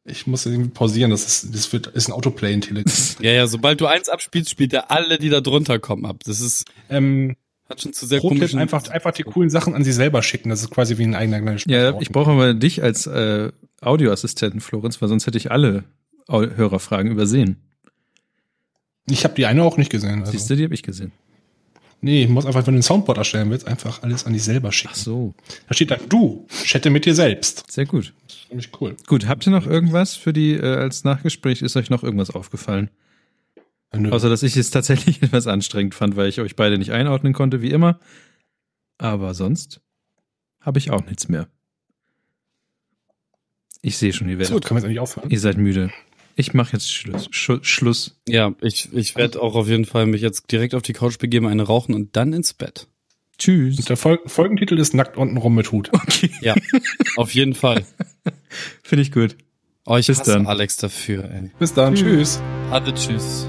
[0.06, 1.10] Ich muss irgendwie pausieren.
[1.10, 2.92] Das ist, das wird, ist ein Autoplay in Telegram.
[3.20, 6.18] Ja, ja, sobald du eins abspielst, spielt er alle, die da drunter kommen, ab.
[6.24, 7.36] Das ist, ähm,
[7.68, 8.58] hat schon zu sehr komischen...
[8.58, 10.50] einfach, einfach die coolen Sachen an sich selber schicken.
[10.50, 13.50] Das ist quasi wie ein eigener kleiner Ja, ich brauche aber dich als äh,
[13.80, 15.84] Audioassistenten, Florenz, weil sonst hätte ich alle
[16.28, 17.56] Hörerfragen übersehen.
[19.06, 20.24] Ich habe die eine auch nicht gesehen.
[20.24, 20.48] Siehst Also.
[20.54, 21.12] du, die habe ich gesehen.
[22.04, 24.70] Nee, ich muss einfach, wenn du ein Soundboard erstellen willst, einfach alles an dich selber
[24.72, 24.92] schicken.
[24.92, 25.34] Ach so,
[25.68, 27.64] Da steht dann, du, chatte mit dir selbst.
[27.72, 28.12] sehr gut.
[28.26, 28.94] Das ist nämlich cool.
[29.06, 32.90] Gut, habt ihr noch irgendwas für die, äh, als Nachgespräch, ist euch noch irgendwas aufgefallen?
[33.96, 34.10] Nö.
[34.10, 37.62] Außer, dass ich es tatsächlich etwas anstrengend fand, weil ich euch beide nicht einordnen konnte,
[37.62, 37.98] wie immer.
[38.98, 39.80] Aber sonst
[40.60, 41.48] habe ich auch nichts mehr.
[43.80, 45.30] Ich sehe schon, ihr, so, werdet, gut, können wir jetzt eigentlich aufhören?
[45.30, 45.90] ihr seid müde.
[46.36, 47.28] Ich mache jetzt Schluss.
[47.30, 48.18] Schu Schluss.
[48.28, 51.46] Ja, ich, ich werde auch auf jeden Fall mich jetzt direkt auf die Couch begeben,
[51.46, 52.88] eine rauchen und dann ins Bett.
[53.38, 53.78] Tschüss.
[53.78, 55.90] Und der Fol Folgentitel ist Nackt unten rum mit Hut.
[55.92, 56.54] Okay, Ja,
[57.16, 57.84] auf jeden Fall.
[58.82, 59.36] finde ich gut.
[59.86, 60.46] Oh, ich Bis hasse dann.
[60.46, 61.50] Alex dafür, ey.
[61.58, 62.40] Bis dann, tschüss.
[62.70, 63.46] Hatte tschüss.